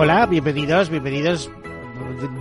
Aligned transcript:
Hola, 0.00 0.26
bienvenidos, 0.26 0.90
bienvenidos 0.90 1.50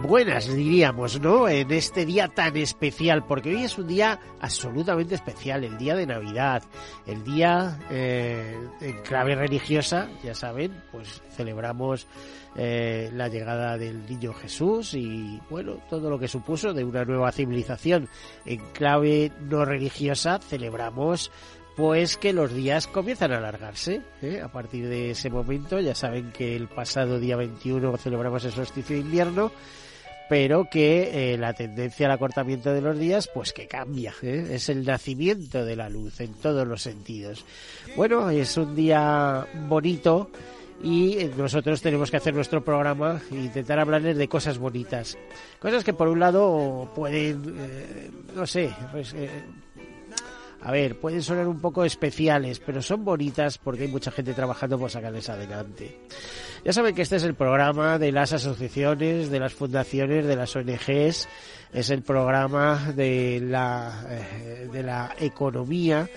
buenas, 0.03 0.53
diríamos, 0.53 1.19
¿no? 1.21 1.47
En 1.47 1.71
este 1.71 2.05
día 2.05 2.27
tan 2.27 2.55
especial, 2.57 3.25
porque 3.25 3.49
hoy 3.49 3.63
es 3.63 3.77
un 3.77 3.87
día 3.87 4.19
absolutamente 4.39 5.15
especial, 5.15 5.63
el 5.63 5.77
día 5.77 5.95
de 5.95 6.07
Navidad, 6.07 6.63
el 7.05 7.23
día 7.23 7.79
eh, 7.89 8.55
en 8.81 9.01
clave 9.03 9.35
religiosa, 9.35 10.07
ya 10.23 10.33
saben, 10.33 10.83
pues 10.91 11.21
celebramos 11.35 12.07
eh, 12.55 13.09
la 13.13 13.27
llegada 13.27 13.77
del 13.77 14.05
niño 14.05 14.33
Jesús 14.33 14.93
y, 14.93 15.39
bueno, 15.49 15.77
todo 15.89 16.09
lo 16.09 16.17
que 16.17 16.27
supuso 16.27 16.73
de 16.73 16.83
una 16.83 17.05
nueva 17.05 17.31
civilización. 17.31 18.07
En 18.45 18.59
clave 18.71 19.31
no 19.41 19.65
religiosa 19.65 20.39
celebramos 20.39 21.31
pues 21.77 22.17
que 22.17 22.33
los 22.33 22.53
días 22.53 22.87
comienzan 22.87 23.31
a 23.31 23.37
alargarse. 23.37 24.01
¿eh? 24.23 24.41
A 24.43 24.47
partir 24.47 24.89
de 24.89 25.11
ese 25.11 25.29
momento, 25.29 25.79
ya 25.79 25.93
saben 25.93 26.31
que 26.31 26.55
el 26.55 26.67
pasado 26.67 27.19
día 27.19 27.35
21 27.35 27.95
celebramos 27.97 28.43
el 28.45 28.51
solsticio 28.51 28.95
de 28.95 29.03
invierno, 29.03 29.51
pero 30.27 30.67
que 30.71 31.33
eh, 31.33 31.37
la 31.37 31.53
tendencia 31.53 32.07
al 32.07 32.13
acortamiento 32.13 32.73
de 32.73 32.81
los 32.81 32.97
días, 32.97 33.29
pues 33.31 33.53
que 33.53 33.67
cambia. 33.67 34.15
¿eh? 34.23 34.47
Es 34.53 34.69
el 34.69 34.83
nacimiento 34.83 35.63
de 35.63 35.75
la 35.75 35.87
luz 35.87 36.19
en 36.19 36.33
todos 36.33 36.67
los 36.67 36.81
sentidos. 36.81 37.45
Bueno, 37.95 38.31
es 38.31 38.57
un 38.57 38.75
día 38.75 39.45
bonito 39.67 40.31
y 40.81 41.29
nosotros 41.37 41.79
tenemos 41.83 42.09
que 42.09 42.17
hacer 42.17 42.33
nuestro 42.33 42.63
programa 42.63 43.21
e 43.31 43.35
intentar 43.35 43.79
hablarles 43.79 44.17
de 44.17 44.27
cosas 44.27 44.57
bonitas. 44.57 45.15
Cosas 45.59 45.83
que 45.83 45.93
por 45.93 46.07
un 46.07 46.19
lado 46.19 46.91
pueden, 46.95 47.55
no 48.35 48.47
sé, 48.47 48.71
pues, 48.91 49.15
a 50.61 50.71
ver, 50.71 50.99
pueden 50.99 51.21
sonar 51.21 51.47
un 51.47 51.59
poco 51.59 51.85
especiales, 51.85 52.59
pero 52.59 52.81
son 52.81 53.05
bonitas 53.05 53.57
porque 53.57 53.83
hay 53.83 53.87
mucha 53.89 54.11
gente 54.11 54.33
trabajando 54.33 54.77
por 54.77 54.89
sacarles 54.89 55.29
adelante. 55.29 55.99
Ya 56.65 56.73
saben 56.73 56.95
que 56.95 57.03
este 57.03 57.17
es 57.17 57.23
el 57.23 57.35
programa 57.35 57.97
de 57.99 58.11
las 58.11 58.33
asociaciones, 58.33 59.29
de 59.29 59.39
las 59.39 59.53
fundaciones, 59.53 60.25
de 60.25 60.35
las 60.35 60.55
ONGs, 60.55 61.27
es 61.73 61.89
el 61.89 62.01
programa 62.01 62.91
de 62.95 63.41
la, 63.43 64.05
eh, 64.09 64.69
de 64.71 64.83
la 64.83 65.15
economía 65.19 66.09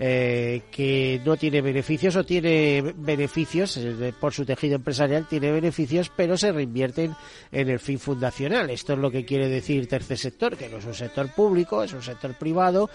eh, 0.00 0.62
que 0.70 1.20
no 1.24 1.36
tiene 1.36 1.60
beneficios 1.60 2.14
o 2.14 2.22
tiene 2.22 2.94
beneficios 2.98 3.76
eh, 3.76 4.12
por 4.20 4.32
su 4.32 4.44
tejido 4.44 4.76
empresarial, 4.76 5.26
tiene 5.26 5.50
beneficios, 5.50 6.08
pero 6.14 6.36
se 6.36 6.52
reinvierten 6.52 7.16
en 7.50 7.68
el 7.68 7.80
fin 7.80 7.98
fundacional. 7.98 8.70
Esto 8.70 8.92
es 8.92 9.00
lo 9.00 9.10
que 9.10 9.24
quiere 9.24 9.48
decir 9.48 9.88
tercer 9.88 10.16
sector, 10.16 10.56
que 10.56 10.68
no 10.68 10.76
es 10.76 10.84
un 10.84 10.94
sector 10.94 11.34
público, 11.34 11.82
es 11.82 11.92
un 11.94 12.02
sector 12.02 12.34
privado, 12.34 12.88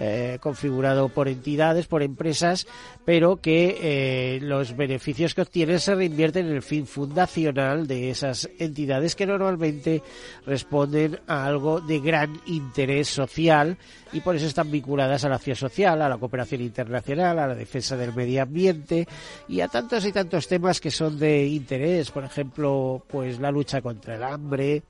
eh, 0.00 0.38
configurado 0.40 1.10
por 1.10 1.28
entidades, 1.28 1.86
por 1.86 2.02
empresas, 2.02 2.66
pero 3.04 3.36
que 3.36 4.40
los 4.42 4.76
beneficios 4.76 5.36
que 5.36 5.42
obtienen 5.42 5.78
se 5.78 5.94
reinvierten 5.94 6.46
en 6.46 6.56
el 6.56 6.62
fin 6.62 6.88
fundacional 6.88 7.86
de 7.86 8.10
esas 8.10 8.50
entidades 8.58 9.14
que 9.14 9.26
normalmente 9.26 10.02
responden 10.44 11.20
a 11.28 11.46
algo 11.46 11.80
de 11.80 12.00
gran 12.00 12.40
interés 12.46 13.06
social 13.06 13.78
y 14.12 14.20
por 14.20 14.34
eso 14.34 14.46
están 14.46 14.72
vinculadas 14.72 15.24
a 15.24 15.28
la 15.28 15.36
acción 15.36 15.56
social, 15.56 16.02
a 16.02 16.08
la 16.08 16.18
cooperación 16.18 16.47
internacional, 16.56 17.38
a 17.38 17.46
la 17.46 17.54
defensa 17.54 17.96
del 17.96 18.14
medio 18.14 18.42
ambiente 18.42 19.06
y 19.48 19.60
a 19.60 19.68
tantos 19.68 20.04
y 20.04 20.12
tantos 20.12 20.48
temas 20.48 20.80
que 20.80 20.90
son 20.90 21.18
de 21.18 21.46
interés, 21.46 22.10
por 22.10 22.24
ejemplo, 22.24 23.04
pues 23.08 23.38
la 23.38 23.50
lucha 23.50 23.80
contra 23.80 24.16
el 24.16 24.22
hambre, 24.22 24.82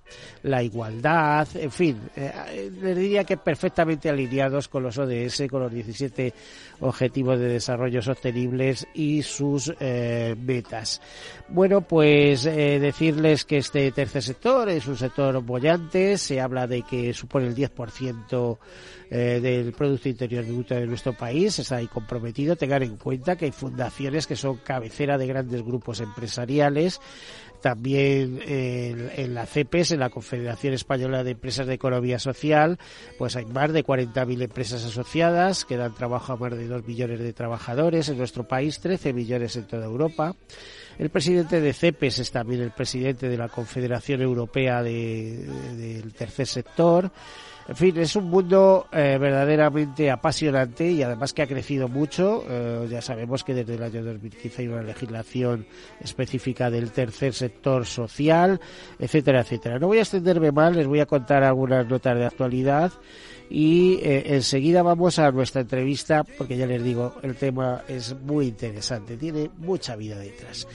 la 0.43 0.63
igualdad, 0.63 1.49
en 1.55 1.71
fin, 1.71 2.01
eh, 2.17 2.71
les 2.81 2.97
diría 2.97 3.25
que 3.25 3.37
perfectamente 3.37 4.09
alineados 4.09 4.69
con 4.69 4.83
los 4.83 4.99
ODS, 4.99 5.43
con 5.51 5.63
los 5.63 5.73
17 5.73 6.33
objetivos 6.81 7.39
de 7.39 7.49
desarrollo 7.49 8.03
sostenibles 8.03 8.87
y 8.95 9.23
sus 9.23 9.73
eh, 9.81 10.35
metas. 10.39 11.01
Bueno, 11.49 11.81
pues 11.81 12.47
eh, 12.47 12.79
decirles 12.79 13.45
que 13.45 13.59
este 13.59 13.91
tercer 13.93 14.23
sector 14.23 14.69
es 14.69 14.87
un 14.87 14.97
sector 14.97 15.43
bollante, 15.43 16.19
se 16.19 16.41
habla 16.41 16.67
de 16.67 16.83
que 16.83 17.13
supone 17.15 17.47
el 17.47 17.55
10% 17.55 18.59
eh, 19.11 19.41
del 19.41 19.73
Producto 19.73 20.11
Interior 20.11 20.45
Bruto 20.45 20.75
de 20.75 20.87
nuestro 20.87 21.15
país, 21.15 21.48
está 21.57 21.77
ahí 21.77 21.87
comprometido. 21.87 22.57
Tengan 22.57 22.83
en 22.83 22.97
cuenta 22.97 23.37
que 23.37 23.47
hay 23.47 23.53
fundaciones 23.53 24.27
que 24.27 24.37
son 24.37 24.57
cabecera 24.57 25.17
de 25.17 25.27
grandes 25.27 25.63
grupos 25.63 26.01
empresariales, 26.01 27.01
también 27.61 28.41
en, 28.47 29.35
la 29.35 29.47
CEPES, 29.47 29.93
en 29.93 30.01
la 30.01 30.11
Confederación 30.11 30.75
Española 30.75 31.25
de 31.25 31.33
Empresas 31.33 31.67
de 31.67 31.75
Economía 31.75 32.19
Social, 32.19 32.79
pues 33.19 33.37
hay 33.37 33.47
más 33.47 33.73
de 33.73 33.85
40.000 33.85 34.43
empresas 34.43 34.85
asociadas 34.85 35.65
que 35.65 35.77
dan 35.77 35.95
trabajo 35.95 36.33
a 36.33 36.37
más 36.37 36.57
de 36.57 36.69
2 36.69 36.87
millones 36.87 37.19
de 37.19 37.33
trabajadores 37.33 38.09
en 38.09 38.19
nuestro 38.19 38.47
país, 38.47 38.81
13 38.81 39.13
millones 39.13 39.57
en 39.57 39.67
toda 39.67 39.87
Europa. 39.87 40.35
El 40.99 41.11
presidente 41.11 41.61
de 41.61 41.73
CEPES 41.73 42.19
es 42.21 42.31
también 42.31 42.61
el 42.61 42.73
presidente 42.73 43.29
de 43.29 43.37
la 43.37 43.49
Confederación 43.49 44.21
Europea 44.21 44.83
del 44.83 46.13
Tercer 46.17 46.47
Sector. 46.47 47.11
En 47.69 47.77
fin, 47.77 47.99
es 47.99 48.17
un 48.17 48.31
mundo 48.31 48.87
eh, 48.91 49.19
verdaderamente 49.21 50.11
apasionante 50.11 50.91
y 50.91 51.03
además 51.03 51.35
que 51.35 51.43
ha 51.43 51.47
crecido 51.47 51.87
mucho. 51.87 52.43
Eh, 52.49 52.89
ya 52.91 53.03
sabemos 53.03 53.45
que 53.45 53.53
desde 53.53 53.75
el 53.75 53.83
año 53.83 54.03
2015 54.03 54.63
hay 54.63 54.69
una 54.69 54.83
legislación 54.83 55.67
específica 56.01 56.71
del 56.71 56.93
tercer 56.93 57.35
sector 57.35 57.85
social, 57.85 58.59
etcétera, 58.99 59.43
etcétera. 59.43 59.79
No 59.79 59.89
voy 59.89 59.99
a 59.99 60.03
extenderme 60.03 60.51
más, 60.51 60.75
les 60.75 60.87
voy 60.87 61.01
a 61.01 61.07
contar 61.07 61.45
algunas 61.45 61.87
notas 61.87 62.17
de 62.17 62.25
actualidad 62.25 62.91
y 63.51 64.01
eh, 64.03 64.35
enseguida 64.35 64.83
vamos 64.83 65.19
a 65.19 65.31
nuestra 65.31 65.61
entrevista 65.61 66.25
porque 66.25 66.57
ya 66.57 66.67
les 66.67 66.83
digo, 66.83 67.17
el 67.23 67.37
tema 67.37 67.83
es 67.87 68.19
muy 68.19 68.47
interesante, 68.47 69.19
tiene 69.19 69.51
mucha 69.59 69.95
vida 69.95 70.19
detrás. 70.19 70.67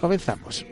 comenzamos. 0.00 0.64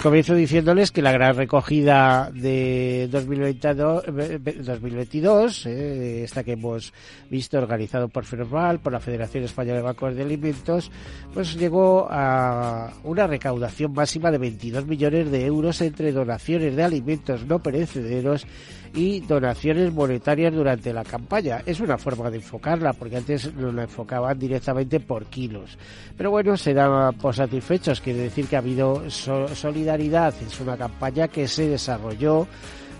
Comienzo 0.00 0.34
diciéndoles 0.34 0.90
que 0.90 1.02
la 1.02 1.12
gran 1.12 1.36
recogida 1.36 2.30
de 2.32 3.08
2022, 3.10 4.04
2022 4.64 5.66
eh, 5.66 6.24
esta 6.24 6.42
que 6.42 6.52
hemos 6.52 6.94
visto 7.28 7.58
organizado 7.58 8.08
por 8.08 8.24
FEROVAL, 8.24 8.80
por 8.80 8.94
la 8.94 9.00
Federación 9.00 9.44
Española 9.44 9.76
de 9.76 9.82
Bancos 9.82 10.16
de 10.16 10.22
Alimentos, 10.22 10.90
pues 11.34 11.56
llegó 11.56 12.08
a 12.10 12.90
una 13.04 13.26
recaudación 13.26 13.92
máxima 13.92 14.30
de 14.30 14.38
22 14.38 14.86
millones 14.86 15.30
de 15.30 15.44
euros 15.44 15.78
entre 15.82 16.10
donaciones 16.10 16.74
de 16.74 16.82
alimentos 16.82 17.44
no 17.44 17.62
perecederos 17.62 18.46
y 18.94 19.20
donaciones 19.20 19.92
monetarias 19.92 20.52
durante 20.52 20.92
la 20.92 21.04
campaña. 21.04 21.62
Es 21.64 21.80
una 21.80 21.98
forma 21.98 22.30
de 22.30 22.36
enfocarla, 22.36 22.92
porque 22.92 23.16
antes 23.16 23.54
nos 23.54 23.72
la 23.74 23.84
enfocaban 23.84 24.38
directamente 24.38 25.00
por 25.00 25.26
kilos. 25.26 25.78
Pero 26.16 26.30
bueno, 26.30 26.56
se 26.56 26.74
daban 26.74 27.14
por 27.14 27.34
satisfechos, 27.34 28.00
quiere 28.00 28.20
decir 28.20 28.46
que 28.46 28.56
ha 28.56 28.60
habido 28.60 29.08
solidaridad. 29.10 30.34
Es 30.46 30.60
una 30.60 30.76
campaña 30.76 31.28
que 31.28 31.48
se 31.48 31.68
desarrolló 31.68 32.46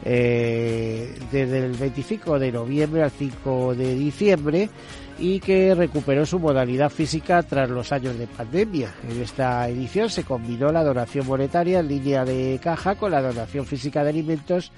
eh, 0.05 1.15
desde 1.31 1.67
el 1.67 1.73
25 1.73 2.39
de 2.39 2.53
noviembre 2.53 3.03
al 3.03 3.11
5 3.11 3.75
de 3.75 3.95
diciembre 3.95 4.71
y 5.19 5.39
que 5.39 5.75
recuperó 5.75 6.27
su 6.27 6.41
modalidad 6.41 6.91
física 6.91 7.43
tras 7.43 7.71
los 7.71 7.93
años 7.93 8.19
de 8.19 8.27
pandemia. 8.27 8.93
En 9.09 9.21
esta 9.21 9.69
edición 9.69 10.11
se 10.11 10.25
combinó 10.25 10.73
la 10.73 10.83
donación 10.83 11.27
monetaria 11.27 11.81
en 11.81 11.89
línea 11.89 12.25
de 12.25 12.59
caja 12.63 12.97
con 12.97 13.13
la 13.13 13.23
donación 13.23 13.67
física 13.67 14.03
de 14.03 14.11
alimentos 14.11 14.73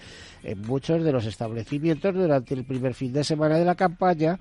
en 0.44 0.60
muchos 0.62 1.02
de 1.02 1.12
los 1.12 1.26
establecimientos 1.26 2.14
durante 2.14 2.54
el 2.54 2.64
primer 2.64 2.94
fin 2.94 3.12
de 3.12 3.24
semana 3.24 3.56
de 3.56 3.64
la 3.64 3.74
campaña 3.74 4.38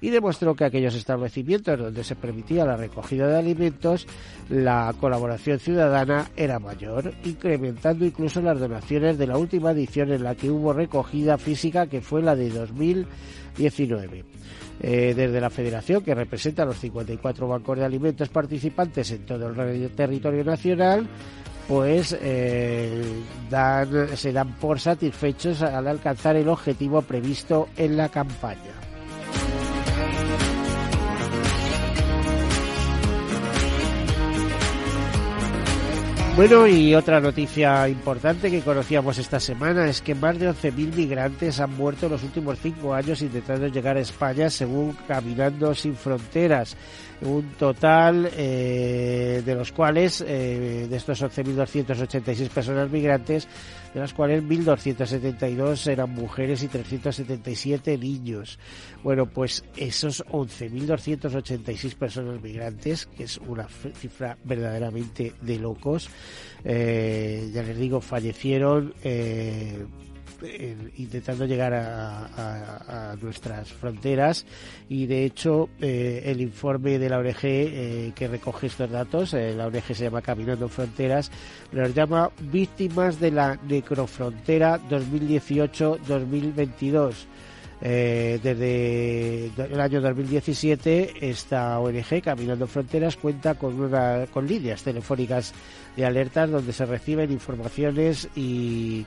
y 0.00 0.10
demostró 0.10 0.54
que 0.54 0.64
aquellos 0.64 0.94
establecimientos 0.94 1.78
donde 1.78 2.04
se 2.04 2.16
permitía 2.16 2.64
la 2.64 2.76
recogida 2.76 3.28
de 3.28 3.38
alimentos, 3.38 4.06
la 4.50 4.94
colaboración 5.00 5.58
ciudadana 5.58 6.30
era 6.36 6.58
mayor, 6.58 7.14
incrementando 7.24 8.04
incluso 8.04 8.42
las 8.42 8.60
donaciones 8.60 9.16
de 9.16 9.26
la 9.26 9.38
última 9.38 9.70
edición 9.70 10.12
en 10.12 10.22
la 10.22 10.34
que 10.34 10.50
hubo 10.50 10.72
recogida 10.72 11.38
física, 11.38 11.86
que 11.86 12.00
fue 12.00 12.22
la 12.22 12.36
de 12.36 12.50
2019. 12.50 14.24
Eh, 14.78 15.14
desde 15.16 15.40
la 15.40 15.48
Federación, 15.48 16.02
que 16.02 16.14
representa 16.14 16.62
a 16.62 16.66
los 16.66 16.78
54 16.78 17.48
bancos 17.48 17.78
de 17.78 17.84
alimentos 17.86 18.28
participantes 18.28 19.10
en 19.10 19.24
todo 19.24 19.48
el 19.48 19.90
territorio 19.92 20.44
nacional, 20.44 21.08
pues 21.68 22.16
eh, 22.20 23.22
dan, 23.50 24.16
se 24.16 24.32
dan 24.32 24.52
por 24.54 24.80
satisfechos 24.80 25.62
al 25.62 25.88
alcanzar 25.88 26.36
el 26.36 26.48
objetivo 26.48 27.02
previsto 27.02 27.68
en 27.76 27.96
la 27.96 28.08
campaña. 28.08 28.86
Bueno, 36.36 36.66
y 36.66 36.94
otra 36.94 37.18
noticia 37.18 37.88
importante 37.88 38.50
que 38.50 38.60
conocíamos 38.60 39.16
esta 39.16 39.40
semana 39.40 39.88
es 39.88 40.02
que 40.02 40.14
más 40.14 40.38
de 40.38 40.50
11.000 40.50 40.94
migrantes 40.94 41.60
han 41.60 41.74
muerto 41.74 42.04
en 42.06 42.12
los 42.12 42.22
últimos 42.24 42.58
cinco 42.60 42.92
años 42.92 43.22
intentando 43.22 43.68
llegar 43.68 43.96
a 43.96 44.00
España 44.00 44.50
según 44.50 44.92
Caminando 45.08 45.74
sin 45.74 45.96
Fronteras 45.96 46.76
un 47.22 47.52
total 47.58 48.30
eh, 48.36 49.42
de 49.44 49.54
los 49.54 49.72
cuales, 49.72 50.22
eh, 50.26 50.86
de 50.88 50.96
estos 50.96 51.22
11.286 51.22 52.48
personas 52.48 52.90
migrantes, 52.90 53.48
de 53.94 54.00
las 54.00 54.12
cuales 54.12 54.42
1.272 54.42 55.90
eran 55.90 56.10
mujeres 56.10 56.62
y 56.62 56.68
377 56.68 57.96
niños. 57.96 58.58
Bueno, 59.02 59.26
pues 59.26 59.64
esos 59.76 60.24
11.286 60.26 61.94
personas 61.94 62.42
migrantes, 62.42 63.06
que 63.06 63.24
es 63.24 63.38
una 63.38 63.66
cifra 63.68 64.36
verdaderamente 64.44 65.32
de 65.40 65.58
locos, 65.58 66.08
eh, 66.64 67.50
ya 67.52 67.62
les 67.62 67.78
digo, 67.78 68.00
fallecieron 68.00 68.94
intentando 70.96 71.46
llegar 71.46 71.72
a, 71.74 73.14
nuestras 73.20 73.72
fronteras 73.72 74.46
y 74.88 75.06
de 75.06 75.24
hecho 75.24 75.68
eh, 75.80 76.22
el 76.26 76.40
informe 76.40 76.98
de 76.98 77.08
la 77.08 77.18
ONG 77.18 77.44
eh, 77.44 78.12
que 78.14 78.28
recoge 78.28 78.66
estos 78.66 78.90
datos, 78.90 79.32
eh, 79.34 79.54
la 79.56 79.66
ONG 79.66 79.94
se 79.94 80.04
llama 80.04 80.22
Caminando 80.22 80.68
Fronteras, 80.68 81.30
los 81.72 81.94
llama 81.94 82.30
víctimas 82.40 83.20
de 83.20 83.30
la 83.30 83.58
necrofrontera 83.68 84.80
2018-2022. 84.88 87.14
desde 87.80 89.46
el 89.46 89.80
año 89.80 90.00
2017 90.00 91.28
esta 91.28 91.78
ONG 91.78 92.22
Caminando 92.22 92.66
Fronteras 92.66 93.16
cuenta 93.16 93.54
con 93.54 93.80
una 93.80 94.26
con 94.32 94.46
líneas 94.46 94.82
telefónicas 94.82 95.52
de 95.96 96.04
alertas 96.04 96.50
donde 96.50 96.72
se 96.72 96.86
reciben 96.86 97.32
informaciones 97.32 98.28
y 98.34 99.04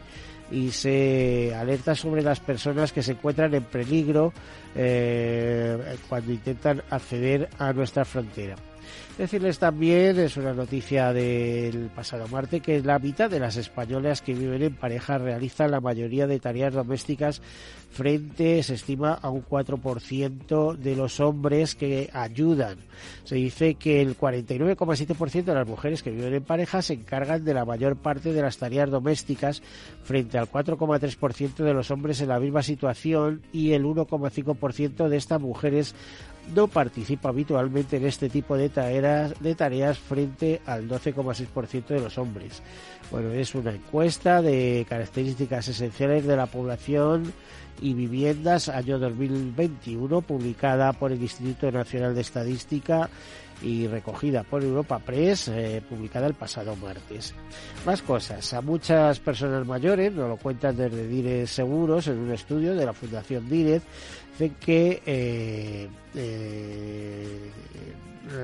y 0.51 0.71
se 0.71 1.53
alerta 1.55 1.95
sobre 1.95 2.21
las 2.21 2.39
personas 2.39 2.91
que 2.91 3.03
se 3.03 3.13
encuentran 3.13 3.53
en 3.53 3.63
peligro 3.63 4.33
eh, 4.75 5.97
cuando 6.07 6.31
intentan 6.31 6.81
acceder 6.89 7.49
a 7.57 7.73
nuestra 7.73 8.05
frontera. 8.05 8.55
Decirles 9.19 9.59
también, 9.59 10.17
es 10.17 10.37
una 10.37 10.53
noticia 10.53 11.11
del 11.11 11.89
pasado 11.93 12.25
martes, 12.29 12.61
que 12.61 12.81
la 12.81 12.99
mitad 12.99 13.29
de 13.29 13.41
las 13.41 13.57
españolas 13.57 14.21
que 14.21 14.33
viven 14.33 14.63
en 14.63 14.75
pareja 14.75 15.17
realizan 15.17 15.71
la 15.71 15.81
mayoría 15.81 16.25
de 16.25 16.39
tareas 16.39 16.73
domésticas 16.73 17.41
frente, 17.91 18.63
se 18.63 18.75
estima, 18.75 19.13
a 19.13 19.29
un 19.29 19.43
4% 19.43 20.77
de 20.77 20.95
los 20.95 21.19
hombres 21.19 21.75
que 21.75 22.09
ayudan. 22.13 22.77
Se 23.25 23.35
dice 23.35 23.75
que 23.75 24.01
el 24.01 24.17
49,7% 24.17 25.43
de 25.43 25.53
las 25.53 25.67
mujeres 25.67 26.01
que 26.01 26.11
viven 26.11 26.35
en 26.35 26.43
pareja 26.43 26.81
se 26.81 26.93
encargan 26.93 27.43
de 27.43 27.53
la 27.53 27.65
mayor 27.65 27.97
parte 27.97 28.31
de 28.31 28.41
las 28.41 28.57
tareas 28.57 28.89
domésticas 28.89 29.61
frente 30.03 30.37
al 30.37 30.49
4,3% 30.49 31.55
de 31.55 31.73
los 31.73 31.91
hombres 31.91 32.21
en 32.21 32.29
la 32.29 32.39
misma 32.39 32.63
situación 32.63 33.41
y 33.51 33.73
el 33.73 33.83
1,5% 33.83 35.09
de 35.09 35.17
estas 35.17 35.41
mujeres 35.41 35.93
no 36.55 36.67
participa 36.67 37.29
habitualmente 37.29 37.97
en 37.97 38.05
este 38.05 38.29
tipo 38.29 38.57
de 38.57 38.69
tareas, 38.69 39.39
de 39.39 39.55
tareas 39.55 39.97
frente 39.97 40.61
al 40.65 40.87
12,6% 40.87 41.87
de 41.87 41.99
los 41.99 42.17
hombres. 42.17 42.61
Bueno, 43.11 43.31
es 43.31 43.55
una 43.55 43.71
encuesta 43.71 44.41
de 44.41 44.85
características 44.87 45.67
esenciales 45.67 46.25
de 46.25 46.35
la 46.35 46.47
población 46.47 47.33
y 47.81 47.93
viviendas 47.93 48.69
año 48.69 48.99
2021 48.99 50.21
publicada 50.21 50.93
por 50.93 51.11
el 51.11 51.21
Instituto 51.21 51.71
Nacional 51.71 52.13
de 52.13 52.21
Estadística 52.21 53.09
y 53.61 53.87
recogida 53.87 54.43
por 54.43 54.63
Europa 54.63 54.99
Press, 54.99 55.49
eh, 55.49 55.81
publicada 55.87 56.27
el 56.27 56.33
pasado 56.33 56.75
martes. 56.75 57.33
Más 57.85 58.01
cosas. 58.01 58.53
A 58.53 58.61
muchas 58.61 59.19
personas 59.19 59.65
mayores, 59.65 60.13
nos 60.13 60.29
lo 60.29 60.37
cuentan 60.37 60.77
desde 60.77 61.07
Direz 61.07 61.51
Seguros 61.51 62.07
en 62.07 62.19
un 62.19 62.31
estudio 62.31 62.75
de 62.75 62.85
la 62.85 62.93
Fundación 62.93 63.49
Direz, 63.49 63.83
dicen 64.39 64.55
que 64.59 65.01
eh, 65.05 65.89
eh, 66.15 67.51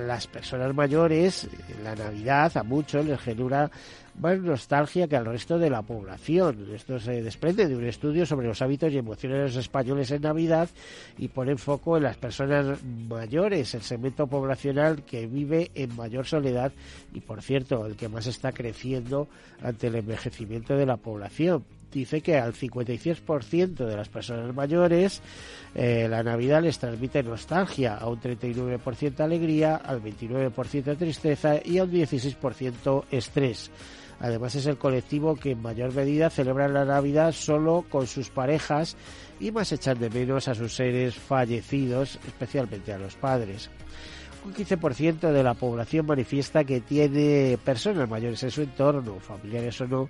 las 0.05 0.27
personas 0.27 0.73
mayores, 0.75 1.47
la 1.83 1.95
Navidad 1.95 2.57
a 2.57 2.63
muchos 2.63 3.05
les 3.05 3.19
genera 3.19 3.71
más 4.19 4.39
nostalgia 4.39 5.07
que 5.07 5.15
al 5.15 5.25
resto 5.25 5.57
de 5.57 5.69
la 5.69 5.83
población. 5.83 6.67
Esto 6.73 6.99
se 6.99 7.21
desprende 7.21 7.67
de 7.67 7.77
un 7.77 7.85
estudio 7.85 8.25
sobre 8.25 8.47
los 8.47 8.61
hábitos 8.61 8.91
y 8.91 8.97
emociones 8.97 9.37
de 9.37 9.43
los 9.45 9.55
españoles 9.55 10.11
en 10.11 10.23
Navidad 10.23 10.69
y 11.17 11.29
pone 11.29 11.55
foco 11.55 11.95
en 11.95 12.03
las 12.03 12.17
personas 12.17 12.83
mayores, 12.83 13.73
el 13.73 13.81
segmento 13.81 14.27
poblacional 14.27 15.03
que 15.03 15.27
vive 15.27 15.71
en 15.75 15.95
mayor 15.95 16.25
soledad 16.25 16.73
y, 17.13 17.21
por 17.21 17.41
cierto, 17.41 17.85
el 17.85 17.95
que 17.95 18.09
más 18.09 18.27
está 18.27 18.51
creciendo 18.51 19.29
ante 19.61 19.87
el 19.87 19.95
envejecimiento 19.95 20.75
de 20.75 20.85
la 20.85 20.97
población 20.97 21.63
dice 21.99 22.21
que 22.21 22.37
al 22.37 22.53
56% 22.53 23.73
de 23.73 23.95
las 23.95 24.09
personas 24.09 24.53
mayores 24.53 25.21
eh, 25.73 26.07
la 26.09 26.23
Navidad 26.23 26.61
les 26.61 26.77
transmite 26.77 27.23
nostalgia, 27.23 27.95
a 27.95 28.07
un 28.07 28.19
39% 28.19 29.19
alegría, 29.21 29.77
al 29.77 30.03
29% 30.03 30.97
tristeza 30.97 31.55
y 31.63 31.77
a 31.77 31.85
un 31.85 31.91
16% 31.91 33.05
estrés. 33.11 33.71
Además 34.19 34.55
es 34.55 34.65
el 34.65 34.77
colectivo 34.77 35.35
que 35.35 35.51
en 35.51 35.61
mayor 35.61 35.93
medida 35.93 36.29
celebra 36.29 36.67
la 36.67 36.85
Navidad 36.85 37.31
solo 37.31 37.85
con 37.89 38.07
sus 38.07 38.29
parejas 38.29 38.95
y 39.39 39.51
más 39.51 39.71
echan 39.71 39.99
de 39.99 40.09
menos 40.09 40.47
a 40.47 40.55
sus 40.55 40.75
seres 40.75 41.15
fallecidos, 41.15 42.19
especialmente 42.27 42.93
a 42.93 42.97
los 42.97 43.15
padres. 43.15 43.69
Un 44.45 44.53
15% 44.53 45.31
de 45.31 45.43
la 45.43 45.55
población 45.55 46.05
manifiesta 46.05 46.63
que 46.63 46.79
tiene 46.79 47.57
personas 47.65 48.07
mayores 48.07 48.43
en 48.43 48.51
su 48.51 48.61
entorno, 48.61 49.19
familiares 49.19 49.81
o 49.81 49.87
no, 49.87 50.09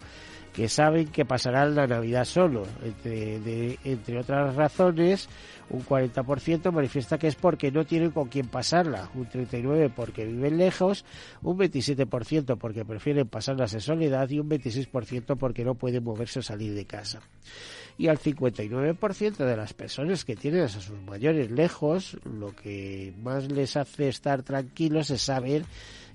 que 0.56 0.70
saben 0.70 1.08
que 1.08 1.26
pasarán 1.26 1.76
la 1.76 1.86
Navidad 1.86 2.24
solo. 2.24 2.64
Entre, 2.82 3.78
entre 3.84 4.20
otras 4.20 4.56
razones, 4.56 5.28
un 5.70 5.84
40% 5.84 6.72
manifiesta 6.72 7.18
que 7.18 7.28
es 7.28 7.36
porque 7.36 7.72
no 7.72 7.86
tienen 7.86 8.12
con 8.12 8.30
quién 8.30 8.48
pasarla, 8.48 9.10
un 9.16 9.28
39% 9.28 9.92
porque 9.94 10.26
viven 10.26 10.58
lejos, 10.58 11.04
un 11.42 11.58
27% 11.58 12.58
porque 12.58 12.86
prefieren 12.86 13.28
pasarlas 13.28 13.74
en 13.74 13.82
soledad 13.82 14.30
y 14.30 14.40
un 14.40 14.50
26% 14.50 15.36
porque 15.38 15.66
no 15.66 15.76
pueden 15.76 16.06
moverse 16.06 16.40
o 16.40 16.42
salir 16.42 16.74
de 16.74 16.86
casa. 16.86 17.20
Y 17.98 18.08
al 18.08 18.18
59% 18.18 19.36
de 19.36 19.58
las 19.58 19.74
personas 19.74 20.24
que 20.24 20.38
tienen 20.38 20.62
a 20.62 20.70
sus 20.70 20.90
mayores 21.02 21.52
lejos, 21.52 22.18
lo 22.24 22.56
que 22.56 23.14
más 23.22 23.52
les 23.52 23.76
hace 23.76 24.08
estar 24.08 24.44
tranquilos 24.44 25.10
es 25.10 25.22
saber 25.22 25.66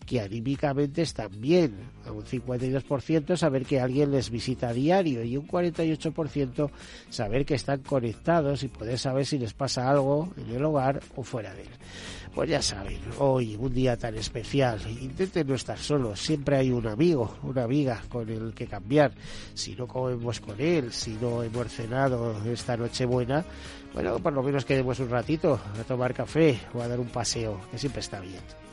que 0.06 0.20
anímicamente 0.20 1.02
están 1.02 1.40
bien, 1.40 1.76
a 2.04 2.12
un 2.12 2.24
52% 2.24 3.36
saber 3.36 3.64
que 3.64 3.80
alguien 3.80 4.10
les 4.10 4.30
visita 4.30 4.68
a 4.68 4.72
diario 4.72 5.22
y 5.22 5.36
un 5.36 5.46
48% 5.46 6.70
saber 7.08 7.44
que 7.44 7.54
están 7.54 7.80
conectados 7.80 8.62
y 8.62 8.68
poder 8.68 8.98
saber 8.98 9.26
si 9.26 9.38
les 9.38 9.52
pasa 9.52 9.88
algo 9.88 10.32
en 10.36 10.54
el 10.54 10.64
hogar 10.64 11.00
o 11.16 11.22
fuera 11.22 11.54
de 11.54 11.62
él. 11.62 11.68
Pues 12.34 12.48
ya 12.48 12.62
saben, 12.62 13.00
hoy 13.18 13.56
un 13.56 13.74
día 13.74 13.96
tan 13.96 14.14
especial, 14.14 14.80
intenten 15.00 15.48
no 15.48 15.54
estar 15.54 15.78
solos, 15.78 16.20
siempre 16.20 16.56
hay 16.56 16.70
un 16.70 16.86
amigo, 16.86 17.38
una 17.42 17.64
amiga 17.64 18.02
con 18.08 18.28
el 18.28 18.54
que 18.54 18.68
cambiar. 18.68 19.12
Si 19.52 19.74
no 19.74 19.88
comemos 19.88 20.38
con 20.40 20.60
él, 20.60 20.92
si 20.92 21.18
no 21.20 21.42
hemos 21.42 21.72
cenado 21.72 22.40
esta 22.46 22.76
noche 22.76 23.04
buena, 23.04 23.44
bueno, 23.92 24.18
por 24.20 24.32
lo 24.32 24.44
menos 24.44 24.64
quedemos 24.64 25.00
un 25.00 25.10
ratito 25.10 25.60
a 25.78 25.82
tomar 25.82 26.14
café 26.14 26.60
o 26.72 26.80
a 26.80 26.86
dar 26.86 27.00
un 27.00 27.08
paseo, 27.08 27.60
que 27.70 27.78
siempre 27.78 28.00
está 28.00 28.20
bien. 28.20 28.69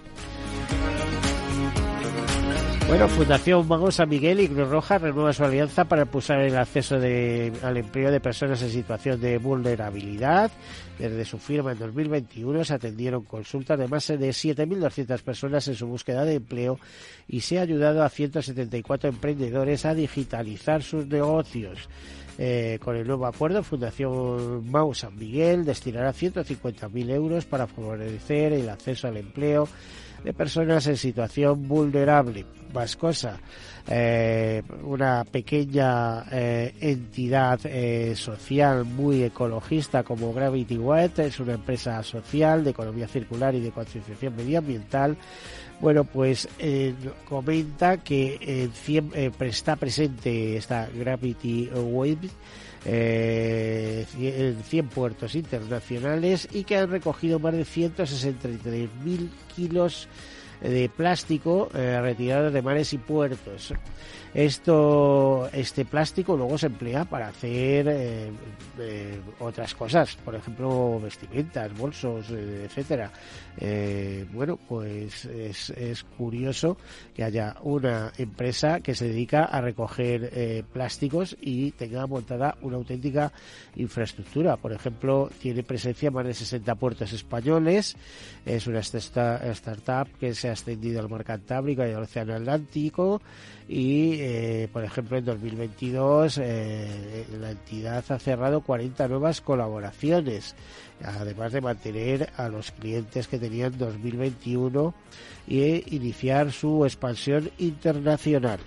Bueno, 2.88 3.10
Fundación 3.10 3.68
Mago 3.68 3.92
San 3.92 4.08
Miguel 4.08 4.40
y 4.40 4.48
Cruz 4.48 4.70
Roja 4.70 4.98
renueva 4.98 5.34
su 5.34 5.44
alianza 5.44 5.84
para 5.84 6.04
impulsar 6.04 6.40
el 6.40 6.56
acceso 6.56 6.96
al 6.96 7.78
empleo 7.78 8.10
de 8.10 8.22
personas 8.22 8.62
en 8.62 8.70
situación 8.70 9.20
de 9.20 9.38
vulnerabilidad. 9.40 10.50
Desde 10.98 11.26
su 11.26 11.38
firma 11.38 11.74
en 11.74 11.80
2021 11.80 12.64
se 12.64 12.74
atendieron 12.74 13.26
consultas 13.26 13.78
de 13.78 13.90
más 13.90 14.08
de 14.08 14.18
7.200 14.18 15.22
personas 15.22 15.68
en 15.68 15.76
su 15.76 15.86
búsqueda 15.86 16.24
de 16.24 16.36
empleo 16.36 16.80
y 17.28 17.42
se 17.42 17.60
ha 17.60 17.64
ayudado 17.64 18.04
a 18.04 18.10
174 18.10 19.10
emprendedores 19.10 19.86
a 19.86 19.94
digitalizar 19.94 20.82
sus 20.82 21.06
negocios. 21.08 21.90
Eh, 22.38 22.80
con 22.82 22.96
el 22.96 23.06
nuevo 23.06 23.26
acuerdo, 23.26 23.64
Fundación 23.64 24.72
Mau 24.72 24.94
San 24.94 25.18
Miguel 25.18 25.66
destinará 25.66 26.14
150.000 26.14 27.10
euros 27.10 27.46
para 27.46 27.68
favorecer 27.68 28.54
el 28.54 28.70
acceso 28.70 29.10
al 29.10 29.18
empleo 29.18 29.68
de 30.24 30.34
personas 30.34 30.88
en 30.88 30.98
situación 30.98 31.68
vulnerable. 31.68 32.46
Más 32.74 32.98
cosa, 32.98 33.40
eh, 33.88 34.62
una 34.84 35.24
pequeña 35.24 36.26
eh, 36.30 36.74
entidad 36.82 37.60
eh, 37.64 38.14
social 38.16 38.84
muy 38.84 39.24
ecologista 39.24 40.04
como 40.04 40.34
Gravity 40.34 40.78
Wet 40.78 41.20
es 41.20 41.40
una 41.40 41.54
empresa 41.54 42.04
social 42.04 42.66
de 42.66 42.72
economía 42.72 43.08
circular 43.08 43.56
y 43.56 43.62
de 43.62 43.72
concienciación 43.72 44.36
medioambiental 44.36 45.18
Bueno, 45.80 46.04
pues 46.04 46.50
eh, 46.60 46.94
comenta 47.30 47.98
que 47.98 48.38
eh, 48.42 49.32
está 49.40 49.76
presente 49.76 50.58
esta 50.58 50.90
Gravity 50.94 51.70
Wave 51.74 52.30
eh, 52.90 54.06
en 54.18 54.64
100 54.64 54.88
puertos 54.88 55.36
internacionales 55.36 56.48
y 56.54 56.64
que 56.64 56.78
han 56.78 56.90
recogido 56.90 57.38
más 57.38 57.54
de 57.54 57.66
163.000 57.66 59.30
kilos 59.54 60.08
de 60.62 60.90
plástico 60.90 61.70
eh, 61.76 62.00
retirados 62.02 62.54
de 62.54 62.62
mares 62.62 62.94
y 62.94 62.98
puertos. 62.98 63.74
Esto, 64.38 65.50
este 65.52 65.84
plástico 65.84 66.38
luego 66.38 66.60
se 66.60 66.68
emplea 66.68 67.06
para 67.06 67.30
hacer 67.30 67.88
eh, 67.88 68.30
eh, 68.78 69.20
otras 69.40 69.74
cosas, 69.74 70.16
por 70.18 70.36
ejemplo, 70.36 71.00
vestimentas, 71.00 71.76
bolsos, 71.76 72.30
eh, 72.30 72.66
etcétera. 72.66 73.12
bueno, 74.32 74.60
pues 74.70 75.26
es, 75.26 75.72
es, 75.72 76.04
curioso 76.04 76.78
que 77.16 77.24
haya 77.24 77.56
una 77.64 78.14
empresa 78.20 78.80
que 78.82 78.94
se 78.94 79.08
dedica 79.08 79.46
a 79.46 79.60
recoger 79.60 80.64
plásticos 80.72 81.36
y 81.42 81.72
tenga 81.72 82.06
montada 82.06 82.60
una 82.62 82.78
auténtica 82.78 83.34
infraestructura. 83.76 84.58
Por 84.58 84.72
ejemplo, 84.72 85.32
tiene 85.42 85.64
presencia 85.64 86.10
en 86.10 86.14
más 86.14 86.28
de 86.28 86.36
60 86.36 86.76
puertos 86.76 87.12
españoles. 87.12 87.98
Es 88.46 88.68
una 88.68 88.82
startup 88.82 90.16
que 90.20 90.36
se 90.36 90.50
ha 90.50 90.52
extendido 90.52 91.00
al 91.00 91.10
mar 91.10 91.24
Cantábrico 91.24 91.84
y 91.84 91.92
al 91.92 92.04
Océano 92.04 92.36
Atlántico 92.36 93.20
y 93.68 94.14
eh, 94.20 94.70
por 94.72 94.84
ejemplo 94.84 95.18
en 95.18 95.26
2022 95.26 96.40
eh, 96.42 97.26
la 97.40 97.52
entidad 97.52 98.04
ha 98.10 98.20
cerrado 98.20 98.62
40 98.62 99.08
nuevas 99.10 99.42
colaboraciones 99.42 100.56
además 101.04 101.52
de 101.52 101.62
mantener 101.62 102.30
a 102.38 102.50
los 102.50 102.72
clientes 102.72 103.28
que 103.28 103.38
tenían 103.38 103.78
2021 103.78 104.94
y 105.48 105.96
iniciar 105.96 106.52
su 106.52 106.86
expansión 106.86 107.50
internacional. 107.58 108.60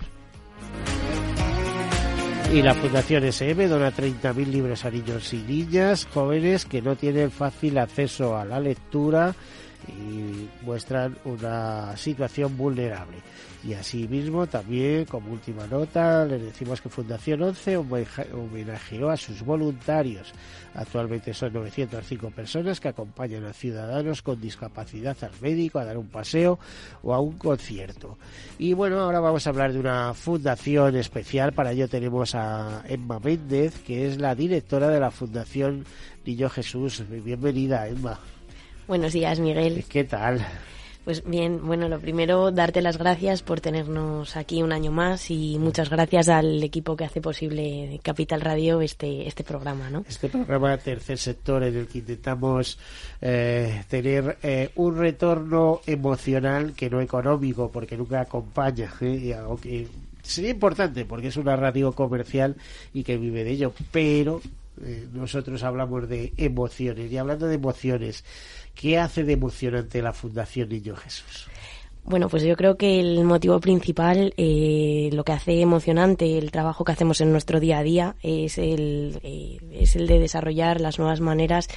Y 2.53 2.61
la 2.61 2.73
Fundación 2.73 3.23
SM 3.23 3.67
dona 3.67 3.93
30.000 3.93 4.45
libros 4.47 4.83
a 4.83 4.91
niños 4.91 5.31
y 5.33 5.37
niñas 5.37 6.05
jóvenes 6.13 6.65
que 6.65 6.81
no 6.81 6.97
tienen 6.97 7.31
fácil 7.31 7.77
acceso 7.77 8.35
a 8.35 8.43
la 8.43 8.59
lectura 8.59 9.33
y 9.87 10.49
muestran 10.65 11.17
una 11.23 11.95
situación 11.95 12.57
vulnerable. 12.57 13.17
Y 13.63 13.73
asimismo, 13.75 14.47
también 14.47 15.05
como 15.05 15.31
última 15.31 15.67
nota, 15.67 16.25
le 16.25 16.39
decimos 16.39 16.81
que 16.81 16.89
Fundación 16.89 17.43
11 17.43 17.77
homenajeó 17.77 19.09
a 19.09 19.17
sus 19.17 19.43
voluntarios. 19.43 20.33
Actualmente 20.73 21.31
son 21.33 21.53
905 21.53 22.31
personas 22.31 22.79
que 22.79 22.87
acompañan 22.87 23.45
a 23.45 23.53
ciudadanos 23.53 24.23
con 24.23 24.41
discapacidad 24.41 25.15
al 25.21 25.31
médico 25.41 25.77
a 25.77 25.85
dar 25.85 25.97
un 25.97 26.07
paseo 26.07 26.57
o 27.03 27.13
a 27.13 27.19
un 27.19 27.37
concierto. 27.37 28.17
Y 28.57 28.73
bueno, 28.73 28.99
ahora 28.99 29.19
vamos 29.19 29.45
a 29.45 29.51
hablar 29.51 29.73
de 29.73 29.79
una 29.79 30.15
fundación 30.15 30.95
especial. 30.95 31.53
Para 31.53 31.73
ello 31.73 31.87
tenemos 31.87 32.33
a 32.33 32.83
Emma 32.87 33.19
Méndez, 33.19 33.79
que 33.85 34.07
es 34.07 34.19
la 34.19 34.33
directora 34.33 34.89
de 34.89 34.99
la 34.99 35.11
Fundación 35.11 35.85
Niño 36.25 36.49
Jesús. 36.49 37.03
Bienvenida, 37.07 37.87
Emma. 37.87 38.19
Buenos 38.87 39.13
días, 39.13 39.39
Miguel. 39.39 39.85
¿Qué 39.87 40.03
tal? 40.03 40.43
Pues 41.03 41.23
bien, 41.23 41.65
bueno, 41.65 41.89
lo 41.89 41.99
primero, 41.99 42.51
darte 42.51 42.79
las 42.83 42.99
gracias 42.99 43.41
por 43.41 43.59
tenernos 43.59 44.37
aquí 44.37 44.61
un 44.61 44.71
año 44.71 44.91
más 44.91 45.31
y 45.31 45.57
muchas 45.57 45.89
gracias 45.89 46.29
al 46.29 46.61
equipo 46.61 46.95
que 46.95 47.05
hace 47.05 47.21
posible 47.21 47.99
Capital 48.03 48.39
Radio 48.39 48.81
este, 48.81 49.27
este 49.27 49.43
programa, 49.43 49.89
¿no? 49.89 50.05
Este 50.07 50.29
programa 50.29 50.77
Tercer 50.77 51.17
Sector 51.17 51.63
en 51.63 51.75
el 51.75 51.87
que 51.87 51.99
intentamos 51.99 52.77
eh, 53.19 53.83
tener 53.89 54.37
eh, 54.43 54.69
un 54.75 54.95
retorno 54.95 55.81
emocional 55.87 56.73
que 56.73 56.91
no 56.91 57.01
económico, 57.01 57.71
porque 57.71 57.97
nunca 57.97 58.21
acompaña, 58.21 58.93
¿eh? 59.01 59.33
aunque 59.33 59.87
sería 60.21 60.51
importante 60.51 61.05
porque 61.05 61.29
es 61.29 61.37
una 61.37 61.55
radio 61.55 61.93
comercial 61.93 62.55
y 62.93 63.03
que 63.03 63.17
vive 63.17 63.43
de 63.43 63.51
ello, 63.51 63.73
pero 63.91 64.39
nosotros 65.13 65.61
hablamos 65.63 66.09
de 66.09 66.33
emociones 66.37 67.11
y 67.11 67.17
hablando 67.17 67.45
de 67.45 67.55
emociones 67.55 68.23
¿Qué 68.75 68.97
hace 68.97 69.23
de 69.23 69.33
emocionante 69.33 70.01
la 70.01 70.13
Fundación 70.13 70.69
Niño 70.69 70.95
Jesús? 70.95 71.47
Bueno, 72.03 72.29
pues 72.29 72.43
yo 72.43 72.55
creo 72.55 72.77
que 72.77 72.99
el 72.99 73.23
motivo 73.23 73.59
principal, 73.59 74.33
eh, 74.35 75.09
lo 75.13 75.23
que 75.23 75.33
hace 75.33 75.61
emocionante 75.61 76.39
el 76.39 76.51
trabajo 76.51 76.83
que 76.83 76.93
hacemos 76.93 77.21
en 77.21 77.31
nuestro 77.31 77.59
día 77.59 77.77
a 77.77 77.83
día, 77.83 78.15
es 78.23 78.57
el, 78.57 79.19
eh, 79.23 79.59
es 79.71 79.95
el 79.95 80.07
de 80.07 80.19
desarrollar 80.19 80.81
las 80.81 80.97
nuevas 80.97 81.21
maneras 81.21 81.67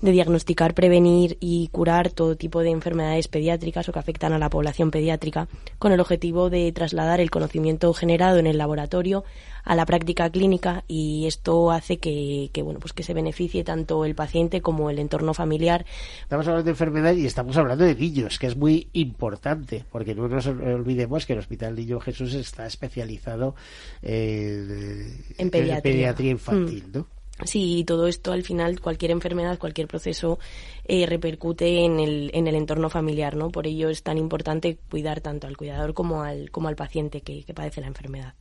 de 0.00 0.12
diagnosticar, 0.12 0.74
prevenir 0.74 1.36
y 1.40 1.68
curar 1.68 2.10
todo 2.10 2.36
tipo 2.36 2.60
de 2.60 2.70
enfermedades 2.70 3.28
pediátricas 3.28 3.88
o 3.88 3.92
que 3.92 3.98
afectan 3.98 4.32
a 4.32 4.38
la 4.38 4.50
población 4.50 4.90
pediátrica, 4.90 5.48
con 5.78 5.92
el 5.92 6.00
objetivo 6.00 6.50
de 6.50 6.70
trasladar 6.72 7.20
el 7.20 7.30
conocimiento 7.30 7.92
generado 7.94 8.38
en 8.38 8.46
el 8.46 8.58
laboratorio 8.58 9.24
a 9.64 9.74
la 9.74 9.86
práctica 9.86 10.30
clínica 10.30 10.84
y 10.86 11.26
esto 11.26 11.70
hace 11.70 11.96
que, 11.96 12.50
bueno 12.62 12.80
pues 12.80 12.92
que 12.92 13.02
se 13.02 13.14
beneficie 13.14 13.64
tanto 13.64 14.04
el 14.04 14.14
paciente 14.14 14.60
como 14.60 14.90
el 14.90 14.98
entorno 14.98 15.34
familiar. 15.34 15.86
Estamos 16.22 16.46
hablando 16.46 16.64
de 16.64 16.70
enfermedad 16.70 17.14
y 17.14 17.26
estamos 17.26 17.56
hablando 17.56 17.84
de 17.84 17.94
niños, 17.94 18.38
que 18.38 18.46
es 18.46 18.56
muy 18.56 18.88
importante, 18.92 19.84
porque 19.90 20.14
no 20.14 20.28
nos 20.28 20.46
olvidemos 20.46 21.26
que 21.26 21.32
el 21.32 21.38
Hospital 21.38 21.74
Niño 21.74 22.00
Jesús 22.00 22.34
está 22.34 22.66
especializado 22.66 23.54
en, 24.02 25.50
pediatría. 25.50 26.14
infantil, 26.30 26.84
¿no? 26.92 27.13
Sí, 27.42 27.82
todo 27.84 28.06
esto 28.06 28.32
al 28.32 28.44
final, 28.44 28.80
cualquier 28.80 29.10
enfermedad, 29.10 29.58
cualquier 29.58 29.88
proceso 29.88 30.38
eh, 30.84 31.04
repercute 31.04 31.84
en 31.84 31.98
el, 31.98 32.30
en 32.32 32.46
el 32.46 32.54
entorno 32.54 32.88
familiar, 32.88 33.34
¿no? 33.34 33.50
Por 33.50 33.66
ello 33.66 33.88
es 33.88 34.04
tan 34.04 34.18
importante 34.18 34.78
cuidar 34.88 35.20
tanto 35.20 35.48
al 35.48 35.56
cuidador 35.56 35.94
como 35.94 36.22
al, 36.22 36.52
como 36.52 36.68
al 36.68 36.76
paciente 36.76 37.22
que, 37.22 37.44
padece 37.52 37.80
la 37.80 37.88
enfermedad. 37.88 38.34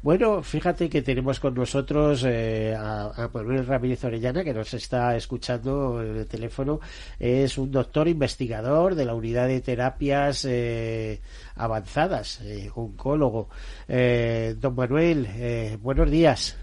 Bueno, 0.00 0.44
fíjate 0.44 0.88
que 0.88 1.02
tenemos 1.02 1.40
con 1.40 1.54
nosotros 1.54 2.24
eh, 2.24 2.72
a, 2.78 3.28
Manuel 3.34 3.66
Ramírez 3.66 4.04
Orellana, 4.04 4.44
que 4.44 4.54
nos 4.54 4.72
está 4.74 5.16
escuchando 5.16 6.00
en 6.00 6.18
el 6.18 6.26
teléfono. 6.28 6.78
Es 7.18 7.58
un 7.58 7.72
doctor 7.72 8.06
investigador 8.06 8.94
de 8.94 9.06
la 9.06 9.14
unidad 9.14 9.48
de 9.48 9.60
terapias 9.60 10.44
eh, 10.48 11.20
avanzadas, 11.56 12.40
oncólogo. 12.76 13.48
don 13.88 14.74
Manuel, 14.76 15.78
buenos 15.82 16.08
días. 16.08 16.56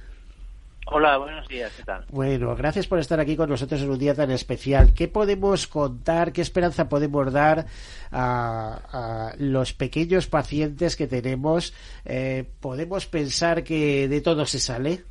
Hola, 0.90 1.18
buenos 1.18 1.46
días, 1.50 1.74
¿qué 1.76 1.84
tal? 1.84 2.06
Bueno, 2.10 2.56
gracias 2.56 2.88
por 2.88 3.00
estar 3.00 3.20
aquí 3.20 3.36
con 3.36 3.50
nosotros 3.50 3.82
en 3.82 3.90
un 3.90 4.00
día 4.00 4.16
tan 4.16 4.32
especial. 4.32 4.94
¿Qué 4.94 5.10
podemos 5.10 5.68
contar, 5.68 6.32
qué 6.32 6.42
esperanza 6.42 6.88
podemos 6.88 7.34
dar 7.34 7.66
a, 8.12 9.34
los 9.38 9.74
pequeños 9.74 10.28
pacientes 10.28 10.96
que 10.96 11.08
tenemos? 11.08 11.74
Eh, 12.06 12.46
¿Podemos 12.62 13.06
pensar 13.06 13.66
que 13.66 14.08
de 14.08 14.22
todo 14.22 14.46
se 14.46 14.60
sale? 14.60 15.04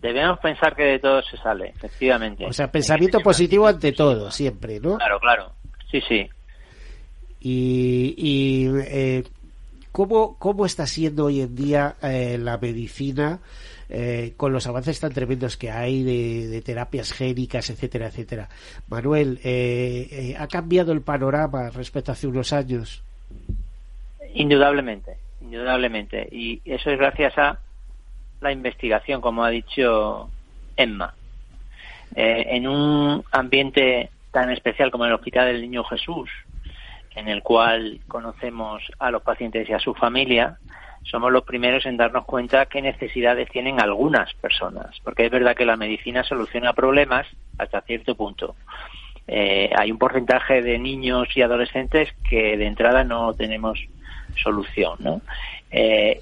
Debemos 0.00 0.38
pensar 0.38 0.74
que 0.74 0.84
de 0.84 0.98
todo 0.98 1.20
se 1.22 1.36
sale, 1.36 1.68
efectivamente. 1.68 2.46
O 2.46 2.52
sea, 2.54 2.72
pensamiento 2.72 3.20
positivo 3.20 3.66
ante 3.66 3.92
todo, 3.92 4.30
siempre, 4.30 4.80
¿no? 4.80 4.96
Claro, 4.96 5.20
claro, 5.20 5.52
sí, 5.90 6.00
sí. 6.08 6.30
Y, 7.40 8.68
eh, 8.86 9.22
¿cómo, 9.96 10.36
¿cómo 10.38 10.66
está 10.66 10.86
siendo 10.86 11.24
hoy 11.24 11.40
en 11.40 11.56
día 11.56 11.96
eh, 12.02 12.36
la 12.38 12.58
medicina? 12.58 13.40
Eh, 13.88 14.34
con 14.36 14.52
los 14.52 14.66
avances 14.66 15.00
tan 15.00 15.10
tremendos 15.10 15.56
que 15.56 15.70
hay 15.70 16.02
de, 16.02 16.60
terapias 16.60 17.14
génicas, 17.14 17.70
etcétera, 17.70 18.08
etcétera. 18.08 18.50
Manuel, 18.88 19.40
eh, 19.42 20.06
eh, 20.10 20.36
¿ha 20.38 20.48
cambiado 20.48 20.92
el 20.92 21.00
panorama 21.00 21.70
respecto 21.70 22.10
a 22.10 22.14
hace 22.14 22.26
unos 22.26 22.52
años? 22.52 23.02
Indudablemente, 24.34 25.16
indudablemente. 25.40 26.28
Y 26.30 26.60
eso 26.66 26.90
es 26.90 26.98
gracias 26.98 27.38
a 27.38 27.58
la 28.42 28.52
investigación, 28.52 29.22
como 29.22 29.44
ha 29.44 29.50
dicho 29.50 30.28
Emma. 30.76 31.14
en 32.14 32.68
un 32.68 33.24
ambiente 33.32 34.10
tan 34.30 34.50
especial 34.50 34.90
como 34.90 35.06
el 35.06 35.14
Hospital 35.14 35.46
del 35.46 35.62
Niño 35.62 35.84
Jesús, 35.84 36.28
en 37.16 37.28
el 37.28 37.42
cual 37.42 38.00
conocemos 38.06 38.82
a 38.98 39.10
los 39.10 39.22
pacientes 39.22 39.68
y 39.68 39.72
a 39.72 39.80
su 39.80 39.94
familia, 39.94 40.58
somos 41.02 41.32
los 41.32 41.44
primeros 41.44 41.86
en 41.86 41.96
darnos 41.96 42.24
cuenta 42.24 42.66
qué 42.66 42.82
necesidades 42.82 43.48
tienen 43.48 43.80
algunas 43.80 44.32
personas, 44.34 45.00
porque 45.02 45.26
es 45.26 45.30
verdad 45.30 45.56
que 45.56 45.64
la 45.64 45.76
medicina 45.76 46.22
soluciona 46.22 46.74
problemas 46.74 47.26
hasta 47.58 47.80
cierto 47.80 48.14
punto. 48.14 48.54
Eh, 49.26 49.70
hay 49.76 49.90
un 49.90 49.98
porcentaje 49.98 50.62
de 50.62 50.78
niños 50.78 51.28
y 51.34 51.42
adolescentes 51.42 52.14
que 52.28 52.56
de 52.56 52.66
entrada 52.66 53.02
no 53.02 53.32
tenemos 53.34 53.78
solución, 54.36 54.96
¿no? 55.00 55.22
Eh, 55.70 56.20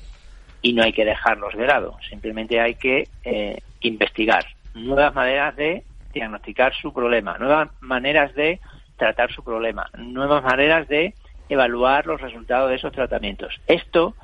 y 0.62 0.72
no 0.72 0.84
hay 0.84 0.92
que 0.92 1.04
dejarlos 1.04 1.54
de 1.54 1.66
lado, 1.66 1.98
simplemente 2.08 2.60
hay 2.60 2.76
que 2.76 3.08
eh, 3.24 3.58
investigar 3.80 4.46
nuevas 4.74 5.14
maneras 5.14 5.54
de 5.56 5.82
diagnosticar 6.12 6.72
su 6.74 6.92
problema, 6.92 7.36
nuevas 7.38 7.68
maneras 7.80 8.34
de 8.34 8.60
tratar 8.96 9.32
su 9.32 9.42
problema, 9.42 9.88
nuevas 9.98 10.42
maneras 10.42 10.88
de 10.88 11.14
evaluar 11.48 12.06
los 12.06 12.20
resultados 12.20 12.70
de 12.70 12.76
esos 12.76 12.92
tratamientos. 12.92 13.60
Esto 13.66 14.14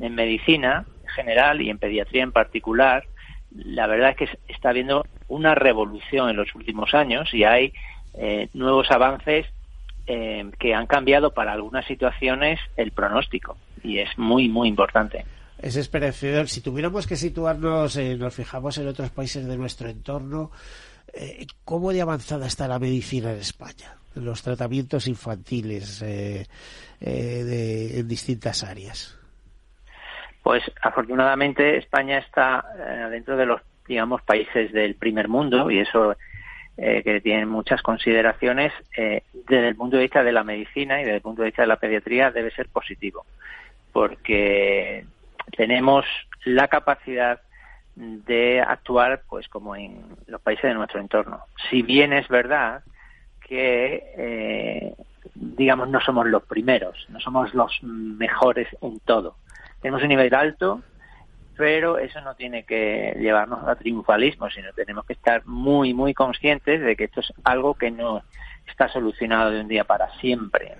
en 0.00 0.14
medicina 0.14 0.86
general 1.14 1.60
y 1.60 1.70
en 1.70 1.78
pediatría 1.78 2.22
en 2.22 2.32
particular, 2.32 3.04
la 3.54 3.86
verdad 3.86 4.10
es 4.10 4.16
que 4.16 4.38
está 4.48 4.70
habiendo 4.70 5.04
una 5.28 5.54
revolución 5.54 6.30
en 6.30 6.36
los 6.36 6.54
últimos 6.54 6.94
años 6.94 7.32
y 7.34 7.44
hay 7.44 7.72
eh, 8.14 8.48
nuevos 8.54 8.90
avances 8.90 9.46
eh, 10.06 10.50
que 10.58 10.74
han 10.74 10.86
cambiado 10.86 11.32
para 11.32 11.52
algunas 11.52 11.86
situaciones 11.86 12.58
el 12.76 12.92
pronóstico 12.92 13.56
y 13.82 13.98
es 13.98 14.16
muy, 14.18 14.48
muy 14.48 14.68
importante. 14.68 15.24
Es 15.60 15.76
esperanzador. 15.76 16.48
Si 16.48 16.62
tuviéramos 16.62 17.06
que 17.06 17.16
situarnos, 17.16 17.96
eh, 17.96 18.16
nos 18.16 18.34
fijamos 18.34 18.78
en 18.78 18.88
otros 18.88 19.10
países 19.10 19.46
de 19.46 19.56
nuestro 19.56 19.88
entorno, 19.88 20.50
eh, 21.14 21.46
¿cómo 21.64 21.92
de 21.92 22.02
avanzada 22.02 22.46
está 22.46 22.68
la 22.68 22.78
medicina 22.78 23.32
en 23.32 23.38
España? 23.38 23.96
Los 24.14 24.42
tratamientos 24.42 25.06
infantiles 25.06 26.02
eh, 26.02 26.46
en 27.00 28.08
distintas 28.08 28.64
áreas. 28.64 29.18
Pues 30.42 30.62
afortunadamente 30.82 31.76
España 31.76 32.18
está 32.18 32.64
dentro 33.10 33.36
de 33.36 33.46
los, 33.46 33.60
digamos, 33.86 34.22
países 34.22 34.72
del 34.72 34.96
primer 34.96 35.28
mundo 35.28 35.70
y 35.70 35.78
eso 35.78 36.16
que 36.76 37.20
tiene 37.22 37.46
muchas 37.46 37.82
consideraciones 37.82 38.72
desde 38.96 39.68
el 39.68 39.76
punto 39.76 39.96
de 39.96 40.02
vista 40.02 40.24
de 40.24 40.32
la 40.32 40.42
medicina 40.42 41.00
y 41.00 41.04
desde 41.04 41.16
el 41.16 41.22
punto 41.22 41.42
de 41.42 41.48
vista 41.48 41.62
de 41.62 41.68
la 41.68 41.76
pediatría 41.76 42.30
debe 42.30 42.50
ser 42.50 42.68
positivo 42.68 43.24
porque 43.92 45.04
tenemos 45.56 46.04
la 46.44 46.68
capacidad 46.68 47.40
de 48.00 48.60
actuar 48.60 49.22
pues 49.28 49.48
como 49.48 49.76
en 49.76 50.02
los 50.26 50.40
países 50.40 50.64
de 50.64 50.74
nuestro 50.74 51.00
entorno. 51.00 51.40
Si 51.68 51.82
bien 51.82 52.12
es 52.12 52.26
verdad 52.28 52.82
que 53.46 54.12
eh, 54.16 54.94
digamos 55.34 55.88
no 55.88 56.00
somos 56.00 56.26
los 56.26 56.42
primeros, 56.44 57.06
no 57.10 57.20
somos 57.20 57.54
los 57.54 57.82
mejores 57.82 58.68
en 58.80 59.00
todo. 59.00 59.36
Tenemos 59.80 60.02
un 60.02 60.08
nivel 60.08 60.34
alto, 60.34 60.82
pero 61.56 61.98
eso 61.98 62.20
no 62.22 62.34
tiene 62.34 62.64
que 62.64 63.16
llevarnos 63.18 63.66
a 63.68 63.76
triunfalismo, 63.76 64.48
sino 64.50 64.72
tenemos 64.72 65.04
que 65.04 65.12
estar 65.12 65.46
muy 65.46 65.92
muy 65.92 66.14
conscientes 66.14 66.80
de 66.80 66.96
que 66.96 67.04
esto 67.04 67.20
es 67.20 67.32
algo 67.44 67.74
que 67.74 67.90
no 67.90 68.22
está 68.66 68.88
solucionado 68.88 69.50
de 69.50 69.60
un 69.60 69.68
día 69.68 69.84
para 69.84 70.10
siempre. 70.20 70.76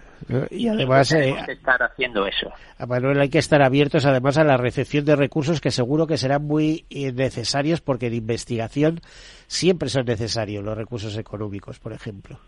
Y 0.50 0.68
además 0.68 1.12
eh, 1.12 1.34
estar 1.48 1.82
haciendo 1.82 2.26
eso. 2.26 2.52
A 2.78 2.86
Manuel 2.86 3.20
hay 3.20 3.30
que 3.30 3.38
estar 3.38 3.62
abiertos 3.62 4.04
además 4.06 4.38
a 4.38 4.44
la 4.44 4.56
recepción 4.56 5.04
de 5.04 5.16
recursos 5.16 5.60
que 5.60 5.70
seguro 5.70 6.06
que 6.06 6.16
serán 6.16 6.44
muy 6.44 6.84
eh, 6.90 7.12
necesarios 7.12 7.80
porque 7.80 8.06
en 8.06 8.14
investigación 8.14 9.00
siempre 9.46 9.88
son 9.88 10.04
necesarios 10.04 10.64
los 10.64 10.76
recursos 10.76 11.16
económicos, 11.16 11.78
por 11.78 11.92
ejemplo, 11.92 12.38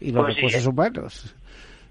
y 0.00 0.12
los 0.12 0.24
pues 0.24 0.36
recursos 0.36 0.64
eh. 0.64 0.68
humanos. 0.68 1.36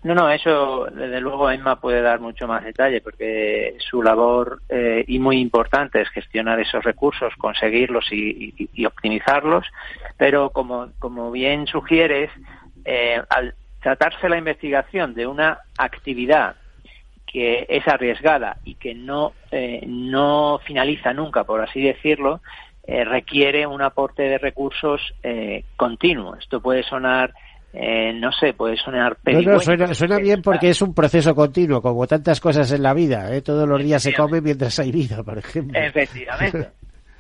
No, 0.04 0.14
no, 0.14 0.30
eso 0.30 0.86
desde 0.86 1.20
luego 1.20 1.50
Emma 1.50 1.82
puede 1.82 2.02
dar 2.02 2.20
mucho 2.20 2.48
más 2.48 2.64
detalle 2.64 3.02
porque 3.02 3.76
su 3.80 4.02
labor 4.02 4.62
y 5.08 5.20
muy 5.20 5.40
importante 5.40 6.00
es 6.00 6.10
gestionar 6.10 6.60
esos 6.60 6.84
recursos, 6.84 7.34
conseguirlos 7.38 8.06
y, 8.12 8.86
optimizarlos, 8.86 9.66
pero 10.16 10.52
como, 10.52 10.92
como 11.00 11.32
bien 11.32 11.66
sugieres, 11.66 12.30
al 13.30 13.56
tratarse 13.88 14.28
la 14.28 14.38
investigación 14.38 15.14
de 15.14 15.26
una 15.26 15.60
actividad 15.78 16.58
que 17.26 17.66
es 17.70 17.88
arriesgada 17.88 18.58
y 18.66 18.76
que 18.76 18.94
no, 18.94 19.32
eh, 19.50 19.82
no 19.88 20.60
finaliza 20.66 21.14
nunca, 21.14 21.46
por 21.46 21.62
así 21.62 21.82
decirlo, 21.82 22.42
eh, 22.86 23.06
requiere 23.06 23.66
un 23.66 23.82
aporte 23.82 24.24
de 24.24 24.40
recursos 24.40 25.00
eh, 25.24 25.64
continuo. 25.78 26.36
Esto 26.36 26.60
puede 26.60 26.84
sonar, 26.84 27.34
no 27.74 28.32
sé, 28.34 28.52
puede 28.52 28.76
sonar 28.76 29.16
no, 29.24 29.60
suena, 29.62 30.18
bien 30.18 30.42
porque 30.42 30.72
es 30.72 30.82
un 30.82 30.94
proceso 30.94 31.34
continuo, 31.34 31.82
como 31.82 32.06
tantas 32.08 32.42
cosas 32.42 32.70
en 32.74 32.84
la 32.84 32.94
vida. 32.94 33.30
Todos 33.42 33.70
los 33.70 33.82
días 33.82 34.04
se 34.04 34.14
come 34.14 34.42
mientras 34.42 34.78
hay 34.80 34.92
vida, 34.92 35.24
por 35.24 35.38
ejemplo. 35.38 35.80
Efectivamente. 35.80 36.72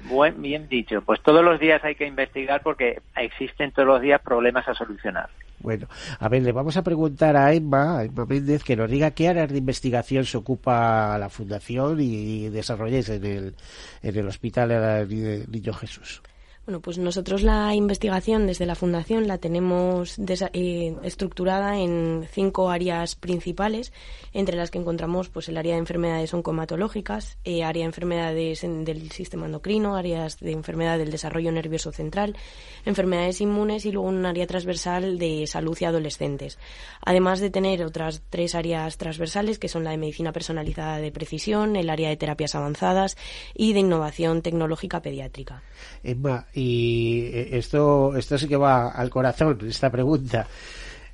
Buen, 0.09 0.41
bien 0.41 0.67
dicho. 0.67 1.01
Pues 1.01 1.21
todos 1.21 1.45
los 1.45 1.61
días 1.61 1.81
hay 1.85 1.95
que 1.95 2.05
investigar 2.05 2.61
porque 2.61 2.99
existen 3.15 3.71
todos 3.71 3.87
los 3.87 4.01
días 4.01 4.21
problemas 4.21 4.67
a 4.67 4.73
solucionar. 4.73 5.29
Bueno, 5.59 5.87
a 6.19 6.29
ver, 6.29 6.43
le 6.43 6.51
vamos 6.51 6.77
a 6.77 6.83
preguntar 6.83 7.35
a 7.35 7.53
Emma, 7.53 7.99
a 7.99 8.03
Emma 8.03 8.25
Méndez, 8.25 8.63
que 8.63 8.75
nos 8.75 8.89
diga 8.89 9.11
qué 9.11 9.27
áreas 9.27 9.49
de 9.49 9.57
investigación 9.57 10.25
se 10.25 10.37
ocupa 10.37 11.17
la 11.17 11.29
Fundación 11.29 11.99
y 11.99 12.49
desarrolláis 12.49 13.09
en 13.09 13.25
el, 13.25 13.55
en 14.03 14.15
el 14.15 14.27
Hospital 14.27 15.07
Niño 15.49 15.73
Jesús. 15.73 16.21
Bueno, 16.67 16.81
pues 16.81 16.97
nosotros 16.97 17.43
la 17.43 17.73
investigación 17.75 18.45
desde 18.45 18.65
la 18.65 18.75
Fundación 18.75 19.25
la 19.25 19.37
tenemos 19.37 20.19
eh, 20.19 20.97
estructurada 21.01 21.79
en 21.79 22.27
cinco 22.29 22.69
áreas 22.69 23.15
principales, 23.15 23.93
entre 24.33 24.57
las 24.57 24.69
que 24.69 24.77
encontramos 24.77 25.29
pues 25.29 25.47
el 25.47 25.55
área 25.55 25.75
de 25.75 25.79
enfermedades 25.79 26.33
oncomatológicas, 26.33 27.37
eh, 27.45 27.63
área 27.63 27.83
de 27.83 27.87
enfermedades 27.87 28.63
del 28.63 29.09
sistema 29.11 29.45
endocrino, 29.45 29.95
áreas 29.95 30.41
de 30.41 30.51
enfermedad 30.51 30.97
del 30.97 31.09
desarrollo 31.09 31.53
nervioso 31.53 31.93
central, 31.93 32.35
enfermedades 32.83 33.39
inmunes 33.39 33.85
y 33.85 33.93
luego 33.93 34.09
un 34.09 34.25
área 34.25 34.45
transversal 34.45 35.17
de 35.19 35.47
salud 35.47 35.77
y 35.79 35.85
adolescentes. 35.85 36.59
Además 36.99 37.39
de 37.39 37.49
tener 37.49 37.81
otras 37.85 38.23
tres 38.29 38.55
áreas 38.55 38.97
transversales 38.97 39.57
que 39.57 39.69
son 39.69 39.85
la 39.85 39.91
de 39.91 39.97
medicina 39.99 40.33
personalizada 40.33 40.97
de 40.97 41.13
precisión, 41.13 41.77
el 41.77 41.89
área 41.89 42.09
de 42.09 42.17
terapias 42.17 42.55
avanzadas 42.55 43.15
y 43.55 43.71
de 43.71 43.79
innovación 43.79 44.41
tecnológica 44.41 45.01
pediátrica. 45.01 45.63
Emma, 46.03 46.45
y 46.57 47.29
eh, 47.31 47.49
esto, 47.51 48.15
esto 48.17 48.35
sí 48.35 48.47
que 48.47 48.57
va 48.57 48.89
al 48.89 49.11
corazón, 49.11 49.59
esta 49.67 49.91
pregunta. 49.91 50.47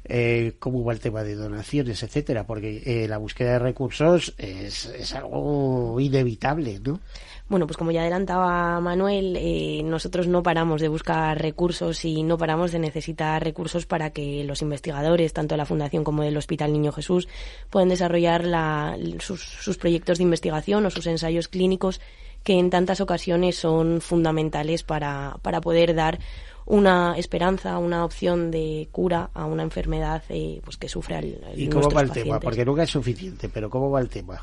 Eh, 0.05 0.55
cómo 0.59 0.83
va 0.83 0.91
el 0.91 0.99
tema 0.99 1.23
de 1.23 1.35
donaciones, 1.35 2.03
etcétera, 2.03 2.45
porque 2.45 2.83
eh, 2.85 3.07
la 3.07 3.17
búsqueda 3.17 3.53
de 3.53 3.59
recursos 3.59 4.33
es, 4.37 5.13
algo 5.15 5.97
inevitable, 5.97 6.81
¿no? 6.83 6.99
Bueno, 7.47 7.67
pues 7.67 7.77
como 7.77 7.91
ya 7.91 8.01
adelantaba 8.01 8.81
Manuel, 8.81 9.37
eh, 9.39 9.81
nosotros 9.83 10.27
no 10.27 10.43
paramos 10.43 10.81
de 10.81 10.89
buscar 10.89 11.41
recursos 11.41 12.03
y 12.03 12.23
no 12.23 12.37
paramos 12.37 12.73
de 12.73 12.79
necesitar 12.79 13.43
recursos 13.43 13.85
para 13.85 14.09
que 14.09 14.43
los 14.43 14.61
investigadores, 14.61 15.31
tanto 15.31 15.53
de 15.53 15.57
la 15.57 15.65
Fundación 15.65 16.03
como 16.03 16.23
del 16.23 16.35
Hospital 16.35 16.73
Niño 16.73 16.91
Jesús, 16.91 17.29
puedan 17.69 17.89
desarrollar 17.89 18.43
la, 18.43 18.97
sus, 19.19 19.41
sus 19.41 19.77
proyectos 19.77 20.17
de 20.17 20.25
investigación 20.25 20.85
o 20.85 20.89
sus 20.89 21.07
ensayos 21.07 21.47
clínicos 21.47 22.01
que 22.43 22.59
en 22.59 22.69
tantas 22.69 22.99
ocasiones 23.01 23.55
son 23.55 24.01
fundamentales 24.01 24.83
para, 24.83 25.37
para 25.41 25.61
poder 25.61 25.95
dar 25.95 26.19
una 26.65 27.17
esperanza, 27.17 27.77
una 27.77 28.05
opción 28.05 28.51
de 28.51 28.87
cura 28.91 29.29
a 29.33 29.45
una 29.45 29.63
enfermedad 29.63 30.23
eh, 30.29 30.61
pues 30.63 30.77
que 30.77 30.87
sufre 30.87 31.15
al, 31.15 31.37
¿Y 31.55 31.67
cómo 31.67 31.89
va 31.89 32.01
el 32.01 32.11
tema? 32.11 32.39
Porque 32.39 32.65
nunca 32.65 32.83
es 32.83 32.89
suficiente, 32.89 33.49
pero 33.49 33.69
¿cómo 33.69 33.89
va 33.89 34.01
el 34.01 34.09
tema? 34.09 34.41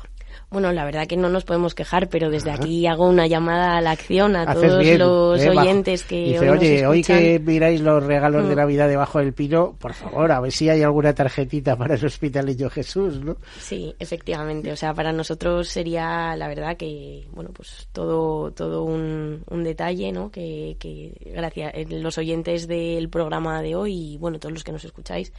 Bueno, 0.51 0.73
la 0.73 0.83
verdad 0.83 1.07
que 1.07 1.15
no 1.15 1.29
nos 1.29 1.45
podemos 1.45 1.73
quejar, 1.73 2.09
pero 2.09 2.29
desde 2.29 2.51
aquí 2.51 2.85
hago 2.85 3.07
una 3.07 3.25
llamada 3.25 3.77
a 3.77 3.81
la 3.81 3.91
acción 3.91 4.35
a 4.35 4.53
todos 4.53 4.85
los 4.85 5.45
oyentes 5.45 6.03
que 6.03 6.25
Dice, 6.25 6.49
oye, 6.49 6.85
hoy 6.85 7.03
que 7.03 7.39
miráis 7.39 7.79
los 7.79 8.03
regalos 8.03 8.45
de 8.49 8.55
mm. 8.55 8.57
Navidad 8.57 8.89
debajo 8.89 9.19
del 9.19 9.31
pino, 9.31 9.77
por 9.79 9.93
favor, 9.93 10.29
a 10.29 10.41
ver 10.41 10.51
si 10.51 10.67
hay 10.67 10.81
alguna 10.81 11.13
tarjetita 11.13 11.77
para 11.77 11.95
el 11.95 12.05
Hospital 12.05 12.47
Niño 12.47 12.69
Jesús, 12.69 13.21
¿no? 13.23 13.37
Sí, 13.61 13.95
efectivamente. 13.97 14.73
O 14.73 14.75
sea, 14.75 14.93
para 14.93 15.13
nosotros 15.13 15.69
sería, 15.69 16.35
la 16.35 16.49
verdad, 16.49 16.75
que, 16.75 17.29
bueno, 17.31 17.51
pues 17.53 17.87
todo, 17.93 18.51
todo 18.51 18.83
un, 18.83 19.45
un 19.49 19.63
detalle, 19.63 20.11
¿no? 20.11 20.31
Que, 20.31 20.75
que 20.77 21.13
gracias 21.33 21.71
eh, 21.75 21.85
los 21.89 22.17
oyentes 22.17 22.67
del 22.67 23.07
programa 23.07 23.61
de 23.61 23.75
hoy 23.75 23.93
y, 23.93 24.17
bueno, 24.17 24.37
todos 24.37 24.51
los 24.51 24.65
que 24.65 24.73
nos 24.73 24.83
escucháis, 24.83 25.31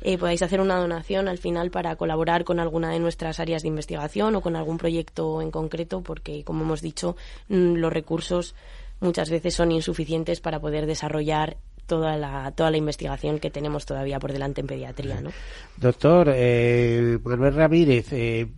eh, 0.00 0.18
podáis 0.18 0.42
hacer 0.42 0.60
una 0.60 0.80
donación 0.80 1.28
al 1.28 1.38
final 1.38 1.70
para 1.70 1.94
colaborar 1.94 2.42
con 2.42 2.58
alguna 2.58 2.90
de 2.90 2.98
nuestras 2.98 3.38
áreas 3.38 3.62
de 3.62 3.68
investigación 3.68 4.34
o 4.34 4.40
con 4.40 4.55
algún 4.56 4.78
proyecto 4.78 5.40
en 5.40 5.50
concreto, 5.50 6.02
porque, 6.02 6.44
como 6.44 6.64
hemos 6.64 6.82
dicho, 6.82 7.16
mm, 7.48 7.74
los 7.74 7.92
recursos 7.92 8.54
muchas 9.00 9.30
veces 9.30 9.54
son 9.54 9.72
insuficientes 9.72 10.40
para 10.40 10.60
poder 10.60 10.86
desarrollar 10.86 11.56
toda 11.86 12.16
la, 12.16 12.52
toda 12.52 12.70
la 12.70 12.76
investigación 12.76 13.38
que 13.38 13.50
tenemos 13.50 13.86
todavía 13.86 14.18
por 14.18 14.32
delante 14.32 14.60
en 14.60 14.66
pediatría. 14.66 15.20
¿no? 15.20 15.30
Doctor 15.76 16.32
eh, 16.34 17.18
Manuel 17.24 17.54
Ramírez, 17.54 18.12
eh, 18.12 18.48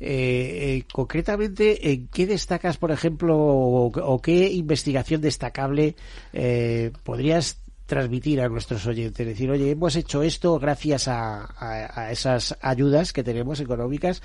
eh, 0.00 0.82
concretamente, 0.92 1.92
¿en 1.92 2.08
qué 2.08 2.26
destacas, 2.26 2.76
por 2.76 2.90
ejemplo, 2.90 3.36
o, 3.36 3.86
o 3.86 4.22
qué 4.22 4.50
investigación 4.50 5.20
destacable 5.20 5.94
podrías 7.04 7.59
transmitir 7.90 8.40
a 8.40 8.48
nuestros 8.48 8.86
oyentes, 8.86 9.26
decir, 9.26 9.50
oye, 9.50 9.72
hemos 9.72 9.96
hecho 9.96 10.22
esto 10.22 10.60
gracias 10.60 11.08
a, 11.08 12.08
esas 12.12 12.56
ayudas 12.62 13.12
que 13.12 13.24
tenemos 13.24 13.58
económicas, 13.58 14.22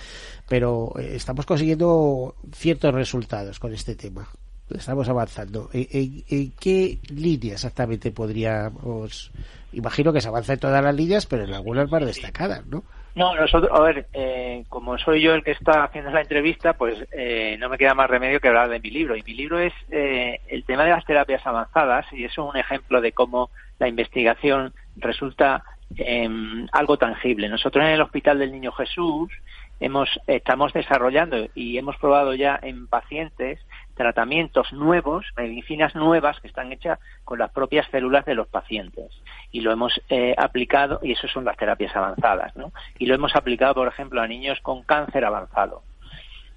pero 0.47 0.93
eh, 0.99 1.15
estamos 1.15 1.47
consiguiendo 1.47 2.35
ciertos 2.53 2.93
resultados 2.93 3.59
con 3.59 3.73
este 3.73 3.95
tema. 3.95 4.29
Estamos 4.69 5.09
avanzando. 5.09 5.71
¿En, 5.73 6.51
qué 6.59 6.99
línea 7.09 7.53
exactamente 7.53 8.11
podríamos? 8.11 9.31
Imagino 9.73 10.13
que 10.13 10.21
se 10.21 10.27
avanza 10.27 10.53
en 10.53 10.59
todas 10.59 10.83
las 10.83 10.95
líneas, 10.95 11.25
pero 11.25 11.43
en 11.43 11.53
algunas 11.53 11.89
más 11.89 12.05
destacadas, 12.05 12.67
¿no? 12.67 12.83
No, 13.15 13.33
nosotros, 13.33 13.71
a 13.73 13.79
ver, 13.79 14.07
eh, 14.11 14.65
como 14.67 14.97
soy 14.97 15.21
yo 15.21 15.33
el 15.33 15.43
que 15.43 15.51
está 15.51 15.85
haciendo 15.85 16.11
la 16.11 16.19
entrevista, 16.19 16.73
pues 16.73 17.07
eh, 17.13 17.55
no 17.59 17.69
me 17.69 17.77
queda 17.77 17.93
más 17.93 18.09
remedio 18.09 18.41
que 18.41 18.49
hablar 18.49 18.67
de 18.67 18.81
mi 18.81 18.89
libro. 18.89 19.15
Y 19.15 19.23
mi 19.23 19.33
libro 19.33 19.57
es 19.57 19.73
eh, 19.89 20.41
el 20.49 20.65
tema 20.65 20.83
de 20.83 20.89
las 20.89 21.05
terapias 21.05 21.47
avanzadas 21.47 22.05
y 22.11 22.25
es 22.25 22.37
un 22.37 22.57
ejemplo 22.57 22.99
de 22.99 23.13
cómo 23.13 23.49
la 23.79 23.87
investigación 23.87 24.73
resulta 24.97 25.63
em, 25.95 26.67
algo 26.73 26.97
tangible. 26.97 27.47
Nosotros 27.47 27.85
en 27.85 27.91
el 27.91 28.01
Hospital 28.01 28.37
del 28.37 28.51
Niño 28.51 28.73
Jesús 28.73 29.31
hemos, 29.79 30.09
estamos 30.27 30.73
desarrollando 30.73 31.47
y 31.55 31.77
hemos 31.77 31.95
probado 31.95 32.33
ya 32.33 32.59
en 32.61 32.87
pacientes 32.87 33.59
tratamientos 33.95 34.71
nuevos, 34.73 35.25
medicinas 35.35 35.95
nuevas 35.95 36.39
que 36.39 36.47
están 36.47 36.71
hechas 36.71 36.99
con 37.23 37.39
las 37.39 37.51
propias 37.51 37.87
células 37.89 38.25
de 38.25 38.35
los 38.35 38.47
pacientes. 38.47 39.11
Y 39.51 39.61
lo 39.61 39.71
hemos 39.71 40.01
eh, 40.09 40.35
aplicado, 40.37 40.99
y 41.01 41.13
eso 41.13 41.27
son 41.27 41.45
las 41.45 41.57
terapias 41.57 41.95
avanzadas, 41.95 42.55
¿no? 42.55 42.71
Y 42.99 43.05
lo 43.05 43.15
hemos 43.15 43.35
aplicado, 43.35 43.73
por 43.73 43.87
ejemplo, 43.87 44.21
a 44.21 44.27
niños 44.27 44.59
con 44.61 44.83
cáncer 44.83 45.25
avanzado 45.25 45.83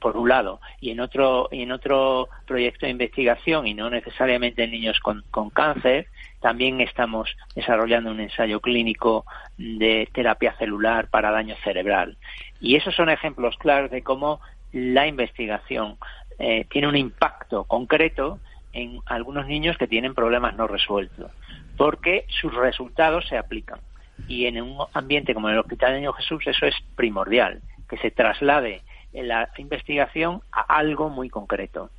por 0.00 0.16
un 0.16 0.28
lado, 0.28 0.60
y 0.80 0.90
en 0.90 1.00
otro, 1.00 1.48
y 1.50 1.62
en 1.62 1.72
otro 1.72 2.28
proyecto 2.46 2.86
de 2.86 2.92
investigación, 2.92 3.66
y 3.66 3.74
no 3.74 3.90
necesariamente 3.90 4.64
en 4.64 4.70
niños 4.70 5.00
con, 5.00 5.24
con 5.30 5.50
cáncer, 5.50 6.06
también 6.40 6.80
estamos 6.80 7.36
desarrollando 7.54 8.10
un 8.10 8.20
ensayo 8.20 8.60
clínico 8.60 9.24
de 9.56 10.08
terapia 10.12 10.56
celular 10.56 11.08
para 11.08 11.32
daño 11.32 11.56
cerebral. 11.64 12.16
Y 12.60 12.76
esos 12.76 12.94
son 12.94 13.10
ejemplos 13.10 13.56
claros 13.58 13.90
de 13.90 14.02
cómo 14.02 14.40
la 14.72 15.06
investigación 15.06 15.96
eh, 16.38 16.66
tiene 16.70 16.88
un 16.88 16.96
impacto 16.96 17.64
concreto 17.64 18.38
en 18.72 19.00
algunos 19.06 19.46
niños 19.46 19.76
que 19.76 19.88
tienen 19.88 20.14
problemas 20.14 20.56
no 20.56 20.66
resueltos, 20.66 21.32
porque 21.76 22.24
sus 22.28 22.54
resultados 22.54 23.26
se 23.28 23.36
aplican. 23.36 23.80
Y 24.26 24.46
en 24.46 24.60
un 24.60 24.78
ambiente 24.92 25.34
como 25.34 25.48
el 25.48 25.58
Hospital 25.58 25.92
de 25.92 25.98
Niño 26.00 26.12
Jesús 26.12 26.46
eso 26.46 26.66
es 26.66 26.74
primordial, 26.96 27.62
que 27.88 27.96
se 27.98 28.10
traslade 28.10 28.82
la 29.12 29.50
investigación 29.56 30.42
a 30.52 30.60
algo 30.60 31.08
muy 31.08 31.30
concreto. 31.30 31.90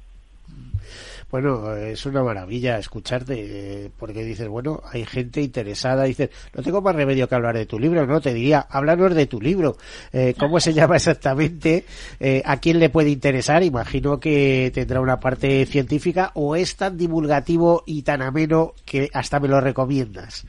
Bueno, 1.32 1.76
es 1.76 2.08
una 2.08 2.24
maravilla 2.24 2.80
escucharte, 2.80 3.92
porque 4.00 4.24
dices, 4.24 4.48
bueno, 4.48 4.82
hay 4.92 5.06
gente 5.06 5.42
interesada, 5.42 6.06
dices, 6.06 6.32
no 6.56 6.64
tengo 6.64 6.82
más 6.82 6.96
remedio 6.96 7.30
que 7.30 7.36
hablar 7.36 7.56
de 7.56 7.68
tu 7.68 7.78
libro, 7.78 8.08
no, 8.08 8.20
te 8.20 8.34
diría, 8.34 8.66
háblanos 8.68 9.14
de 9.14 9.28
tu 9.28 9.40
libro, 9.40 9.78
eh, 10.12 10.34
cómo 10.38 10.60
se 10.60 10.74
llama 10.74 10.96
exactamente, 10.96 11.86
eh, 12.20 12.42
a 12.44 12.58
quién 12.58 12.80
le 12.80 12.90
puede 12.90 13.12
interesar, 13.12 13.62
imagino 13.62 14.20
que 14.20 14.72
tendrá 14.74 15.02
una 15.02 15.20
parte 15.20 15.68
científica, 15.68 16.32
o 16.34 16.56
es 16.56 16.76
tan 16.76 16.98
divulgativo 16.98 17.84
y 17.86 18.02
tan 18.02 18.24
ameno 18.24 18.74
que 18.84 19.10
hasta 19.14 19.40
me 19.40 19.48
lo 19.48 19.62
recomiendas. 19.62 20.48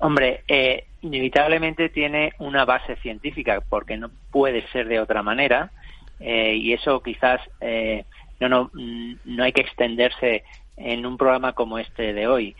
Hombre, 0.00 0.42
eh, 0.48 0.84
inevitablemente 1.00 1.88
tiene 1.88 2.32
una 2.38 2.66
base 2.66 2.96
científica, 2.96 3.62
porque 3.68 3.96
no 3.96 4.10
puede 4.30 4.66
ser 4.68 4.86
de 4.86 5.00
otra 5.00 5.22
manera, 5.22 5.70
eh, 6.20 6.54
y 6.54 6.72
eso 6.72 7.00
quizás 7.02 7.40
eh, 7.60 8.04
no, 8.40 8.48
no, 8.48 8.70
mm, 8.72 9.14
no 9.24 9.44
hay 9.44 9.52
que 9.52 9.62
extenderse 9.62 10.44
en 10.76 11.06
un 11.06 11.16
programa 11.16 11.52
como 11.52 11.78
este 11.78 12.12
de 12.12 12.26
hoy, 12.26 12.56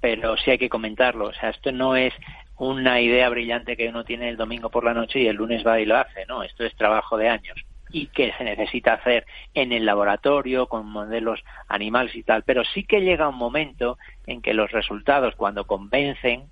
pero 0.00 0.36
sí 0.36 0.50
hay 0.50 0.58
que 0.58 0.68
comentarlo. 0.68 1.26
O 1.26 1.32
sea, 1.32 1.50
esto 1.50 1.72
no 1.72 1.96
es 1.96 2.12
una 2.58 3.00
idea 3.00 3.28
brillante 3.28 3.76
que 3.76 3.88
uno 3.88 4.04
tiene 4.04 4.28
el 4.28 4.36
domingo 4.36 4.70
por 4.70 4.84
la 4.84 4.94
noche 4.94 5.20
y 5.20 5.26
el 5.26 5.36
lunes 5.36 5.66
va 5.66 5.80
y 5.80 5.86
lo 5.86 5.96
hace, 5.96 6.26
no, 6.26 6.42
esto 6.42 6.64
es 6.64 6.74
trabajo 6.76 7.16
de 7.16 7.28
años 7.28 7.56
y 7.92 8.06
que 8.06 8.32
se 8.38 8.44
necesita 8.44 8.94
hacer 8.94 9.26
en 9.54 9.72
el 9.72 9.84
laboratorio 9.84 10.66
con 10.66 10.86
modelos 10.86 11.44
animales 11.68 12.14
y 12.16 12.22
tal, 12.22 12.42
pero 12.42 12.64
sí 12.64 12.84
que 12.84 13.02
llega 13.02 13.28
un 13.28 13.36
momento 13.36 13.98
en 14.26 14.40
que 14.40 14.54
los 14.54 14.70
resultados, 14.72 15.36
cuando 15.36 15.66
convencen, 15.66 16.44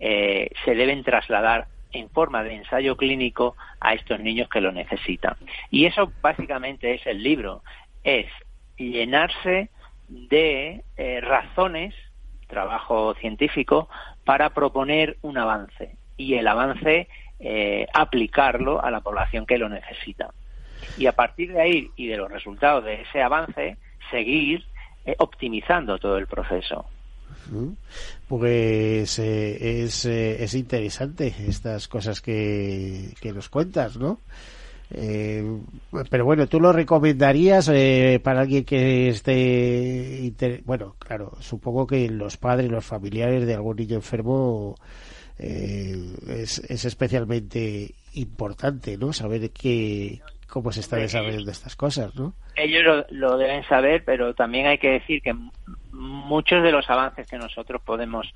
eh, 0.00 0.50
se 0.64 0.74
deben 0.74 1.04
trasladar 1.04 1.66
en 1.92 2.08
forma 2.10 2.42
de 2.42 2.54
ensayo 2.54 2.96
clínico 2.96 3.56
a 3.80 3.94
estos 3.94 4.20
niños 4.20 4.48
que 4.48 4.60
lo 4.60 4.72
necesitan. 4.72 5.36
Y 5.70 5.86
eso 5.86 6.12
básicamente 6.20 6.94
es 6.94 7.06
el 7.06 7.22
libro 7.22 7.62
es 8.04 8.26
llenarse 8.76 9.70
de 10.08 10.82
eh, 10.96 11.20
razones, 11.20 11.94
trabajo 12.48 13.14
científico, 13.14 13.88
para 14.24 14.50
proponer 14.50 15.16
un 15.22 15.38
avance 15.38 15.96
y 16.16 16.34
el 16.34 16.48
avance 16.48 17.08
eh, 17.38 17.86
aplicarlo 17.94 18.84
a 18.84 18.90
la 18.90 19.00
población 19.00 19.46
que 19.46 19.58
lo 19.58 19.68
necesita. 19.68 20.30
Y 20.98 21.06
a 21.06 21.12
partir 21.12 21.52
de 21.52 21.60
ahí 21.60 21.90
y 21.96 22.08
de 22.08 22.16
los 22.16 22.30
resultados 22.30 22.84
de 22.84 23.02
ese 23.02 23.22
avance, 23.22 23.76
seguir 24.10 24.64
eh, 25.04 25.14
optimizando 25.18 25.98
todo 25.98 26.18
el 26.18 26.26
proceso. 26.26 26.86
Pues 28.28 29.18
es, 29.18 30.04
es 30.04 30.54
interesante 30.54 31.32
estas 31.46 31.88
cosas 31.88 32.20
que, 32.20 33.14
que 33.20 33.32
nos 33.32 33.48
cuentas, 33.48 33.96
¿no? 33.96 34.18
Eh, 34.92 35.44
pero 36.10 36.24
bueno, 36.24 36.46
¿tú 36.48 36.60
lo 36.60 36.72
recomendarías 36.72 37.68
eh, 37.68 38.20
para 38.22 38.40
alguien 38.40 38.64
que 38.64 39.08
esté... 39.08 40.32
Bueno, 40.64 40.96
claro, 40.98 41.32
supongo 41.40 41.86
que 41.86 42.08
los 42.08 42.36
padres, 42.36 42.70
los 42.70 42.84
familiares 42.84 43.46
de 43.46 43.54
algún 43.54 43.76
niño 43.76 43.96
enfermo 43.96 44.74
eh, 45.38 45.96
es, 46.28 46.58
es, 46.58 46.84
especialmente 46.84 47.94
importante, 48.14 48.96
¿no? 48.96 49.12
Saber 49.12 49.50
que, 49.50 50.20
cómo 50.48 50.72
se 50.72 50.80
está 50.80 50.96
desarrollando 50.96 51.50
estas 51.50 51.76
cosas, 51.76 52.14
¿no? 52.16 52.34
Ellos 52.56 53.06
lo, 53.10 53.38
deben 53.38 53.62
saber, 53.64 54.02
pero 54.04 54.34
también 54.34 54.66
hay 54.66 54.78
que 54.78 54.90
decir 54.90 55.22
que 55.22 55.34
muchos 55.92 56.62
de 56.62 56.72
los 56.72 56.88
avances 56.90 57.28
que 57.28 57.38
nosotros 57.38 57.80
podemos 57.82 58.26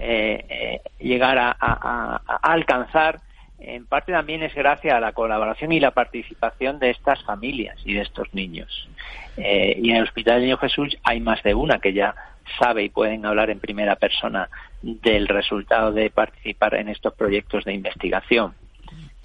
eh, 0.00 0.80
llegar 1.00 1.36
a, 1.38 1.50
a, 1.50 2.22
a 2.24 2.36
alcanzar 2.52 3.20
en 3.58 3.86
parte 3.86 4.12
también 4.12 4.42
es 4.42 4.54
gracias 4.54 4.94
a 4.94 5.00
la 5.00 5.12
colaboración 5.12 5.72
y 5.72 5.80
la 5.80 5.90
participación 5.90 6.78
de 6.78 6.90
estas 6.90 7.22
familias 7.24 7.78
y 7.84 7.94
de 7.94 8.02
estos 8.02 8.32
niños. 8.34 8.88
Eh, 9.36 9.78
y 9.82 9.90
en 9.90 9.96
el 9.96 10.04
Hospital 10.04 10.36
del 10.36 10.44
Niño 10.44 10.58
Jesús 10.58 10.96
hay 11.04 11.20
más 11.20 11.42
de 11.42 11.54
una 11.54 11.78
que 11.78 11.92
ya 11.92 12.14
sabe 12.58 12.84
y 12.84 12.88
pueden 12.90 13.24
hablar 13.26 13.50
en 13.50 13.58
primera 13.58 13.96
persona 13.96 14.48
del 14.82 15.26
resultado 15.26 15.92
de 15.92 16.10
participar 16.10 16.74
en 16.74 16.88
estos 16.88 17.14
proyectos 17.14 17.64
de 17.64 17.74
investigación. 17.74 18.54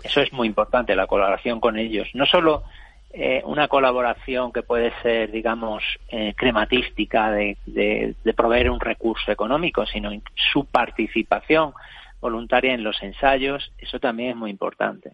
Eso 0.04 0.22
es 0.22 0.34
muy 0.34 0.48
importante, 0.48 0.96
la 0.96 1.08
colaboración 1.08 1.60
con 1.60 1.78
ellos. 1.78 2.08
No 2.13 2.26
solo 2.26 2.63
eh, 3.13 3.41
una 3.46 3.67
colaboración 3.67 4.52
que 4.52 4.63
puede 4.63 4.91
ser, 5.02 5.32
digamos, 5.32 5.84
eh, 6.10 6.34
crematística 6.36 7.30
de, 7.32 7.58
de, 7.65 8.15
de 8.24 8.34
proveer 8.34 8.70
un 8.70 8.80
recurso 8.80 9.32
económico, 9.32 9.86
sino 9.86 10.12
su 10.52 10.65
participación 10.65 11.74
voluntaria 12.22 12.74
en 12.74 12.84
los 12.84 13.02
ensayos, 13.02 13.74
eso 13.78 14.00
también 14.00 14.32
es 14.32 14.36
muy 14.38 14.52
importante. 14.52 15.14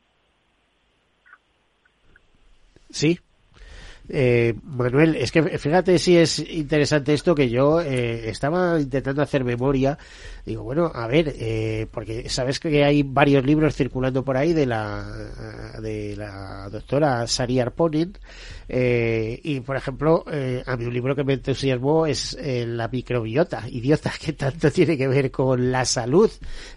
Sí, 2.89 3.19
eh, 4.09 4.53
Manuel, 4.63 5.15
es 5.15 5.31
que 5.31 5.43
fíjate 5.57 5.99
si 5.99 6.17
es 6.17 6.39
interesante 6.39 7.13
esto 7.13 7.35
que 7.35 7.49
yo 7.49 7.81
eh, 7.81 8.29
estaba 8.29 8.79
intentando 8.79 9.21
hacer 9.21 9.43
memoria. 9.43 9.97
Digo, 10.45 10.63
bueno, 10.63 10.91
a 10.93 11.07
ver, 11.07 11.33
eh, 11.37 11.87
porque 11.91 12.29
sabes 12.29 12.59
que 12.59 12.83
hay 12.83 13.03
varios 13.03 13.45
libros 13.45 13.75
circulando 13.75 14.23
por 14.23 14.37
ahí 14.37 14.53
de 14.53 14.65
la 14.65 15.03
de 15.81 16.15
la 16.15 16.69
doctora 16.69 17.27
Sari 17.27 17.59
Arponen 17.59 18.17
eh, 18.69 19.39
y 19.43 19.61
por 19.61 19.77
ejemplo, 19.77 20.25
eh, 20.31 20.61
a 20.65 20.75
mí 20.75 20.85
un 20.85 20.93
libro 20.93 21.15
que 21.15 21.23
me 21.23 21.33
entusiasmó 21.33 22.05
es 22.05 22.37
eh, 22.39 22.65
La 22.67 22.87
microbiota, 22.87 23.63
idiota, 23.69 24.11
que 24.21 24.33
tanto 24.33 24.71
tiene 24.71 24.97
que 24.97 25.07
ver 25.07 25.31
con 25.31 25.71
la 25.71 25.85
salud, 25.85 26.29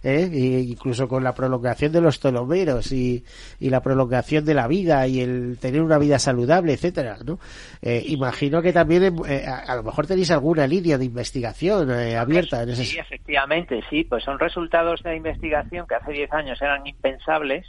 e 0.03 0.64
incluso 0.69 1.09
con 1.09 1.25
la 1.25 1.35
prolongación 1.35 1.93
de 1.93 2.01
los 2.01 2.21
telomeros 2.21 2.93
y, 2.93 3.25
y, 3.59 3.71
la 3.71 3.83
prolongación 3.83 4.45
de 4.45 4.55
la 4.55 4.69
vida 4.69 5.07
y 5.07 5.21
el 5.21 5.59
tener 5.61 5.83
una 5.83 5.99
vida 5.99 6.19
saludable, 6.19 6.75
etcétera, 6.75 7.19
¿no? 7.24 7.38
imagino 7.83 8.62
que 8.62 8.72
también 8.72 9.16
a, 9.46 9.76
lo 9.76 9.83
mejor 9.83 10.06
tenéis 10.06 10.30
alguna 10.30 10.66
línea 10.66 10.98
de 10.98 11.04
investigación 11.04 11.90
abierta 11.90 12.62
en 12.62 12.70
ese 12.70 12.85
Sí, 12.85 12.98
efectivamente, 12.98 13.83
sí, 13.90 14.04
pues 14.04 14.24
son 14.24 14.38
resultados 14.38 15.02
de 15.02 15.16
investigación 15.16 15.87
que 15.87 15.94
hace 15.94 16.12
10 16.12 16.33
años 16.33 16.62
eran 16.62 16.87
impensables, 16.87 17.66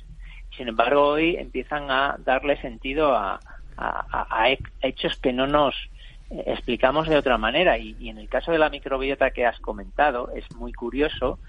sin 0.55 0.67
embargo 0.67 1.09
hoy 1.09 1.35
empiezan 1.35 1.89
a 1.89 2.17
darle 2.23 2.59
sentido 2.61 3.15
a 3.15 3.39
a, 3.81 4.47
hechos 4.81 5.15
que 5.17 5.33
no 5.33 5.47
nos 5.47 5.75
eh, 6.29 6.43
explicamos 6.47 7.07
de 7.07 7.17
otra 7.17 7.37
manera. 7.37 7.77
Y, 7.77 8.09
en 8.09 8.17
el 8.17 8.29
caso 8.29 8.51
de 8.51 8.59
la 8.59 8.69
microbiota 8.69 9.31
que 9.31 9.45
has 9.45 9.59
comentado, 9.59 10.31
es 10.35 10.49
muy 10.55 10.73
curioso. 10.73 11.39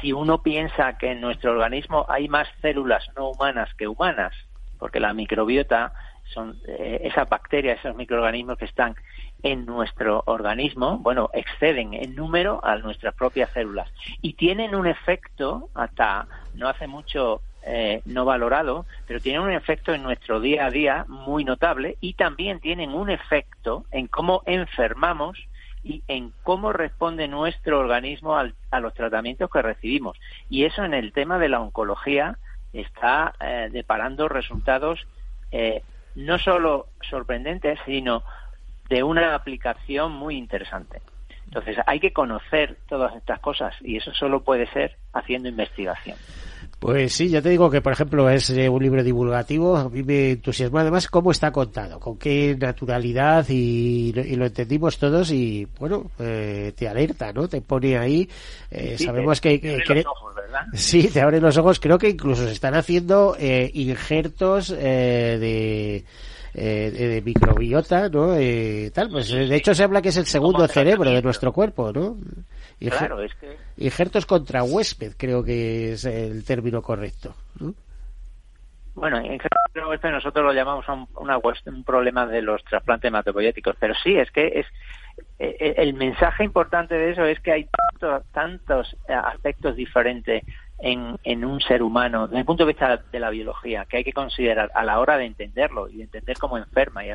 Si 0.00 0.12
uno 0.12 0.42
piensa 0.42 0.96
que 0.98 1.12
en 1.12 1.20
nuestro 1.20 1.52
organismo 1.52 2.06
hay 2.08 2.28
más 2.28 2.48
células 2.60 3.04
no 3.16 3.30
humanas 3.30 3.72
que 3.74 3.86
humanas, 3.86 4.34
porque 4.78 5.00
la 5.00 5.12
microbiota 5.12 5.92
son 6.32 6.58
eh, 6.66 7.00
esas 7.04 7.28
bacterias, 7.28 7.78
esos 7.78 7.96
microorganismos 7.96 8.58
que 8.58 8.64
están 8.64 8.94
en 9.42 9.66
nuestro 9.66 10.22
organismo, 10.26 10.98
bueno, 10.98 11.30
exceden 11.32 11.94
en 11.94 12.14
número 12.14 12.64
a 12.64 12.76
nuestras 12.76 13.14
propias 13.14 13.50
células 13.52 13.90
y 14.20 14.34
tienen 14.34 14.74
un 14.74 14.86
efecto 14.86 15.68
hasta 15.74 16.26
no 16.54 16.68
hace 16.68 16.86
mucho 16.86 17.42
eh, 17.64 18.02
no 18.06 18.24
valorado, 18.24 18.86
pero 19.06 19.20
tienen 19.20 19.42
un 19.42 19.52
efecto 19.52 19.94
en 19.94 20.02
nuestro 20.02 20.40
día 20.40 20.66
a 20.66 20.70
día 20.70 21.04
muy 21.08 21.44
notable 21.44 21.96
y 22.00 22.14
también 22.14 22.60
tienen 22.60 22.92
un 22.92 23.10
efecto 23.10 23.84
en 23.90 24.08
cómo 24.08 24.42
enfermamos 24.46 25.38
y 25.84 26.02
en 26.08 26.32
cómo 26.42 26.72
responde 26.72 27.28
nuestro 27.28 27.80
organismo 27.80 28.36
a 28.36 28.80
los 28.80 28.94
tratamientos 28.94 29.50
que 29.50 29.62
recibimos. 29.62 30.16
Y 30.48 30.64
eso 30.64 30.84
en 30.84 30.94
el 30.94 31.12
tema 31.12 31.38
de 31.38 31.48
la 31.48 31.60
oncología 31.60 32.38
está 32.72 33.34
eh, 33.40 33.68
deparando 33.70 34.28
resultados 34.28 35.06
eh, 35.50 35.82
no 36.14 36.38
solo 36.38 36.88
sorprendentes, 37.08 37.78
sino 37.86 38.22
de 38.88 39.02
una 39.02 39.34
aplicación 39.34 40.12
muy 40.12 40.36
interesante. 40.36 41.00
Entonces 41.46 41.76
hay 41.86 42.00
que 42.00 42.12
conocer 42.12 42.78
todas 42.88 43.14
estas 43.16 43.40
cosas 43.40 43.74
y 43.80 43.96
eso 43.96 44.12
solo 44.14 44.42
puede 44.42 44.66
ser 44.68 44.96
haciendo 45.12 45.48
investigación. 45.48 46.16
Pues 46.82 47.12
sí, 47.12 47.28
ya 47.28 47.40
te 47.40 47.50
digo 47.50 47.70
que, 47.70 47.80
por 47.80 47.92
ejemplo, 47.92 48.28
es 48.28 48.50
eh, 48.50 48.68
un 48.68 48.82
libro 48.82 49.04
divulgativo. 49.04 49.76
A 49.76 49.88
mí 49.88 50.02
me 50.02 50.32
entusiasma 50.32 50.80
además 50.80 51.06
cómo 51.06 51.30
está 51.30 51.52
contado, 51.52 52.00
con 52.00 52.18
qué 52.18 52.56
naturalidad 52.58 53.46
y, 53.48 54.12
lo 54.12 54.46
entendimos 54.46 54.98
todos 54.98 55.30
y, 55.30 55.68
bueno, 55.78 56.10
eh, 56.18 56.72
te 56.76 56.88
alerta, 56.88 57.32
¿no? 57.32 57.46
Te 57.46 57.60
pone 57.60 57.96
ahí. 57.96 58.28
Eh, 58.68 58.96
sabemos 58.98 59.40
que... 59.40 59.60
Te 59.60 59.80
abre 59.80 60.02
los 60.02 60.06
ojos, 60.06 60.34
¿verdad? 60.34 60.60
Sí, 60.74 61.04
te 61.06 61.20
abre 61.20 61.40
los 61.40 61.56
ojos. 61.56 61.78
Creo 61.78 61.98
que 61.98 62.08
incluso 62.08 62.46
se 62.46 62.52
están 62.52 62.74
haciendo 62.74 63.36
injertos 63.38 64.70
de... 64.70 66.04
de 66.52 67.22
microbiota, 67.24 68.08
¿no? 68.08 68.34
tal, 68.92 69.08
pues 69.08 69.30
de 69.30 69.54
hecho 69.54 69.72
se 69.72 69.84
habla 69.84 70.02
que 70.02 70.08
es 70.08 70.16
el 70.16 70.26
segundo 70.26 70.66
cerebro 70.66 71.12
de 71.12 71.22
nuestro 71.22 71.52
cuerpo, 71.52 71.92
¿no? 71.92 72.18
Claro, 72.90 73.20
es 73.22 73.34
que... 73.34 73.56
Injertos 73.76 74.26
contra 74.26 74.62
huésped, 74.62 75.12
creo 75.16 75.44
que 75.44 75.92
es 75.92 76.04
el 76.04 76.44
término 76.44 76.82
correcto. 76.82 77.34
Bueno, 78.94 79.18
injertos 79.20 79.60
contra 79.66 79.88
huésped 79.88 80.10
nosotros 80.10 80.44
lo 80.44 80.52
llamamos 80.52 80.86
un, 80.88 81.06
un 81.16 81.84
problema 81.84 82.26
de 82.26 82.42
los 82.42 82.62
trasplantes 82.64 83.08
hematopoyéticos, 83.08 83.76
pero 83.78 83.94
sí, 83.94 84.16
es 84.16 84.30
que 84.30 84.60
es 84.60 84.66
eh, 85.38 85.56
eh, 85.58 85.74
el 85.78 85.94
mensaje 85.94 86.44
importante 86.44 86.94
de 86.94 87.10
eso 87.10 87.24
es 87.24 87.40
que 87.40 87.52
hay 87.52 87.68
tantos 88.32 88.96
eh, 89.08 89.12
aspectos 89.12 89.76
diferentes 89.76 90.44
en, 90.78 91.16
en, 91.24 91.44
un 91.44 91.60
ser 91.60 91.82
humano 91.82 92.26
desde 92.26 92.40
el 92.40 92.44
punto 92.44 92.64
de 92.64 92.72
vista 92.72 93.02
de 93.10 93.20
la 93.20 93.30
biología 93.30 93.84
que 93.84 93.98
hay 93.98 94.04
que 94.04 94.12
considerar 94.12 94.70
a 94.74 94.84
la 94.84 94.98
hora 94.98 95.16
de 95.16 95.26
entenderlo 95.26 95.88
y 95.88 95.98
de 95.98 96.04
entender 96.04 96.38
cómo 96.38 96.58
enferma 96.58 97.04
y, 97.04 97.10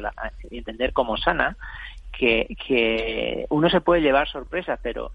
y 0.49 0.58
entender 0.58 0.93
cómo 0.93 1.17
sana 1.17 1.58
que, 2.12 2.56
que 2.65 3.45
uno 3.49 3.69
se 3.69 3.82
puede 3.82 4.01
llevar 4.01 4.27
sorpresas 4.30 4.80
pero 4.82 5.12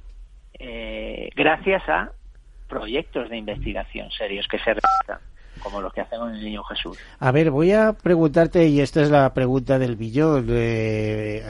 eh, 0.62 1.28
gracias 1.34 1.86
a 1.88 2.10
proyectos 2.68 3.28
de 3.28 3.36
investigación 3.36 4.10
serios 4.10 4.46
que 4.48 4.58
se 4.58 4.74
realizan 4.74 5.18
como 5.62 5.80
los 5.80 5.92
que 5.92 6.00
hacemos 6.00 6.30
en 6.30 6.36
el 6.36 6.44
Niño 6.44 6.64
Jesús. 6.64 6.98
A 7.20 7.30
ver, 7.30 7.50
voy 7.50 7.72
a 7.72 7.92
preguntarte, 7.92 8.66
y 8.66 8.80
esta 8.80 9.02
es 9.02 9.10
la 9.10 9.32
pregunta 9.32 9.78
del 9.78 9.96
billón, 9.96 10.46
eh, 10.50 11.42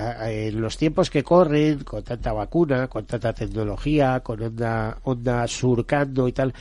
en 0.51 0.61
los 0.61 0.77
tiempos 0.77 1.11
que 1.11 1.22
corren, 1.22 1.85
con 1.85 2.03
tanta 2.03 2.33
vacuna, 2.33 2.88
con 2.88 3.07
tanta 3.07 3.33
tecnología, 3.33 4.20
con 4.20 4.42
onda, 4.42 4.98
onda 5.05 5.46
surcando 5.46 6.29
y 6.29 6.33
tal, 6.33 6.53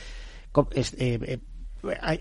eh, 0.74 0.84
eh, 0.98 1.38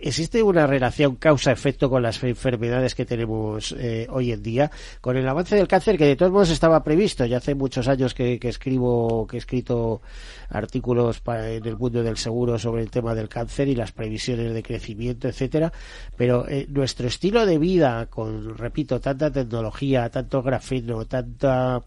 ¿Existe 0.02 0.42
una 0.42 0.66
relación 0.66 1.18
causa-efecto 1.18 1.88
con 1.88 2.02
las 2.02 2.24
enfermedades 2.24 2.96
que 2.96 3.06
tenemos 3.06 3.76
eh, 3.78 4.08
hoy 4.10 4.32
en 4.32 4.42
día? 4.42 4.72
Con 5.02 5.18
el 5.18 5.28
avance 5.28 5.56
del 5.56 5.68
cáncer, 5.68 6.00
que 6.00 6.06
de 6.06 6.16
todos 6.16 6.32
modos 6.32 6.50
estaba 6.50 6.84
previsto, 6.84 7.26
ya 7.26 7.38
hace 7.38 7.54
muchos 7.54 7.88
años 7.88 8.16
que, 8.16 8.40
escribo, 8.42 9.28
que 9.28 9.38
he 9.38 9.40
escrito 9.40 10.02
artículos 10.50 11.22
en 11.28 11.66
el 11.66 11.78
mundo 11.78 12.02
del 12.02 12.18
seguro 12.18 12.58
sobre 12.58 12.82
el 12.82 12.90
tema 12.90 13.14
del 13.14 13.30
cáncer 13.30 13.68
y 13.68 13.76
las 13.76 13.92
previsiones 13.92 14.52
de 14.52 14.64
crecimiento, 14.64 15.28
etcétera, 15.28 15.72
pero 16.18 16.48
eh, 16.50 16.66
nuestro 16.68 17.08
estilo 17.08 17.46
de 17.46 17.60
vida, 17.60 18.08
con, 18.08 18.58
repito, 18.58 19.00
tanta 19.00 19.32
tecnología, 19.32 20.10
tanto 20.10 20.42
grafeno, 20.42 21.06
tanta, 21.06 21.84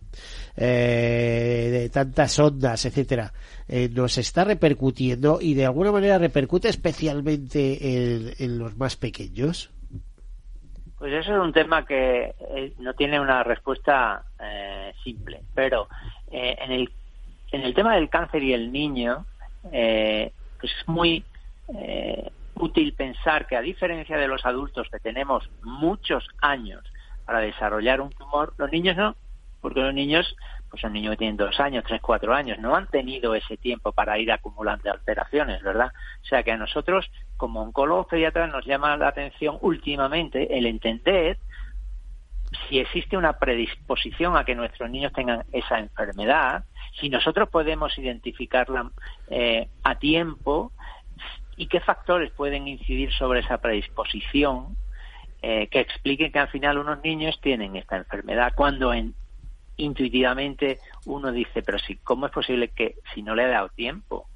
eh, 0.56 1.90
tantas 1.92 2.38
ondas, 2.38 2.84
etcétera, 2.84 3.32
eh, 3.66 3.88
nos 3.92 4.18
está 4.18 4.44
repercutiendo 4.44 5.38
y 5.40 5.54
de 5.54 5.64
alguna 5.64 5.90
manera 5.90 6.18
repercute 6.18 6.68
especialmente 6.68 7.63
en, 8.38 8.58
los 8.58 8.76
más 8.76 8.96
pequeños? 8.96 9.70
Pues 10.98 11.12
eso 11.12 11.34
es 11.34 11.40
un 11.40 11.52
tema 11.52 11.84
que 11.84 12.34
eh, 12.54 12.72
no 12.78 12.94
tiene 12.94 13.20
una 13.20 13.42
respuesta 13.42 14.24
eh, 14.40 14.92
simple, 15.02 15.42
pero 15.54 15.88
en, 16.30 16.72
el, 16.72 16.90
en 17.52 17.62
el 17.62 17.74
tema 17.74 17.94
del 17.94 18.08
cáncer 18.08 18.42
y 18.42 18.52
el 18.52 18.72
niño, 18.72 19.24
pues 19.62 20.72
es 20.80 20.88
muy 20.88 21.24
útil 22.56 22.92
pensar 22.94 23.46
que 23.46 23.56
a 23.56 23.60
diferencia 23.60 24.16
de 24.16 24.28
los 24.28 24.44
adultos 24.44 24.88
que 24.90 24.98
tenemos 24.98 25.48
muchos 25.62 26.26
años 26.40 26.82
para 27.24 27.40
desarrollar 27.40 28.00
un 28.00 28.10
tumor, 28.10 28.54
los 28.58 28.70
niños 28.70 28.96
no, 28.96 29.16
porque 29.60 29.80
los 29.80 29.94
niños 29.94 30.34
pues 30.74 30.82
un 30.82 30.92
niño 30.92 31.12
que 31.12 31.18
tiene 31.18 31.36
dos 31.36 31.60
años, 31.60 31.84
tres, 31.86 32.00
cuatro 32.02 32.34
años, 32.34 32.58
no 32.58 32.74
han 32.74 32.88
tenido 32.88 33.36
ese 33.36 33.56
tiempo 33.56 33.92
para 33.92 34.18
ir 34.18 34.32
acumulando 34.32 34.90
alteraciones, 34.90 35.62
¿verdad? 35.62 35.92
O 36.20 36.26
sea 36.26 36.42
que 36.42 36.50
a 36.50 36.56
nosotros, 36.56 37.08
como 37.36 37.62
oncólogos 37.62 38.06
pediatras, 38.06 38.50
nos 38.50 38.64
llama 38.64 38.96
la 38.96 39.08
atención 39.08 39.58
últimamente 39.60 40.56
el 40.56 40.66
entender 40.66 41.38
si 42.68 42.78
existe 42.78 43.16
una 43.16 43.34
predisposición 43.34 44.36
a 44.36 44.44
que 44.44 44.54
nuestros 44.54 44.90
niños 44.90 45.12
tengan 45.12 45.44
esa 45.52 45.78
enfermedad, 45.78 46.64
si 47.00 47.08
nosotros 47.08 47.48
podemos 47.48 47.96
identificarla 47.98 48.90
eh, 49.28 49.68
a 49.82 49.98
tiempo 49.98 50.72
y 51.56 51.66
qué 51.66 51.80
factores 51.80 52.30
pueden 52.32 52.68
incidir 52.68 53.12
sobre 53.12 53.40
esa 53.40 53.58
predisposición 53.58 54.76
eh, 55.42 55.68
que 55.68 55.80
expliquen 55.80 56.32
que 56.32 56.38
al 56.38 56.48
final 56.48 56.78
unos 56.78 57.02
niños 57.02 57.38
tienen 57.40 57.76
esta 57.76 57.96
enfermedad 57.96 58.52
cuando 58.54 58.92
en 58.92 59.14
intuitivamente 59.76 60.78
uno 61.04 61.32
dice, 61.32 61.62
pero 61.62 61.78
si, 61.78 61.96
¿cómo 61.96 62.26
es 62.26 62.32
posible 62.32 62.68
que 62.68 62.96
si 63.12 63.22
no 63.22 63.34
le 63.34 63.44
ha 63.44 63.48
dado 63.48 63.68
tiempo? 63.70 64.28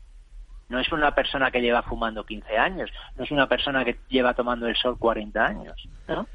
No 0.68 0.78
es 0.78 0.92
una 0.92 1.14
persona 1.14 1.50
que 1.50 1.60
lleva 1.60 1.82
fumando 1.82 2.24
15 2.24 2.56
años, 2.56 2.90
no 3.16 3.24
es 3.24 3.30
una 3.30 3.48
persona 3.48 3.84
que 3.84 3.98
lleva 4.08 4.34
tomando 4.34 4.66
el 4.66 4.76
sol 4.76 4.98
40 4.98 5.44
años, 5.44 5.88
¿no? 6.06 6.26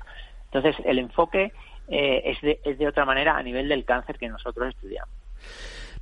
Entonces, 0.45 0.75
el 0.85 0.99
enfoque 0.99 1.51
eh, 1.87 2.21
es, 2.25 2.41
de, 2.41 2.59
es 2.63 2.77
de 2.77 2.87
otra 2.87 3.05
manera 3.05 3.37
a 3.37 3.43
nivel 3.43 3.69
del 3.69 3.85
cáncer 3.85 4.17
que 4.17 4.29
nosotros 4.29 4.69
estudiamos. 4.69 5.13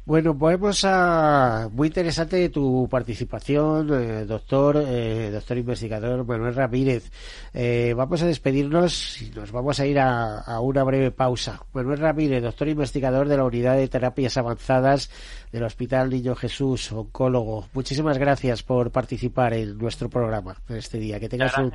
Bueno, 0.04 0.34
vamos 0.34 0.84
a 0.84 1.70
muy 1.72 1.90
interesante 1.90 2.50
tu 2.50 2.88
participación, 2.90 3.88
eh, 3.94 4.26
doctor, 4.26 4.84
eh, 4.88 5.30
doctor 5.32 5.60
investigador 5.60 6.26
Manuel 6.26 6.56
Ramírez. 6.56 7.12
Eh, 7.54 7.94
vamos 7.96 8.24
a 8.24 8.26
despedirnos 8.26 9.22
y 9.22 9.30
nos 9.30 9.52
vamos 9.52 9.80
a 9.80 9.86
ir 9.86 10.00
a, 10.00 10.60
una 10.60 10.84
breve 10.84 11.12
pausa. 11.12 11.62
Manuel 11.74 12.00
Ramírez, 12.00 12.42
doctor 12.42 12.68
investigador 12.68 13.28
de 13.28 13.38
la 13.38 13.44
Unidad 13.44 13.78
de 13.78 13.88
Terapias 13.88 14.38
Avanzadas 14.38 15.12
del 15.52 15.64
Hospital 15.64 16.10
Niño 16.10 16.36
Jesús, 16.36 16.92
oncólogo. 16.92 17.68
Muchísimas 17.74 18.18
gracias 18.18 18.64
por 18.64 18.90
participar 18.90 19.54
en 19.54 19.78
nuestro 19.78 20.10
programa 20.10 20.56
en 20.68 20.78
este 20.78 20.98
día. 20.98 21.20
Que 21.20 21.30
tengas 21.30 21.56
un, 21.60 21.72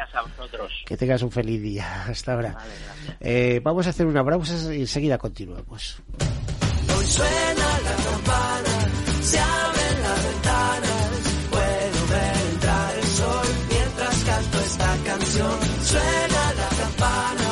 Que 0.84 0.96
tengas 0.96 1.22
un 1.22 1.30
feliz 1.30 1.62
día. 1.62 2.06
Hasta 2.08 2.32
ahora. 2.32 2.58
vamos 3.62 3.86
a 3.86 3.90
hacer 3.90 4.04
una 4.04 4.24
pausa 4.24 4.74
y 4.74 4.80
enseguida 4.80 5.16
continuamos 5.16 6.02
suena 7.08 7.68
la 7.86 7.96
campana, 8.04 8.74
se 9.22 9.38
abren 9.38 10.02
las 10.02 10.24
ventanas, 10.24 11.10
puedo 11.50 12.06
ver 12.10 12.36
entrar 12.52 12.96
el 12.96 13.06
sol 13.06 13.46
mientras 13.70 14.24
canto 14.24 14.58
esta 14.60 14.96
canción. 15.04 15.58
Suena 15.84 16.54
la 16.60 16.68
campana, 16.82 17.48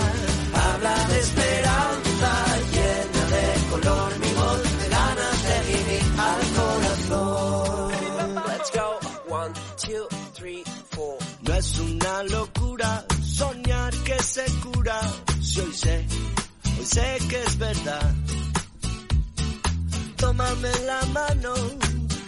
habla 0.65 1.09
de 1.09 1.21
esperanza, 1.21 2.31
llena 2.75 3.23
de 3.35 3.71
color 3.71 4.19
mi 4.19 4.33
voz, 4.35 4.63
de 4.81 4.89
ganas 4.89 5.39
de 5.49 5.57
vivir 5.73 6.05
al 6.19 6.43
corazón. 6.59 7.93
Let's 8.49 8.71
go, 8.73 8.89
one, 9.35 9.53
two, 9.79 10.09
three, 10.35 10.65
four. 10.91 11.19
No 11.43 11.55
es 11.55 11.79
una 11.79 12.23
locura 12.25 13.05
soñar 13.23 13.95
que 14.05 14.23
se 14.23 14.45
cura, 14.63 15.01
si 15.41 15.61
hoy 15.61 15.73
sé, 15.75 16.07
hoy 16.79 16.87
sé 16.87 17.19
que 17.29 17.43
es 17.43 17.59
verdad 17.59 18.24
tómame 20.37 20.73
la 20.87 21.01
mano, 21.13 21.55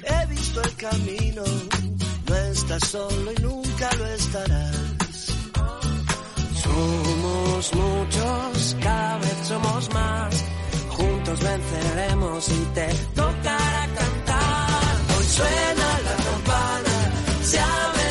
he 0.05 0.27
visto 0.27 0.63
el 0.63 0.77
camino, 0.77 1.43
no 2.29 2.37
estás 2.37 2.89
solo 2.89 3.33
y 3.33 3.43
nunca 3.43 3.91
lo 3.99 4.07
estarás. 4.07 4.77
Somos 6.63 7.75
muchos, 7.75 8.77
cada 8.81 9.19
vez 9.19 9.37
somos 9.49 9.95
más, 9.95 10.45
juntos 10.91 11.41
venceremos 11.41 12.49
y 12.49 12.65
te 12.75 12.87
tocará 13.15 13.89
cantar. 13.99 14.97
Hoy 15.19 15.27
suena 15.27 15.89
la 16.07 16.17
campana, 16.29 16.97
se 17.43 17.59
abren 17.59 18.06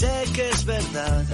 sé 0.00 0.24
que 0.34 0.48
es 0.48 0.64
verdad. 0.64 1.24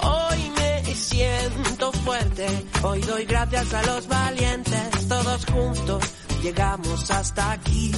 Hoy 0.00 0.40
me 0.58 0.94
siento 0.94 1.92
fuerte, 1.92 2.46
hoy 2.82 3.00
doy 3.02 3.24
gracias 3.24 3.72
a 3.74 3.82
los 3.90 4.08
valientes, 4.08 5.08
todos 5.08 5.46
juntos 5.46 6.02
llegamos 6.42 7.10
hasta 7.10 7.52
aquí. 7.52 7.92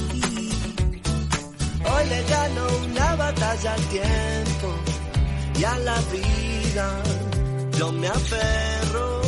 Hoy 1.91 2.05
le 2.13 2.23
gano 2.35 2.63
una 2.85 3.15
batalla 3.15 3.73
al 3.73 3.85
tiempo 3.97 4.67
y 5.59 5.63
a 5.63 5.77
la 5.79 5.99
vida, 6.17 6.87
yo 7.79 7.91
me 7.91 8.07
aferro 8.07 9.21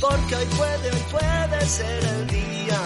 porque 0.00 0.34
hoy 0.36 0.46
puede, 0.60 0.90
puede 1.14 1.66
ser 1.66 2.04
el 2.04 2.26
día, 2.26 2.80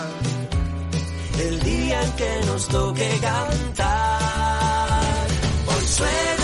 el 1.46 1.62
día 1.62 2.02
en 2.02 2.12
que 2.12 2.32
nos 2.46 2.68
toque 2.68 3.08
cantar. 3.20 4.14
Hoy 5.72 5.86
suena 5.86 6.43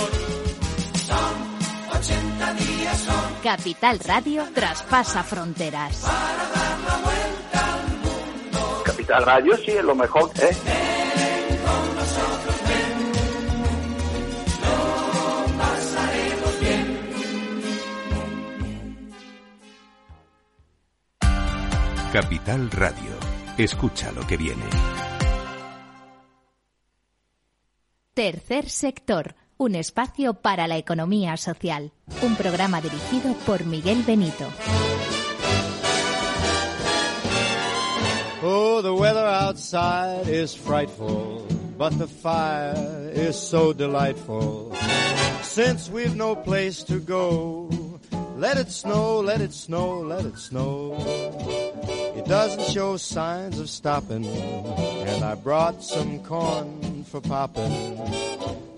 Son 2.01 2.17
80 2.17 2.53
días, 2.55 2.97
son 2.97 3.35
Capital 3.43 3.99
Radio 3.99 4.43
traspasa 4.55 5.23
fronteras. 5.23 6.03
Capital 8.83 9.23
Radio 9.25 9.57
sí 9.57 9.71
es 9.71 9.83
lo 9.83 9.95
mejor, 9.95 10.31
¿eh? 10.41 10.55
Capital 22.11 22.71
Radio. 22.71 23.15
Escucha 23.57 24.11
lo 24.11 24.25
que 24.27 24.37
viene. 24.37 24.65
Tercer 28.13 28.69
sector, 28.69 29.35
un 29.61 29.75
espacio 29.75 30.33
para 30.33 30.65
la 30.67 30.77
economía 30.77 31.37
social. 31.37 31.91
Un 32.23 32.35
programa 32.35 32.81
dirigido 32.81 33.35
por 33.45 33.63
Miguel 33.63 34.01
Benito. 34.01 34.47
Oh, 38.41 38.81
the 38.81 38.91
weather 38.91 39.23
outside 39.23 40.27
is 40.27 40.55
frightful, 40.55 41.45
but 41.77 41.95
the 41.99 42.07
fire 42.07 43.11
is 43.13 43.35
so 43.35 43.71
delightful. 43.71 44.71
Since 45.43 45.91
we've 45.91 46.15
no 46.15 46.35
place 46.35 46.83
to 46.85 46.99
go, 46.99 47.69
let 48.37 48.57
it 48.57 48.71
snow, 48.71 49.21
let 49.21 49.41
it 49.41 49.53
snow, 49.53 49.99
let 49.99 50.25
it 50.25 50.39
snow. 50.39 50.97
It 52.17 52.25
doesn't 52.25 52.63
show 52.73 52.97
signs 52.97 53.59
of 53.59 53.69
stopping, 53.69 54.25
and 54.25 55.23
I 55.23 55.35
brought 55.35 55.83
some 55.83 56.17
corn 56.23 57.03
for 57.03 57.21
popping. 57.21 58.70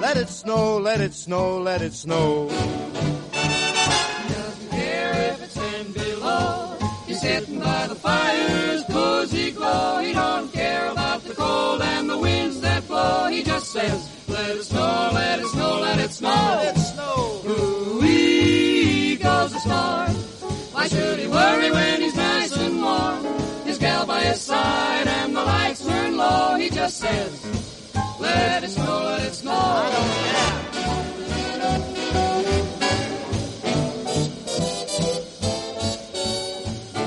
let 0.00 0.16
it 0.16 0.28
snow, 0.28 0.78
let 0.78 1.00
it 1.00 1.14
snow, 1.14 1.58
let 1.58 1.82
it 1.82 1.92
snow. 1.92 2.48
Doesn't 2.48 4.70
care 4.70 5.32
if 5.32 5.42
it's 5.42 5.54
ten 5.54 5.92
below. 5.92 6.76
He's 7.06 7.20
sitting 7.20 7.58
by 7.58 7.86
the 7.86 7.94
fire's 7.94 8.84
cozy 8.84 9.50
glow. 9.50 10.00
He 10.00 10.12
don't 10.12 10.52
care 10.52 10.90
about 10.90 11.24
the 11.24 11.34
cold 11.34 11.82
and 11.82 12.08
the 12.08 12.18
winds 12.18 12.60
that 12.60 12.86
blow. 12.86 13.28
He 13.28 13.42
just 13.42 13.72
says, 13.72 14.08
let 14.28 14.50
it 14.50 14.62
snow, 14.64 15.10
let 15.12 15.40
it 15.40 15.46
snow, 15.46 15.80
let 15.80 15.98
it 15.98 16.10
snow. 16.10 16.28
Let 16.28 16.76
it 16.76 16.80
snow. 16.80 17.42
Ooh-wee 17.46 19.16
goes 19.16 19.52
the 19.52 19.58
storm. 19.60 20.12
Why 20.72 20.88
should 20.88 21.18
he 21.18 21.26
worry 21.26 21.70
when 21.70 22.00
he's 22.02 22.16
nice 22.16 22.56
and 22.56 22.82
warm? 22.82 23.24
His 23.64 23.78
gal 23.78 24.06
by 24.06 24.20
his 24.20 24.40
side 24.40 25.06
and 25.06 25.36
the 25.36 25.42
lights 25.42 25.84
turn 25.84 26.16
low. 26.16 26.56
He 26.56 26.70
just 26.70 26.98
says, 26.98 27.77
let 28.20 28.64
it 28.64 28.70
snow, 28.70 29.02
let 29.04 29.22
it 29.24 29.34
snow. 29.34 29.52
I 29.52 29.90
don't 29.92 30.12
care. 30.24 30.68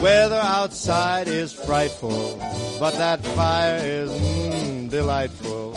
Weather 0.02 0.42
outside 0.44 1.28
is 1.28 1.54
frightful, 1.54 2.38
but 2.80 2.96
that 2.96 3.24
fire 3.24 3.78
is 3.78 4.10
mm, 4.10 4.90
delightful. 4.90 5.76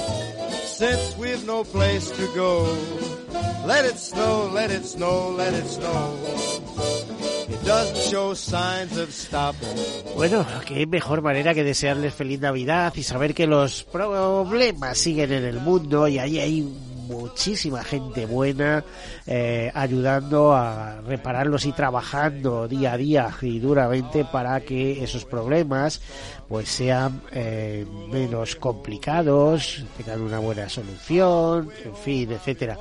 Since 0.65 1.15
we've 1.19 1.45
no 1.47 1.63
place 1.63 2.11
to 2.11 2.27
go, 2.35 2.65
let 3.67 3.85
it 3.85 3.99
snow, 3.99 4.49
let 4.51 4.71
it 4.71 4.87
snow, 4.87 5.29
let 5.29 5.53
it 5.53 5.67
snow. 5.67 6.64
Bueno, 10.15 10.45
qué 10.67 10.87
mejor 10.87 11.23
manera 11.23 11.55
que 11.55 11.65
desearles 11.65 12.13
feliz 12.13 12.41
Navidad 12.41 12.93
y 12.95 13.03
saber 13.03 13.33
que 13.33 13.47
los 13.47 13.85
problemas 13.85 14.99
siguen 14.99 15.33
en 15.33 15.45
el 15.45 15.61
mundo 15.61 16.07
y 16.07 16.19
ahí 16.19 16.39
hay 16.39 16.63
muchísima 16.63 17.83
gente 17.85 18.27
buena 18.27 18.85
eh, 19.27 19.71
ayudando 19.75 20.53
a 20.53 21.01
repararlos 21.03 21.65
y 21.67 21.73
trabajando 21.73 22.69
día 22.69 22.93
a 22.93 22.97
día 22.97 23.31
y 23.41 23.59
duramente 23.59 24.25
para 24.25 24.61
que 24.61 25.03
esos 25.03 25.25
problemas 25.25 26.01
pues 26.49 26.69
sean 26.69 27.23
eh, 27.33 27.87
menos 28.11 28.57
complicados, 28.57 29.85
tengan 29.97 30.21
una 30.21 30.39
buena 30.39 30.69
solución, 30.69 31.71
en 31.85 31.97
fin, 31.97 32.33
etcétera. 32.33 32.79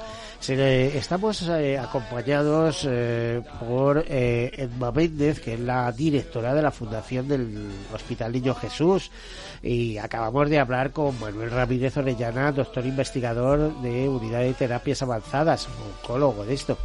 Le- 0.48 0.98
estamos 0.98 1.42
eh, 1.48 1.78
acompañados 1.78 2.86
eh, 2.90 3.42
por 3.66 4.04
eh, 4.08 4.52
Edma 4.58 4.92
Méndez, 4.92 5.40
que 5.40 5.54
es 5.54 5.60
la 5.60 5.90
directora 5.92 6.54
de 6.54 6.62
la 6.62 6.72
Fundación 6.72 7.28
del 7.30 7.70
Hospital 7.94 8.34
Niño 8.34 8.54
Jesús, 8.54 9.10
y 9.62 9.98
acabamos 9.98 10.50
de 10.50 10.60
hablar 10.60 10.92
con 10.92 11.18
Manuel 11.20 11.50
Ramírez 11.50 11.96
Orellana, 11.96 12.52
doctor 12.52 12.86
investigador 12.86 13.82
de 13.82 14.10
Unidad 14.10 14.42
de 14.42 14.54
Terapias 14.54 15.02
Avanzadas, 15.02 15.68
oncólogo 16.02 16.44
de 16.46 16.54
esto. 16.56 16.78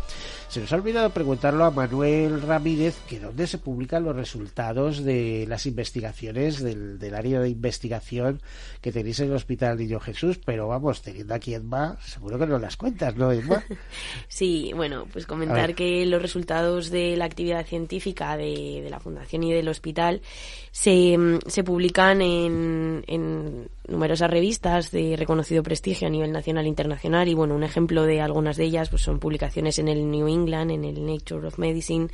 Se 0.48 0.60
nos 0.60 0.72
ha 0.72 0.76
olvidado 0.76 1.10
preguntarlo 1.10 1.66
a 1.66 1.70
Manuel 1.70 2.40
Ramírez 2.40 2.96
que 3.06 3.20
dónde 3.20 3.46
se 3.46 3.58
publican 3.58 4.04
los 4.04 4.16
resultados 4.16 5.04
de 5.04 5.44
las 5.46 5.66
investigaciones 5.66 6.62
del, 6.62 6.98
del 6.98 7.14
área 7.14 7.40
de 7.40 7.50
investigación 7.50 8.40
que 8.80 8.90
tenéis 8.90 9.20
en 9.20 9.28
el 9.28 9.36
Hospital 9.36 9.76
Niño 9.76 10.00
Jesús, 10.00 10.40
pero 10.42 10.66
vamos, 10.66 11.02
teniendo 11.02 11.34
aquí 11.34 11.52
Emma, 11.52 11.98
seguro 12.00 12.38
que 12.38 12.46
nos 12.46 12.62
las 12.62 12.78
cuentas, 12.78 13.14
¿no, 13.14 13.30
Emma? 13.30 13.62
Sí, 14.28 14.72
bueno, 14.74 15.06
pues 15.12 15.26
comentar 15.26 15.74
que 15.74 16.06
los 16.06 16.22
resultados 16.22 16.90
de 16.90 17.14
la 17.18 17.26
actividad 17.26 17.66
científica 17.66 18.38
de, 18.38 18.80
de 18.82 18.88
la 18.88 19.00
Fundación 19.00 19.42
y 19.42 19.52
del 19.52 19.68
hospital 19.68 20.22
se, 20.70 21.18
mm, 21.18 21.40
se 21.46 21.62
publican 21.62 22.22
en, 22.22 23.04
en 23.06 23.68
numerosas 23.88 24.30
revistas 24.30 24.90
de 24.90 25.16
reconocido 25.16 25.62
prestigio 25.62 26.06
a 26.06 26.10
nivel 26.10 26.30
nacional 26.30 26.66
e 26.66 26.68
internacional 26.68 27.28
y 27.28 27.34
bueno, 27.34 27.54
un 27.54 27.64
ejemplo 27.64 28.04
de 28.04 28.20
algunas 28.20 28.56
de 28.56 28.64
ellas 28.64 28.90
pues 28.90 29.02
son 29.02 29.18
publicaciones 29.18 29.78
en 29.78 29.88
el 29.88 30.10
New 30.10 30.28
England, 30.28 30.70
en 30.70 30.84
el 30.84 31.04
Nature 31.04 31.48
of 31.48 31.58
Medicine, 31.58 32.08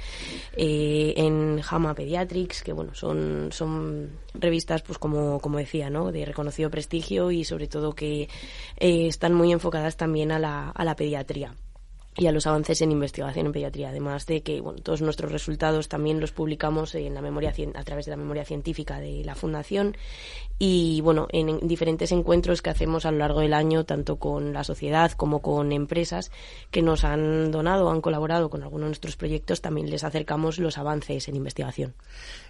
eh, 0.57 1.15
en 1.17 1.61
JAMA 1.61 1.95
Pediatrics, 1.95 2.63
que 2.63 2.73
bueno, 2.73 2.95
son, 2.95 3.49
son 3.53 4.11
revistas 4.35 4.83
pues 4.83 4.99
como, 4.99 5.41
como 5.41 5.59
decía, 5.59 5.91
¿no? 5.91 6.13
de 6.13 6.25
reconocido 6.25 6.71
prestigio 6.71 7.31
y 7.31 7.45
sobre 7.45 7.67
todo 7.67 7.95
que 7.95 8.29
eh, 8.79 9.07
están 9.09 9.35
muy 9.35 9.53
enfocadas 9.53 9.97
también 9.97 10.33
a 10.33 10.39
la, 10.39 10.71
a 10.71 10.85
la 10.85 10.97
pediatría 10.97 11.55
y 12.17 12.27
a 12.27 12.33
los 12.33 12.47
avances 12.47 12.81
en 12.81 12.93
investigación 12.93 13.47
en 13.47 13.53
pediatría, 13.53 13.89
además 13.89 14.27
de 14.27 14.43
que 14.43 14.61
bueno, 14.61 14.81
todos 14.81 15.03
nuestros 15.03 15.33
resultados 15.33 15.89
también 15.89 16.21
los 16.21 16.33
publicamos 16.33 16.95
en 16.95 17.15
la 17.15 17.21
memoria 17.21 17.53
a 17.75 17.85
través 17.85 18.05
de 18.05 18.11
la 18.11 18.17
memoria 18.17 18.45
científica 18.45 19.01
de 19.01 19.25
la 19.25 19.35
fundación 19.35 19.97
y 20.59 21.01
bueno, 21.01 21.27
en, 21.33 21.49
en 21.49 21.67
diferentes 21.67 22.13
encuentros 22.13 22.63
que 22.63 22.71
hacemos 22.71 23.05
a 23.05 23.11
lo 23.11 23.19
largo 23.19 23.41
del 23.41 23.53
año 23.53 23.85
tanto 23.85 24.17
con 24.17 24.53
la 24.53 24.63
sociedad 24.63 25.11
como 25.13 25.43
con 25.43 25.73
empresas 25.73 26.31
que 26.71 26.83
nos 26.83 27.05
han 27.05 27.51
donado, 27.51 27.91
han 27.91 28.01
colaborado 28.01 28.49
con 28.49 28.63
algunos 28.63 28.85
de 28.85 28.91
nuestros 28.91 29.17
proyectos, 29.17 29.61
también 29.61 29.91
les 29.91 30.05
acercamos 30.05 30.59
los 30.59 30.79
avances 30.79 31.29
en 31.29 31.37
investigación. 31.37 31.95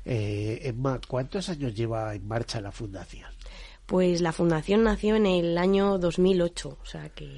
Eh, 0.05 0.61
Emma, 0.65 1.01
¿cuántos 1.09 1.49
años 1.49 1.75
lleva 1.75 2.15
en 2.15 2.27
marcha 2.27 2.61
la 2.61 2.73
fundación? 2.73 3.31
Pues 3.87 4.21
la 4.21 4.33
fundación 4.33 4.85
nació 4.85 5.17
en 5.17 5.27
el 5.27 5.59
año 5.59 5.99
2008, 5.99 6.79
o 6.81 6.87
sea 6.87 7.11
que 7.11 7.29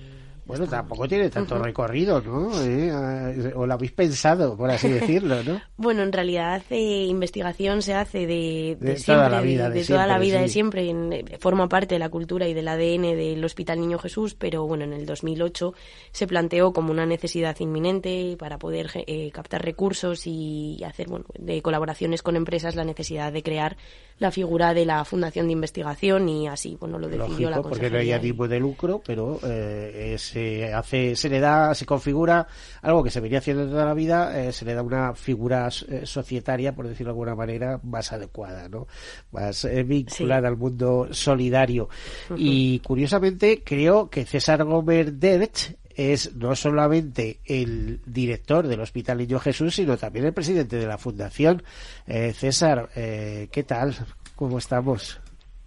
Bueno, 0.47 0.67
tampoco 0.69 1.09
tiene 1.09 1.29
tanto 1.29 1.59
recorrido, 1.59 2.21
¿no? 2.21 2.51
¿Eh? 2.63 3.53
O 3.57 3.67
lo 3.67 3.75
habéis 3.75 3.93
pensado, 3.93 4.57
por 4.57 4.71
así 4.71 4.89
decirlo, 4.89 5.43
¿no? 5.43 5.61
Bueno, 5.77 6.03
en 6.03 6.13
realidad 6.13 6.63
eh, 6.71 7.05
investigación 7.09 7.83
se 7.83 7.95
hace 7.95 8.21
de, 8.27 8.77
de 8.81 8.93
De 8.93 8.97
siempre, 8.97 9.15
toda 9.27 9.29
la 9.29 9.41
vida, 9.41 9.69
de 9.71 9.81
de 9.81 9.85
toda 9.85 10.07
la 10.07 10.19
vida 10.19 10.41
de 10.41 10.49
siempre, 10.49 10.89
en- 10.89 11.13
eh, 11.13 11.25
forma 11.41 11.69
parte 11.69 11.97
de 11.97 11.99
la 11.99 12.09
cultura 12.09 12.47
y 12.47 12.55
del 12.55 12.69
ADN 12.69 13.15
del 13.17 13.45
Hospital 13.45 13.81
Niño 13.81 13.99
Jesús, 13.99 14.35
pero 14.35 14.67
bueno, 14.67 14.85
en 14.85 14.93
el 14.93 15.05
2008 15.07 15.75
se 16.13 16.27
planteó 16.27 16.73
como 16.73 16.93
una 16.93 17.07
necesidad 17.07 17.57
inminente 17.61 18.37
para 18.39 18.59
poder 18.59 18.91
eh, 19.07 19.31
captar 19.33 19.65
recursos 19.65 20.27
y 20.27 20.83
hacer 20.85 21.09
bueno, 21.09 21.25
de 21.39 21.61
colaboraciones 21.63 22.23
con 22.23 22.37
empresas 22.37 22.77
la 22.77 22.85
necesidad 22.85 23.33
de 23.33 23.43
crear 23.43 23.77
la 24.19 24.31
figura 24.31 24.73
de 24.75 24.87
la 24.87 25.05
Fundación 25.05 25.47
de 25.47 25.53
Investigación 25.53 26.29
y 26.29 26.49
así, 26.49 26.77
bueno, 26.81 26.99
lo 26.99 27.09
decidió 27.09 27.51
la 27.51 27.57
Lógico, 27.57 27.69
porque 27.71 27.91
no 27.91 27.99
hay 27.99 28.07
consejería. 28.11 28.17
ánimo 28.17 28.49
de 28.49 28.61
lucro, 28.61 29.03
pero 29.05 29.39
eh, 29.45 30.13
eh, 30.15 30.19
se 30.37 30.75
hace, 30.75 31.17
se 31.17 31.31
le 31.31 31.41
da, 31.41 31.75
se 31.75 31.87
configura 31.87 32.47
algo 32.83 33.03
que 33.03 33.11
se 33.11 33.21
venía 33.21 33.39
haciendo 33.39 33.67
toda 33.67 33.87
la 33.87 33.95
vida, 33.95 34.39
eh, 34.39 34.53
se 34.53 34.67
le 34.67 34.75
da 34.75 34.83
una 34.83 35.15
figura 35.15 35.69
eh, 35.89 36.03
societaria, 36.05 36.75
por 36.75 36.87
decirlo 36.87 37.13
de 37.13 37.13
alguna 37.13 37.35
manera, 37.35 37.81
más 37.83 38.13
adecuada, 38.13 38.69
¿no? 38.69 38.87
Más 39.33 39.65
eh, 39.65 39.83
vinculada 39.83 40.49
al 40.49 40.59
mundo 40.59 41.09
solidario. 41.11 41.89
Y 42.37 42.81
curiosamente, 42.81 43.63
creo 43.65 44.11
que 44.11 44.27
César 44.27 44.63
Gómez 44.65 45.19
Derch 45.19 45.75
es 45.95 46.35
no 46.35 46.55
solamente 46.55 47.41
el 47.47 48.03
director 48.05 48.69
del 48.69 48.81
Hospital 48.81 49.17
Niño 49.17 49.41
Jesús, 49.41 49.77
sino 49.77 49.97
también 49.97 50.27
el 50.27 50.35
presidente 50.35 50.77
de 50.77 50.87
la 50.87 50.99
fundación. 50.99 51.63
Eh, 52.07 52.35
César, 52.35 52.91
eh, 52.95 53.49
¿qué 53.51 53.63
tal? 53.63 53.97
¿Cómo 54.35 54.59
estamos? 54.59 55.19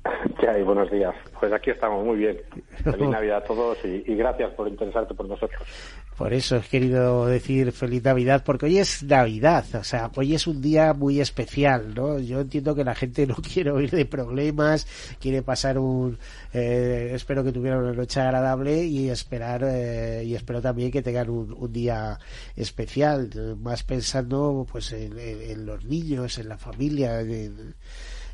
¿Qué 0.40 0.48
hay? 0.50 0.64
Buenos 0.64 0.90
días. 0.92 1.14
Pues 1.40 1.52
aquí 1.54 1.70
estamos, 1.72 2.06
muy 2.06 2.18
bien. 2.18 2.38
Feliz 2.84 3.10
Navidad 3.10 3.38
a 3.38 3.44
todos 3.44 3.78
y, 3.84 4.04
y 4.12 4.16
gracias 4.16 4.54
por 4.54 4.68
interesarte 4.68 5.14
por 5.14 5.28
nosotros. 5.28 5.62
Por 6.18 6.34
eso 6.34 6.58
he 6.58 6.62
querido 6.62 7.28
decir 7.28 7.72
feliz 7.72 8.04
Navidad, 8.04 8.44
porque 8.46 8.66
hoy 8.66 8.78
es 8.78 9.04
Navidad, 9.04 9.64
o 9.76 9.84
sea, 9.86 10.12
hoy 10.18 10.36
es 10.36 10.48
un 10.48 10.62
día 10.62 10.94
muy 10.94 11.22
especial, 11.22 11.94
¿no? 11.96 12.20
Yo 12.20 12.42
entiendo 12.42 12.76
que 12.76 12.84
la 12.84 12.94
gente 12.94 13.26
no 13.26 13.36
quiere 13.54 13.72
oír 13.72 13.90
de 13.92 14.06
problemas, 14.06 14.86
quiere 15.22 15.44
pasar 15.44 15.80
un, 15.80 16.18
eh, 16.54 17.12
espero 17.14 17.42
que 17.44 17.54
tuvieran 17.54 17.80
una 17.84 17.94
noche 17.94 18.20
agradable 18.20 18.84
y 18.84 19.10
esperar, 19.10 19.62
eh, 19.66 20.24
y 20.26 20.36
espero 20.36 20.62
también 20.62 20.92
que 20.92 21.02
tengan 21.02 21.30
un, 21.30 21.54
un 21.58 21.72
día 21.72 22.18
especial, 22.58 23.30
más 23.62 23.84
pensando 23.84 24.68
pues 24.70 24.92
en, 24.92 25.18
en- 25.18 25.42
en 25.42 25.66
los 25.66 25.86
niños, 25.86 26.38
en 26.38 26.50
la 26.50 26.58
familia, 26.58 27.22
en, 27.22 27.76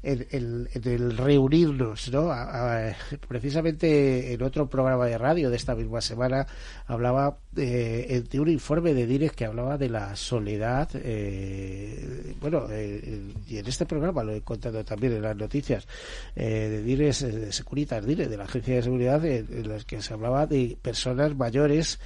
en 0.07 0.67
el 0.73 1.17
reunirnos, 1.17 2.11
¿no? 2.11 2.31
A- 2.31 2.93
precisamente 3.27 4.33
en 4.33 4.41
otro 4.43 4.69
programa 4.69 5.05
de 5.05 5.17
radio 5.17 5.49
de 5.49 5.55
esta 5.55 5.75
misma 5.75 6.01
semana 6.01 6.45
hablaba 6.87 7.37
eh, 7.57 8.23
de 8.29 8.39
un 8.39 8.49
informe 8.49 8.93
de 8.93 9.05
Dires 9.07 9.31
que 9.31 9.45
hablaba 9.45 9.77
de 9.77 9.89
la 9.89 10.15
soledad. 10.15 10.89
eh, 10.95 12.35
bueno, 12.39 12.67
eh, 12.69 13.21
y 13.47 13.57
en 13.57 13.67
este 13.67 13.85
programa 13.85 14.23
lo 14.23 14.33
he 14.33 14.41
contado 14.41 14.83
también 14.85 15.13
en 15.13 15.21
las 15.23 15.35
noticias 15.35 15.87
eh, 16.35 16.67
de 16.69 16.83
Dires, 16.83 17.21
eh, 17.23 17.31
de 17.31 17.51
Securitas 17.51 18.05
Dire, 18.05 18.27
de 18.27 18.37
la 18.37 18.43
Agencia 18.45 18.75
de 18.75 18.83
Seguridad, 18.83 19.23
en, 19.25 19.47
en 19.51 19.69
las 19.69 19.85
que 19.85 20.01
se 20.01 20.13
hablaba 20.13 20.45
de 20.47 20.77
personas 20.81 21.35
mayores 21.35 21.99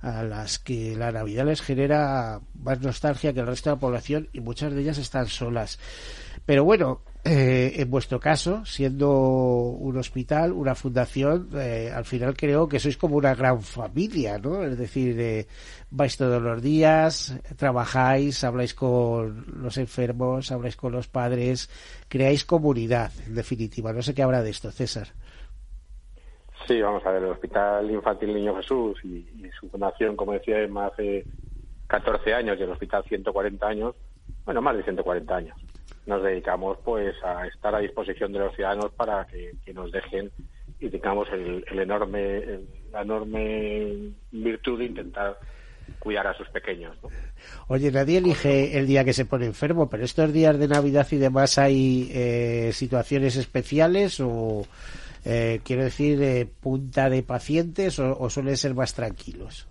a 0.00 0.22
las 0.24 0.58
que 0.58 0.96
la 0.96 1.12
Navidad 1.12 1.46
les 1.46 1.60
genera 1.62 2.40
más 2.60 2.80
nostalgia 2.80 3.32
que 3.32 3.40
el 3.40 3.46
resto 3.46 3.70
de 3.70 3.76
la 3.76 3.80
población 3.80 4.28
y 4.32 4.40
muchas 4.40 4.72
de 4.72 4.80
ellas 4.80 4.98
están 4.98 5.26
solas. 5.28 5.78
Pero 6.44 6.64
bueno, 6.64 7.02
eh, 7.24 7.74
en 7.76 7.88
vuestro 7.88 8.18
caso, 8.18 8.64
siendo 8.64 9.08
un 9.12 9.96
hospital, 9.96 10.50
una 10.50 10.74
fundación, 10.74 11.50
eh, 11.54 11.88
al 11.94 12.04
final 12.04 12.36
creo 12.36 12.68
que 12.68 12.80
sois 12.80 12.96
como 12.96 13.16
una 13.16 13.32
gran 13.36 13.62
familia, 13.62 14.38
¿no? 14.38 14.64
Es 14.64 14.76
decir, 14.76 15.14
eh, 15.20 15.46
vais 15.90 16.16
todos 16.16 16.42
los 16.42 16.60
días, 16.60 17.38
trabajáis, 17.56 18.42
habláis 18.42 18.74
con 18.74 19.46
los 19.62 19.78
enfermos, 19.78 20.50
habláis 20.50 20.74
con 20.74 20.90
los 20.90 21.06
padres, 21.06 21.70
creáis 22.08 22.44
comunidad, 22.44 23.12
en 23.24 23.36
definitiva. 23.36 23.92
No 23.92 24.02
sé 24.02 24.14
qué 24.14 24.24
habrá 24.24 24.42
de 24.42 24.50
esto, 24.50 24.72
César. 24.72 25.06
Sí, 26.66 26.80
vamos 26.82 27.06
a 27.06 27.12
ver, 27.12 27.22
el 27.22 27.30
Hospital 27.30 27.88
Infantil 27.88 28.34
Niño 28.34 28.56
Jesús 28.56 28.98
y, 29.04 29.28
y 29.38 29.50
su 29.60 29.68
fundación, 29.68 30.16
como 30.16 30.32
decía 30.32 30.60
Emma, 30.60 30.86
hace 30.86 31.24
14 31.86 32.34
años 32.34 32.58
y 32.58 32.62
el 32.64 32.70
Hospital 32.70 33.04
140 33.04 33.64
años, 33.64 33.94
bueno, 34.44 34.60
más 34.60 34.76
de 34.76 34.82
140 34.82 35.36
años. 35.36 35.56
Nos 36.06 36.22
dedicamos 36.22 36.78
pues 36.84 37.14
a 37.24 37.46
estar 37.46 37.74
a 37.74 37.78
disposición 37.78 38.32
de 38.32 38.40
los 38.40 38.54
ciudadanos 38.54 38.92
para 38.92 39.26
que, 39.26 39.52
nos 39.72 39.92
dejen 39.92 40.30
y 40.80 40.88
tengamos 40.88 41.28
el, 41.32 41.64
enorme, 41.78 42.38
el- 42.38 42.66
la 42.92 43.02
enorme 43.02 44.10
virtud 44.32 44.78
de 44.80 44.84
intentar 44.86 45.38
cuidar 45.98 46.26
a 46.26 46.34
sus 46.34 46.48
pequeños. 46.48 46.96
Oye, 47.68 47.90
nadie 47.92 48.18
elige 48.18 48.76
el 48.78 48.86
día 48.86 49.04
que 49.04 49.12
se 49.12 49.24
pone 49.24 49.46
enfermo, 49.46 49.88
pero 49.88 50.04
estos 50.04 50.32
días 50.32 50.58
de 50.58 50.68
Navidad 50.68 51.06
y 51.10 51.16
demás 51.16 51.58
hay 51.58 52.10
eh, 52.12 52.70
situaciones 52.72 53.36
especiales 53.36 54.18
o, 54.20 54.66
eh, 55.24 55.60
quiero 55.64 55.84
decir, 55.84 56.20
eh, 56.22 56.46
punta 56.60 57.08
de 57.10 57.22
pacientes 57.22 57.98
o, 57.98 58.16
o 58.18 58.28
suelen 58.30 58.56
ser 58.56 58.74
más 58.74 58.94
tranquilos. 58.94 59.66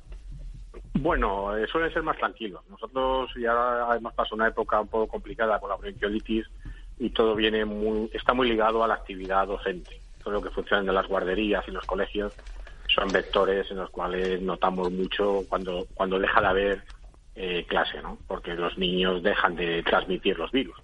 Bueno, 0.94 1.58
eh, 1.58 1.68
suelen 1.68 1.92
ser 1.94 2.04
más 2.04 2.18
tranquilos. 2.18 2.62
Nosotros 2.70 3.32
ya 3.36 3.88
hemos 3.96 4.14
pasado 4.14 4.36
una 4.36 4.48
época 4.48 4.82
un 4.82 4.88
poco 4.88 5.08
complicada 5.08 5.60
con 5.60 5.70
la 5.70 5.78
bronquiolitis 5.78 6.46
y 7.00 7.10
todo 7.10 7.36
viene 7.36 7.66
muy, 7.66 8.10
está 8.14 8.34
muy 8.34 8.50
ligado 8.50 8.84
a 8.84 8.88
la 8.88 8.96
actividad 8.96 9.48
docente. 9.48 10.00
Todo 10.24 10.34
lo 10.34 10.42
que 10.42 10.50
funciona 10.50 10.88
en 10.88 10.94
las 10.94 11.08
guarderías 11.08 11.68
y 11.68 11.72
los 11.72 11.86
colegios 11.86 12.34
son 12.88 13.08
vectores 13.12 13.72
en 13.72 13.78
los 13.78 13.90
cuales 13.90 14.42
notamos 14.42 14.92
mucho 14.92 15.44
cuando, 15.50 15.88
cuando 15.94 16.20
deja 16.20 16.42
de 16.42 16.48
haber 16.48 16.84
eh, 17.36 17.66
clase, 17.68 18.02
¿no? 18.02 18.18
Porque 18.28 18.54
los 18.54 18.78
niños 18.78 19.24
dejan 19.24 19.56
de 19.56 19.82
transmitir 19.84 20.38
los 20.38 20.52
virus 20.52 20.78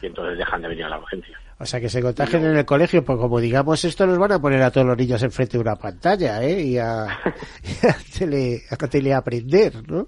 y 0.00 0.06
entonces 0.06 0.38
dejan 0.38 0.62
de 0.62 0.68
venir 0.68 0.84
a 0.84 0.88
la 0.88 0.98
urgencia. 0.98 1.38
O 1.60 1.66
sea, 1.66 1.78
que 1.78 1.90
se 1.90 2.00
contagien 2.00 2.42
en 2.42 2.56
el 2.56 2.64
colegio, 2.64 3.04
pues 3.04 3.18
como 3.18 3.38
digamos 3.38 3.84
esto, 3.84 4.06
nos 4.06 4.16
van 4.16 4.32
a 4.32 4.38
poner 4.38 4.62
a 4.62 4.70
todos 4.70 4.86
los 4.86 4.96
niños 4.96 5.22
enfrente 5.22 5.58
de 5.58 5.62
una 5.62 5.76
pantalla, 5.76 6.42
¿eh? 6.42 6.62
Y 6.62 6.78
a, 6.78 7.06
y 7.62 7.86
a, 7.86 7.96
tele, 8.18 8.62
a 8.70 8.76
teleaprender, 8.76 9.86
¿no? 9.86 10.06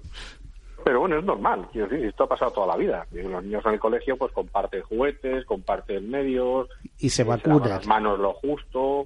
Pero 0.83 1.01
bueno, 1.01 1.19
es 1.19 1.23
normal, 1.23 1.67
quiero 1.71 1.87
decir, 1.87 2.07
esto 2.07 2.23
ha 2.23 2.27
pasado 2.27 2.51
toda 2.51 2.67
la 2.67 2.77
vida. 2.77 3.05
Los 3.11 3.43
niños 3.43 3.63
en 3.67 3.73
el 3.73 3.79
colegio 3.79 4.17
pues 4.17 4.31
comparten 4.33 4.81
juguetes, 4.81 5.45
comparten 5.45 6.09
medios, 6.09 6.67
Y 6.97 7.09
se 7.09 7.21
eh, 7.21 7.25
vacunan. 7.25 7.69
las 7.69 7.85
manos 7.85 8.19
lo 8.19 8.33
justo, 8.33 9.05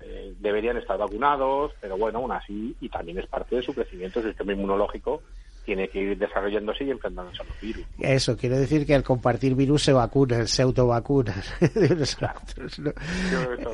eh, 0.00 0.34
deberían 0.38 0.76
estar 0.76 0.98
vacunados, 0.98 1.72
pero 1.80 1.98
bueno, 1.98 2.20
aún 2.20 2.30
así, 2.30 2.76
y 2.80 2.88
también 2.88 3.18
es 3.18 3.26
parte 3.26 3.56
de 3.56 3.62
su 3.62 3.74
crecimiento, 3.74 4.22
su 4.22 4.28
sistema 4.28 4.52
inmunológico 4.52 5.20
tiene 5.68 5.86
que 5.86 6.00
ir 6.00 6.16
desarrollándose 6.16 6.82
y 6.82 6.90
enfrentándose 6.90 7.42
a 7.42 7.44
los 7.44 7.60
virus. 7.60 7.84
Eso 7.98 8.34
quiere 8.38 8.56
decir 8.56 8.86
que 8.86 8.94
al 8.94 9.02
compartir 9.02 9.54
virus 9.54 9.82
se 9.82 9.92
vacunan, 9.92 10.48
se 10.48 10.62
autovacunan 10.62 11.42
otros, 11.60 12.78
¿no? 12.78 12.90
Yo 13.30 13.70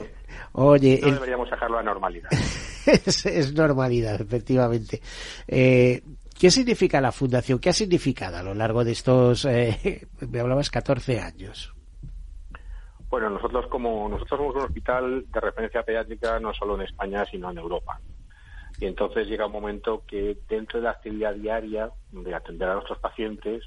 Oye, 0.54 0.98
no 1.00 1.12
deberíamos 1.12 1.48
dejarlo 1.48 1.78
a 1.78 1.84
normalidad. 1.84 2.30
es, 2.86 3.26
es 3.26 3.54
normalidad, 3.54 4.20
efectivamente. 4.20 5.00
Eh, 5.46 6.02
¿Qué 6.36 6.50
significa 6.50 7.00
la 7.00 7.12
fundación? 7.12 7.60
¿Qué 7.60 7.70
ha 7.70 7.72
significado 7.72 8.38
a 8.38 8.42
lo 8.42 8.54
largo 8.54 8.82
de 8.82 8.90
estos, 8.90 9.44
eh, 9.44 10.08
me 10.28 10.40
hablabas, 10.40 10.70
14 10.70 11.20
años? 11.20 11.72
Bueno, 13.08 13.30
nosotros 13.30 13.68
como 13.68 14.08
nosotros 14.08 14.36
somos 14.36 14.56
un 14.56 14.62
hospital 14.62 15.24
de 15.30 15.40
referencia 15.40 15.84
pediátrica 15.84 16.40
no 16.40 16.52
solo 16.54 16.74
en 16.74 16.82
España, 16.82 17.24
sino 17.26 17.52
en 17.52 17.58
Europa. 17.58 18.00
Y 18.80 18.86
entonces 18.86 19.28
llega 19.28 19.46
un 19.46 19.52
momento 19.52 20.02
que 20.06 20.36
dentro 20.48 20.78
de 20.78 20.84
la 20.84 20.90
actividad 20.90 21.34
diaria 21.34 21.90
de 22.10 22.34
atender 22.34 22.68
a 22.68 22.74
nuestros 22.74 22.98
pacientes, 22.98 23.64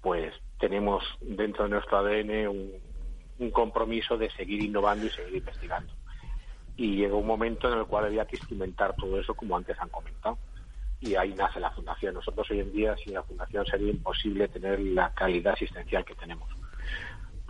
pues 0.00 0.34
tenemos 0.58 1.04
dentro 1.20 1.64
de 1.64 1.70
nuestro 1.70 1.98
ADN 1.98 2.48
un, 2.48 3.50
compromiso 3.52 4.18
de 4.18 4.30
seguir 4.30 4.62
innovando 4.62 5.06
y 5.06 5.10
seguir 5.10 5.36
investigando. 5.36 5.92
Y 6.76 6.96
llegó 6.96 7.18
un 7.18 7.26
momento 7.26 7.72
en 7.72 7.78
el 7.78 7.86
cual 7.86 8.04
había 8.04 8.26
que 8.26 8.36
instrumentar 8.36 8.94
todo 8.96 9.18
eso, 9.18 9.34
como 9.34 9.56
antes 9.56 9.78
han 9.80 9.88
comentado. 9.88 10.36
Y 11.00 11.14
ahí 11.14 11.32
nace 11.32 11.58
la 11.58 11.70
fundación. 11.70 12.14
Nosotros 12.14 12.50
hoy 12.50 12.60
en 12.60 12.70
día, 12.70 12.94
sin 12.98 13.14
la 13.14 13.22
fundación, 13.22 13.64
sería 13.64 13.90
imposible 13.90 14.48
tener 14.48 14.78
la 14.80 15.14
calidad 15.14 15.54
asistencial 15.54 16.04
que 16.04 16.14
tenemos 16.14 16.48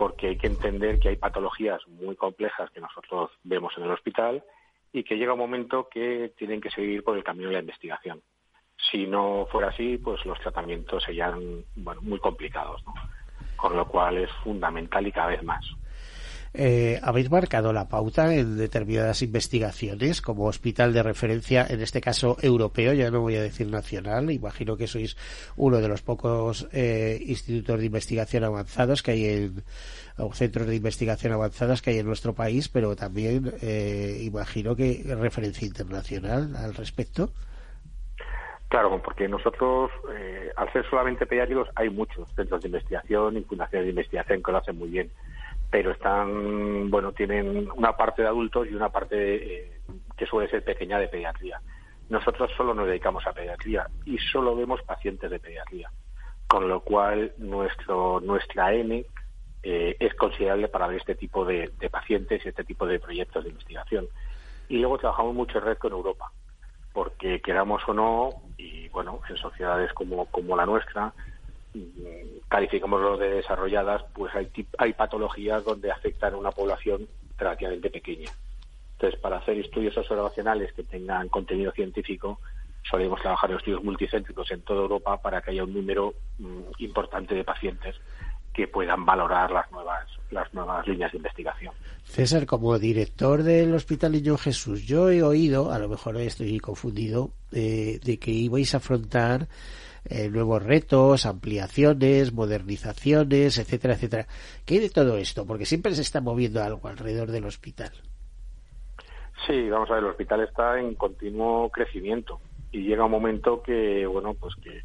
porque 0.01 0.28
hay 0.28 0.36
que 0.38 0.46
entender 0.46 0.98
que 0.98 1.11
hay 1.11 1.16
patologías 1.16 1.86
muy 1.88 2.16
complejas 2.16 2.70
que 2.70 2.80
nosotros 2.80 3.32
vemos 3.44 3.74
en 3.76 3.82
el 3.82 3.90
hospital 3.90 4.42
y 4.93 5.05
que 5.05 5.16
llega 5.16 5.34
un 5.34 5.38
momento 5.38 5.88
que 5.88 6.32
tienen 6.36 6.61
que 6.61 6.70
seguir 6.70 7.05
por 7.05 7.16
el 7.16 7.24
camino 7.24 7.49
de 7.49 7.55
la 7.55 7.61
investigación. 7.61 8.20
Si 8.91 9.07
no 9.07 9.47
fuera 9.51 9.68
así, 9.68 9.99
pues 9.99 10.24
los 10.24 10.38
tratamientos 10.41 11.05
serían 11.05 11.64
bueno, 11.76 12.01
muy 12.03 12.18
complicados, 12.18 12.82
¿no? 12.84 12.95
con 13.57 13.76
lo 13.76 13.86
cual 13.86 14.18
es 14.18 14.30
fundamental 14.43 15.07
y 15.07 15.12
cada 15.12 15.28
vez 15.28 15.43
más. 15.43 15.64
Eh, 16.53 16.99
habéis 17.05 17.30
marcado 17.30 17.72
la 17.72 17.88
pauta 17.88 18.34
en 18.34 18.57
determinadas 18.57 19.22
investigaciones 19.22 20.20
como 20.20 20.47
hospital 20.47 20.93
de 20.93 21.05
referencia, 21.05 21.64
en 21.68 21.80
este 21.80 22.01
caso 22.01 22.36
europeo, 22.43 22.93
ya 22.93 23.09
no 23.12 23.20
voy 23.20 23.36
a 23.36 23.43
decir 23.43 23.68
nacional, 23.68 24.32
imagino 24.32 24.76
que 24.76 24.88
sois 24.88 25.16
uno 25.55 25.80
de 25.80 25.86
los 25.86 26.03
pocos 26.03 26.66
eh, 26.72 27.22
institutos 27.24 27.78
de 27.78 27.86
investigación 27.86 28.43
avanzados 28.43 29.05
que 29.05 29.12
hay 29.12 29.26
en, 29.26 29.62
o 30.21 30.33
centros 30.33 30.66
de 30.66 30.77
investigación 30.77 31.33
avanzados 31.33 31.83
que 31.83 31.91
hay 31.91 31.99
en 31.99 32.07
nuestro 32.07 32.35
país, 32.35 32.68
pero 32.68 32.97
también 32.97 33.53
eh, 33.62 34.18
imagino 34.23 34.77
que 34.77 35.03
referencia 35.18 35.66
internacional 35.66 36.55
al 36.57 36.75
respecto. 36.75 37.31
Claro, 38.68 39.03
porque 39.03 39.29
nosotros, 39.29 39.91
eh, 40.14 40.53
al 40.57 40.73
ser 40.73 40.89
solamente 40.89 41.27
pediátricos, 41.27 41.68
hay 41.75 41.91
muchos 41.91 42.29
centros 42.35 42.62
de 42.62 42.68
investigación 42.68 43.37
y 43.37 43.43
fundaciones 43.43 43.87
de 43.87 43.91
investigación 43.91 44.43
que 44.43 44.53
lo 44.53 44.59
hacen 44.59 44.79
muy 44.79 44.89
bien 44.91 45.11
pero 45.71 45.93
están, 45.93 46.91
bueno, 46.91 47.12
tienen 47.12 47.68
una 47.77 47.97
parte 47.97 48.23
de 48.23 48.29
adultos 48.29 48.66
y 48.68 48.75
una 48.75 48.89
parte 48.89 49.64
eh, 49.64 49.81
que 50.16 50.27
suele 50.27 50.51
ser 50.51 50.64
pequeña 50.64 50.99
de 50.99 51.09
pediatría. 51.09 51.61
Nosotros 52.09 52.51
solo 52.57 52.75
nos 52.75 52.89
dedicamos 52.89 53.25
a 53.27 53.33
pediatría 53.33 53.87
y 54.05 54.18
solo 54.18 54.57
vemos 54.57 54.83
pacientes 54.83 55.31
de 55.31 55.39
pediatría, 55.39 55.91
con 56.49 56.68
lo 56.68 56.81
cual 56.81 57.33
nuestro 57.39 58.21
nuestra 58.21 58.75
N 58.75 59.07
eh, 59.62 59.97
es 60.01 60.09
considerable 60.21 60.68
para 60.68 60.87
ver 60.87 60.99
este 60.99 61.14
tipo 61.14 61.45
de, 61.45 61.73
de, 61.81 61.89
pacientes 61.89 62.45
y 62.45 62.49
este 62.51 62.62
tipo 62.62 62.87
de 62.87 63.01
proyectos 63.01 63.43
de 63.43 63.51
investigación. 63.51 64.07
Y 64.68 64.79
luego 64.79 64.99
trabajamos 64.99 65.35
mucho 65.35 65.59
en 65.59 65.64
red 65.64 65.79
con 65.79 65.93
Europa, 65.93 66.31
porque 66.93 67.41
queramos 67.41 67.83
o 67.89 67.95
no, 67.95 68.31
y 68.59 68.89
bueno, 68.91 69.21
en 69.29 69.37
sociedades 69.39 69.93
como, 69.95 70.27
como 70.27 70.57
la 70.57 70.66
nuestra, 70.66 71.12
calificamos 72.49 73.01
lo 73.01 73.16
de 73.16 73.31
desarrolladas, 73.31 74.05
pues 74.12 74.35
hay, 74.35 74.51
hay 74.79 74.93
patologías 74.93 75.64
donde 75.64 75.91
afectan 75.91 76.35
a 76.35 76.37
una 76.37 76.51
población 76.51 77.09
relativamente 77.39 77.89
pequeña. 77.91 78.31
Entonces, 78.93 79.18
para 79.18 79.39
hacer 79.39 79.57
estudios 79.59 79.97
observacionales 79.97 80.73
que 80.75 80.83
tengan 80.83 81.31
contenido 81.31 81.73
científico, 81.73 82.39
solemos 82.83 83.21
trabajar 83.23 83.51
en 83.51 83.57
estudios 83.57 83.83
multicéntricos 83.83 84.51
en 84.51 84.61
toda 84.62 84.83
Europa 84.83 85.16
para 85.23 85.41
que 85.41 85.53
haya 85.53 85.64
un 85.64 85.73
número 85.73 86.12
mm, 86.39 86.61
importante 86.79 87.35
de 87.35 87.45
pacientes 87.45 87.97
que 88.55 88.68
puedan 88.68 89.05
valorar 89.05 89.51
las 89.51 89.70
nuevas 89.70 90.07
las 90.30 90.53
nuevas 90.55 90.86
líneas 90.86 91.11
de 91.12 91.18
investigación. 91.18 91.74
César, 92.05 92.46
como 92.46 92.78
director 92.78 93.42
del 93.42 93.74
Hospital 93.74 94.12
Niño 94.12 94.36
Jesús, 94.36 94.86
yo 94.86 95.11
he 95.11 95.22
oído, 95.22 95.72
a 95.72 95.78
lo 95.78 95.88
mejor 95.88 96.16
estoy 96.18 96.59
confundido, 96.61 97.30
eh, 97.53 97.98
de 98.03 98.18
que 98.18 98.30
ibais 98.30 98.74
a 98.74 98.78
afrontar 98.78 99.48
eh, 100.05 100.28
nuevos 100.28 100.62
retos, 100.62 101.26
ampliaciones, 101.26 102.32
modernizaciones, 102.32 103.59
etcétera, 103.59 103.94
etcétera. 103.94 104.26
¿Qué 104.64 104.74
hay 104.74 104.80
de 104.80 104.90
todo 104.90 105.16
esto? 105.18 105.46
Porque 105.46 105.66
siempre 105.66 105.94
se 105.94 106.03
está 106.03 106.20
moviendo 106.20 106.62
algo 106.62 106.88
alrededor 106.88 107.30
del 107.30 107.44
hospital. 107.44 107.90
Sí, 109.46 109.68
vamos 109.68 109.90
a 109.90 109.94
ver, 109.94 110.05
el 110.05 110.11
hospital 110.11 110.42
está 110.42 110.78
en 110.78 110.94
continuo 110.94 111.70
crecimiento 111.70 112.40
y 112.72 112.82
llega 112.82 113.05
un 113.05 113.11
momento 113.11 113.62
que, 113.62 114.07
bueno, 114.07 114.34
pues 114.34 114.55
que 114.57 114.82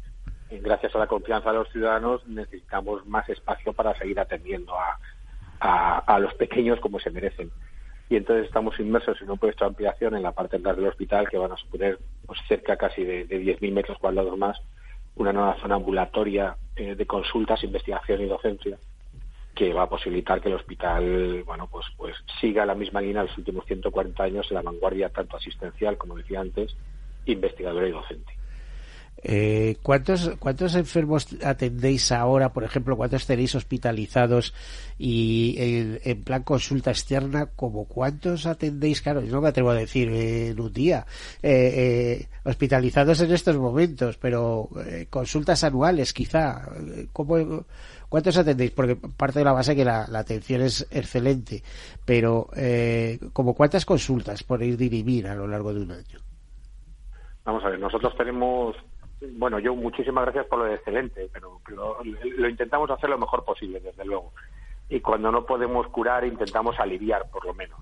gracias 0.50 0.94
a 0.94 0.98
la 0.98 1.06
confianza 1.06 1.50
de 1.50 1.58
los 1.58 1.70
ciudadanos 1.70 2.26
necesitamos 2.26 3.06
más 3.06 3.28
espacio 3.28 3.72
para 3.72 3.96
seguir 3.98 4.20
atendiendo 4.20 4.74
a, 4.78 4.98
a, 5.60 6.18
los 6.18 6.34
pequeños 6.34 6.80
como 6.80 7.00
se 7.00 7.10
merecen. 7.10 7.50
Y 8.08 8.16
entonces 8.16 8.46
estamos 8.46 8.78
inmersos 8.78 9.20
en 9.20 9.30
un 9.30 9.38
proyecto 9.38 9.64
de 9.64 9.70
ampliación 9.70 10.14
en 10.14 10.22
la 10.22 10.32
parte 10.32 10.58
del 10.58 10.86
hospital 10.86 11.28
que 11.28 11.38
van 11.38 11.52
a 11.52 11.56
suponer 11.56 11.98
pues, 12.24 12.38
cerca 12.46 12.76
casi 12.76 13.04
de, 13.04 13.24
de 13.24 13.40
10.000 13.40 13.72
metros 13.72 13.98
cuadrados 13.98 14.36
más 14.38 14.58
una 15.16 15.32
nueva 15.32 15.56
zona 15.60 15.76
ambulatoria 15.76 16.56
eh, 16.76 16.94
de 16.94 17.06
consultas, 17.06 17.64
investigación 17.64 18.20
y 18.20 18.26
docencia 18.26 18.78
que 19.54 19.72
va 19.72 19.84
a 19.84 19.88
posibilitar 19.88 20.42
que 20.42 20.50
el 20.50 20.54
hospital 20.54 21.42
bueno 21.44 21.66
pues 21.66 21.86
pues 21.96 22.14
siga 22.40 22.66
la 22.66 22.74
misma 22.74 23.00
línea 23.00 23.22
de 23.22 23.28
los 23.28 23.38
últimos 23.38 23.64
140 23.64 24.22
años 24.22 24.46
en 24.50 24.56
la 24.56 24.62
vanguardia 24.62 25.08
tanto 25.08 25.38
asistencial 25.38 25.96
como 25.96 26.14
decía 26.14 26.40
antes 26.40 26.76
investigadora 27.24 27.88
y 27.88 27.92
docente 27.92 28.35
eh, 29.22 29.76
¿cuántos, 29.82 30.30
¿Cuántos 30.38 30.74
enfermos 30.74 31.28
atendéis 31.44 32.12
ahora, 32.12 32.52
por 32.52 32.64
ejemplo? 32.64 32.96
¿Cuántos 32.96 33.26
tenéis 33.26 33.54
hospitalizados 33.54 34.54
y 34.98 35.98
en, 36.04 36.22
plan 36.22 36.42
consulta 36.42 36.90
externa? 36.90 37.46
¿Como 37.46 37.86
cuántos 37.86 38.46
atendéis? 38.46 39.02
Claro, 39.02 39.22
yo 39.22 39.32
no 39.32 39.40
me 39.40 39.48
atrevo 39.48 39.70
a 39.70 39.74
decir 39.74 40.08
en 40.08 40.60
un 40.60 40.72
día. 40.72 41.06
Eh, 41.42 41.72
eh, 41.76 42.28
hospitalizados 42.44 43.20
en 43.20 43.32
estos 43.32 43.56
momentos, 43.56 44.16
pero 44.18 44.68
eh, 44.86 45.06
consultas 45.10 45.64
anuales 45.64 46.12
quizá. 46.12 46.68
¿Cómo, 47.12 47.64
¿Cuántos 48.08 48.38
atendéis? 48.38 48.70
Porque 48.70 48.96
parte 48.96 49.40
de 49.40 49.44
la 49.44 49.52
base 49.52 49.74
que 49.74 49.84
la, 49.84 50.06
atención 50.14 50.62
es 50.62 50.86
excelente, 50.90 51.62
pero 52.04 52.48
eh, 52.56 53.18
¿como 53.32 53.54
cuántas 53.54 53.84
consultas 53.84 54.42
podéis 54.44 54.78
dirimir 54.78 55.26
a 55.26 55.34
lo 55.34 55.46
largo 55.46 55.74
de 55.74 55.80
un 55.80 55.90
año? 55.90 56.20
Vamos 57.44 57.64
a 57.64 57.70
ver, 57.70 57.78
nosotros 57.78 58.16
tenemos 58.16 58.76
bueno, 59.20 59.58
yo 59.58 59.74
muchísimas 59.74 60.24
gracias 60.24 60.46
por 60.46 60.58
lo 60.58 60.64
de 60.66 60.74
excelente, 60.74 61.28
pero, 61.32 61.60
lo, 61.68 62.48
intentamos 62.48 62.90
hacer 62.90 63.08
lo 63.10 63.18
mejor 63.18 63.44
posible, 63.44 63.80
desde 63.80 64.04
luego. 64.04 64.32
Y 64.88 65.00
cuando 65.00 65.32
no 65.32 65.44
podemos 65.44 65.86
curar, 65.88 66.24
intentamos 66.24 66.78
aliviar, 66.78 67.28
por 67.30 67.44
lo 67.44 67.54
menos. 67.54 67.78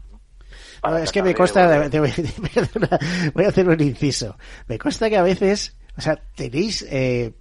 es 1.03 1.13
que 1.13 1.23
me 1.23 1.35
consta, 1.35 1.89
voy 3.35 3.45
a 3.45 3.49
hacer 3.49 3.69
un 3.69 3.81
inciso, 3.81 4.37
me 4.69 4.79
consta 4.79 5.11
que 5.11 5.17
a 5.17 5.23
veces, 5.23 5.77
o 5.97 6.01
sea, 6.01 6.17
tenéis 6.35 6.83
eh, 6.91 7.33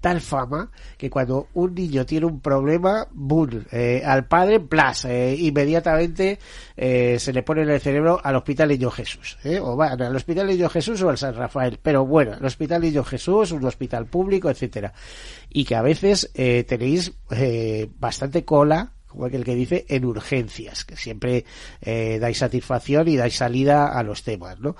tal 0.00 0.20
fama 0.20 0.70
que 0.96 1.10
cuando 1.10 1.48
un 1.54 1.74
niño 1.74 2.06
tiene 2.06 2.26
un 2.26 2.40
problema, 2.40 3.06
boom, 3.12 3.64
eh, 3.70 4.02
al 4.04 4.26
padre, 4.26 4.60
plus, 4.60 5.04
eh, 5.04 5.36
inmediatamente 5.38 6.38
eh, 6.76 7.18
se 7.18 7.32
le 7.32 7.42
pone 7.42 7.62
en 7.62 7.70
el 7.70 7.80
cerebro 7.80 8.20
al 8.22 8.36
Hospital 8.36 8.70
Niño 8.70 8.90
Jesús, 8.90 9.38
eh, 9.44 9.60
o 9.60 9.76
van 9.76 10.00
al 10.00 10.16
Hospital 10.16 10.46
Niño 10.46 10.68
Jesús 10.68 11.02
o 11.02 11.10
al 11.10 11.18
San 11.18 11.34
Rafael, 11.34 11.78
pero 11.82 12.06
bueno, 12.06 12.34
el 12.34 12.44
Hospital 12.44 12.80
Niño 12.80 13.04
Jesús, 13.04 13.52
un 13.52 13.64
hospital 13.64 14.06
público, 14.06 14.48
etcétera, 14.48 14.92
y 15.50 15.64
que 15.64 15.74
a 15.74 15.82
veces 15.82 16.30
eh, 16.34 16.64
tenéis 16.64 17.12
eh, 17.30 17.88
bastante 17.98 18.44
cola 18.44 18.92
como 19.06 19.24
aquel 19.24 19.42
que 19.42 19.56
dice, 19.56 19.86
en 19.88 20.04
urgencias, 20.04 20.84
que 20.84 20.96
siempre 20.96 21.44
dais 21.82 22.38
satisfacción 22.38 23.08
y 23.08 23.16
dais 23.16 23.34
salida 23.34 23.88
a 23.88 24.04
los 24.04 24.22
temas, 24.22 24.60
¿no? 24.60 24.76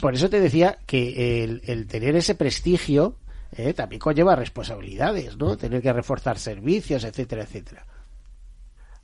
Por 0.00 0.14
eso 0.14 0.30
te 0.30 0.38
decía 0.38 0.78
que 0.86 1.42
el, 1.42 1.60
el 1.64 1.88
tener 1.88 2.14
ese 2.14 2.36
prestigio 2.36 3.16
eh, 3.56 3.74
también 3.74 4.00
conlleva 4.00 4.36
responsabilidades, 4.36 5.36
¿no? 5.36 5.56
Tener 5.56 5.82
que 5.82 5.92
reforzar 5.92 6.38
servicios, 6.38 7.04
etcétera, 7.04 7.42
etcétera. 7.42 7.84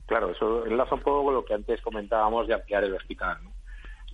Claro, 0.05 0.31
eso 0.31 0.65
enlaza 0.65 0.95
un 0.95 1.01
poco 1.01 1.25
con 1.25 1.33
lo 1.33 1.45
que 1.45 1.53
antes 1.53 1.81
comentábamos 1.81 2.47
de 2.47 2.53
ampliar 2.53 2.83
el 2.83 2.93
hospital. 2.93 3.37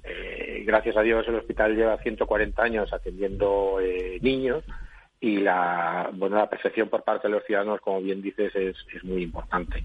Eh, 0.03 0.63
gracias 0.65 0.97
a 0.97 1.01
Dios 1.01 1.25
el 1.27 1.35
hospital 1.35 1.75
lleva 1.75 1.97
140 1.97 2.61
años 2.61 2.91
atendiendo 2.91 3.79
eh, 3.79 4.19
niños 4.21 4.63
y 5.21 5.37
la, 5.37 6.09
bueno, 6.13 6.35
la 6.35 6.49
percepción 6.49 6.89
por 6.89 7.03
parte 7.03 7.27
de 7.27 7.33
los 7.33 7.45
ciudadanos, 7.45 7.79
como 7.79 8.01
bien 8.01 8.21
dices, 8.21 8.53
es, 8.55 8.75
es 8.93 9.03
muy 9.03 9.23
importante. 9.23 9.83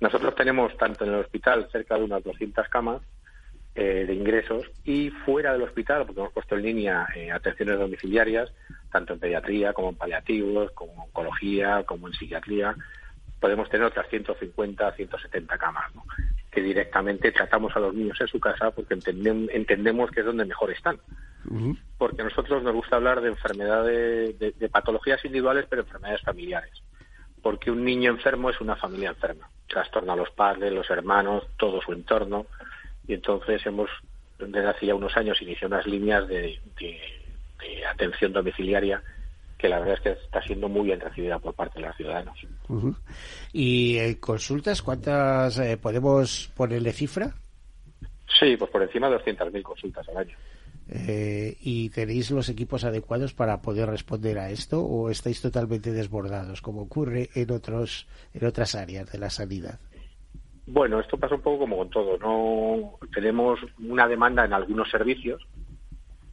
Nosotros 0.00 0.34
tenemos 0.34 0.76
tanto 0.76 1.04
en 1.04 1.12
el 1.12 1.20
hospital 1.20 1.68
cerca 1.70 1.96
de 1.96 2.02
unas 2.02 2.24
200 2.24 2.68
camas 2.68 3.02
eh, 3.74 4.04
de 4.06 4.12
ingresos 4.12 4.64
y 4.84 5.10
fuera 5.24 5.52
del 5.52 5.62
hospital, 5.62 6.04
porque 6.04 6.20
hemos 6.20 6.32
puesto 6.32 6.56
en 6.56 6.62
línea 6.62 7.06
eh, 7.14 7.30
atenciones 7.30 7.78
domiciliarias, 7.78 8.52
tanto 8.92 9.14
en 9.14 9.18
pediatría 9.18 9.72
como 9.72 9.88
en 9.90 9.96
paliativos, 9.96 10.70
como 10.72 10.92
en 10.92 11.00
oncología, 11.00 11.82
como 11.84 12.06
en 12.08 12.14
psiquiatría, 12.14 12.76
podemos 13.40 13.68
tener 13.68 13.86
otras 13.86 14.08
150, 14.08 14.92
170 14.92 15.58
camas, 15.58 15.92
¿no? 15.94 16.04
que 16.50 16.60
directamente 16.62 17.32
tratamos 17.32 17.74
a 17.74 17.80
los 17.80 17.94
niños 17.94 18.20
en 18.20 18.28
su 18.28 18.38
casa 18.38 18.70
porque 18.70 18.94
entendemos, 18.94 19.48
entendemos 19.52 20.10
que 20.10 20.20
es 20.20 20.26
donde 20.26 20.44
mejor 20.44 20.70
están. 20.70 20.98
porque 21.98 22.22
a 22.22 22.24
nosotros 22.26 22.62
nos 22.62 22.72
gusta 22.74 22.96
hablar 22.96 23.20
de 23.20 23.28
enfermedades, 23.30 24.38
de, 24.38 24.52
de 24.52 24.68
patologías 24.68 25.24
individuales, 25.24 25.66
pero 25.68 25.82
enfermedades 25.82 26.20
familiares. 26.22 26.70
Porque 27.42 27.70
un 27.72 27.84
niño 27.84 28.10
enfermo 28.12 28.50
es 28.50 28.60
una 28.60 28.76
familia 28.76 29.08
enferma. 29.10 29.48
Trastorna 29.66 30.12
a 30.12 30.16
los 30.16 30.30
padres, 30.30 30.72
los 30.72 30.88
hermanos, 30.90 31.44
todo 31.56 31.80
su 31.82 31.92
entorno. 31.92 32.46
Y 33.08 33.14
entonces 33.14 33.64
hemos, 33.66 33.90
desde 34.38 34.66
hace 34.68 34.86
ya 34.86 34.94
unos 34.94 35.16
años, 35.16 35.40
iniciado 35.42 35.74
unas 35.74 35.86
líneas 35.86 36.28
de, 36.28 36.60
de- 36.78 37.21
de 37.62 37.86
atención 37.86 38.32
domiciliaria 38.32 39.02
que 39.62 39.68
la 39.68 39.78
verdad 39.78 39.94
es 39.94 40.00
que 40.00 40.10
está 40.24 40.42
siendo 40.42 40.68
muy 40.68 40.86
bien 40.86 40.98
recibida 41.00 41.38
por 41.38 41.54
parte 41.54 41.80
de 41.80 41.86
los 41.86 41.96
ciudadanos. 41.96 42.36
¿Y 43.52 43.96
eh, 43.96 44.18
consultas 44.18 44.82
cuántas 44.82 45.56
eh, 45.60 45.76
podemos 45.76 46.50
ponerle 46.56 46.92
cifra? 46.92 47.32
Sí, 48.40 48.56
pues 48.56 48.70
por 48.70 48.82
encima 48.82 49.08
de 49.08 49.18
200.000 49.18 49.62
consultas 49.62 50.08
al 50.08 50.16
año. 50.16 50.36
Eh, 50.88 51.56
¿Y 51.60 51.90
tenéis 51.90 52.32
los 52.32 52.48
equipos 52.48 52.82
adecuados 52.82 53.34
para 53.34 53.62
poder 53.62 53.88
responder 53.88 54.38
a 54.40 54.50
esto 54.50 54.82
o 54.82 55.10
estáis 55.10 55.40
totalmente 55.40 55.92
desbordados, 55.92 56.60
como 56.60 56.82
ocurre 56.82 57.30
en 57.34 57.52
otros 57.52 58.08
en 58.34 58.44
otras 58.44 58.74
áreas 58.74 59.12
de 59.12 59.18
la 59.18 59.30
sanidad? 59.30 59.78
Bueno, 60.66 60.98
esto 60.98 61.16
pasa 61.16 61.36
un 61.36 61.40
poco 61.40 61.60
como 61.60 61.76
con 61.76 61.90
todo. 61.90 62.18
No 62.18 62.98
tenemos 63.14 63.60
una 63.78 64.08
demanda 64.08 64.44
en 64.44 64.52
algunos 64.52 64.90
servicios 64.90 65.46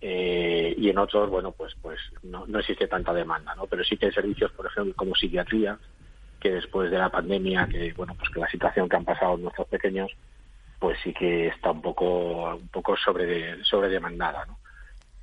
eh, 0.02 0.74
y 0.78 0.90
en 0.90 0.98
otros, 0.98 1.30
bueno, 1.30 1.52
pues 1.52 1.76
pues 1.82 2.00
no, 2.24 2.46
no 2.48 2.60
existe 2.60 2.88
tanta 2.88 3.14
demanda, 3.14 3.56
¿no? 3.56 3.68
Pero 3.68 3.84
sí 3.84 3.98
que 3.98 4.08
hay 4.08 4.12
servicios, 4.12 4.52
por 4.52 4.66
ejemplo, 4.68 4.94
como 4.96 5.16
psiquiatría, 5.16 5.78
que 6.40 6.52
después 6.52 6.90
de 6.90 6.98
la 6.98 7.10
pandemia, 7.10 7.68
que 7.70 7.94
bueno, 7.94 8.16
pues 8.16 8.30
que 8.30 8.40
la 8.40 8.50
situación 8.50 8.88
que 8.88 8.96
han 8.96 9.06
pasado 9.06 9.38
nuestros 9.38 9.68
pequeños, 9.68 10.12
pues 10.80 10.98
sí 11.04 11.14
que 11.14 11.48
está 11.48 11.72
un 11.72 11.82
poco 11.82 12.56
un 12.56 12.70
poco 12.70 12.96
sobre 12.98 13.64
sobredemandada, 13.66 14.46
¿no? 14.46 14.58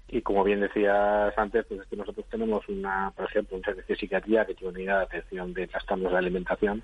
Y 0.09 0.23
como 0.23 0.45
bien 0.45 0.61
decías 0.61 1.37
antes, 1.37 1.65
pues 1.67 1.81
es 1.81 1.87
que 1.89 1.97
nosotros 1.97 2.27
tenemos 2.31 2.69
una, 2.69 3.13
por 3.17 3.25
ejemplo, 3.27 3.57
un 3.57 3.65
servicio 3.65 3.95
de 3.95 4.01
psiquiatría 4.01 4.45
que 4.45 4.55
tiene 4.55 4.71
una 4.71 4.79
unidad 4.79 4.99
de 4.99 5.05
atención 5.05 5.53
de 5.53 5.67
trastornos 5.67 6.13
de 6.13 6.19
alimentación 6.19 6.83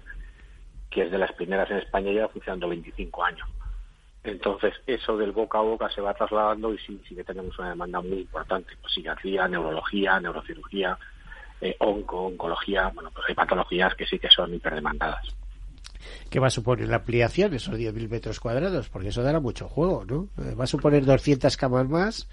que 0.93 1.03
es 1.05 1.11
de 1.11 1.19
las 1.19 1.33
primeras 1.33 1.71
en 1.71 1.79
España 1.79 2.11
y 2.11 2.15
lleva 2.15 2.29
funcionando 2.29 2.69
25 2.69 3.25
años. 3.25 3.49
Entonces, 4.25 4.75
eso 4.87 5.17
del 5.17 5.33
boca 5.33 5.59
a 5.59 5.63
boca 5.63 5.91
se 5.91 6.01
va 6.01 6.15
trasladando 6.15 6.73
y 6.73 6.79
sí, 6.79 7.01
sí 7.09 7.15
que 7.15 7.25
tenemos 7.25 7.59
una 7.59 7.71
demanda 7.71 8.01
muy 8.01 8.21
importante. 8.21 8.73
Pues 8.81 8.93
psiquiatría, 8.95 9.49
neurología, 9.49 10.21
neurocirugía, 10.21 10.97
eh, 11.61 11.77
onco, 11.81 12.27
oncología, 12.27 12.91
bueno, 12.95 13.11
pues 13.13 13.27
hay 13.29 13.35
patologías 13.35 13.95
que 13.95 14.07
sí 14.07 14.19
que 14.19 14.31
son 14.31 14.55
hiperdemandadas. 14.55 15.27
¿Qué 16.31 16.41
va 16.41 16.49
a 16.49 16.51
suponer 16.51 16.89
la 16.89 16.97
ampliación, 16.97 17.55
esos 17.55 17.77
10.000 17.79 18.09
metros 18.09 18.41
cuadrados? 18.41 18.89
Porque 18.89 19.09
eso 19.09 19.23
dará 19.23 19.41
mucho 19.41 19.69
juego, 19.69 20.05
¿no? 20.05 20.29
Eh, 20.45 20.55
¿Va 20.55 20.65
a 20.65 20.69
suponer 20.69 21.05
200 21.05 21.57
camas 21.57 21.89
más? 21.89 22.29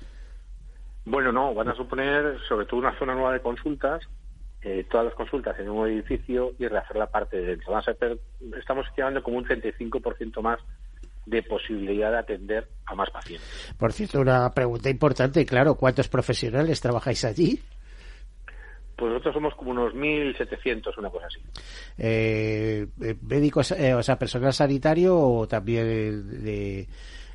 Bueno, 1.05 1.31
no, 1.31 1.53
van 1.53 1.69
a 1.69 1.75
suponer 1.75 2.37
sobre 2.47 2.65
todo 2.65 2.79
una 2.79 2.97
zona 2.99 3.13
nueva 3.13 3.33
de 3.33 3.41
consultas, 3.41 4.03
eh, 4.61 4.85
todas 4.89 5.05
las 5.07 5.15
consultas 5.15 5.57
en 5.59 5.69
un 5.69 5.77
nuevo 5.77 5.87
edificio 5.87 6.51
y 6.59 6.67
rehacer 6.67 6.97
la 6.97 7.07
parte 7.07 7.37
de 7.37 7.45
dentro. 7.55 7.79
Estamos 8.57 8.87
estimando 8.87 9.23
como 9.23 9.37
un 9.37 9.45
35% 9.45 10.41
más 10.41 10.59
de 11.29 11.43
posibilidad 11.43 12.11
de 12.11 12.17
atender 12.17 12.67
a 12.85 12.95
más 12.95 13.09
pacientes. 13.11 13.73
Por 13.77 13.93
cierto, 13.93 14.19
una 14.19 14.51
pregunta 14.51 14.89
importante, 14.89 15.45
claro, 15.45 15.75
¿cuántos 15.75 16.07
profesionales 16.07 16.81
trabajáis 16.81 17.23
allí? 17.25 17.61
Pues 18.95 19.11
nosotros 19.13 19.33
somos 19.35 19.55
como 19.55 19.71
unos 19.71 19.93
1.700, 19.93 20.97
una 20.97 21.09
cosa 21.09 21.27
así. 21.27 21.39
Eh, 21.97 22.87
eh, 23.01 23.15
médicos, 23.21 23.71
eh, 23.71 23.93
o 23.93 24.03
sea, 24.03 24.17
personal 24.19 24.51
sanitario 24.53 25.17
o 25.17 25.47
también 25.47 26.43
de... 26.43 26.81
eh, 26.81 26.87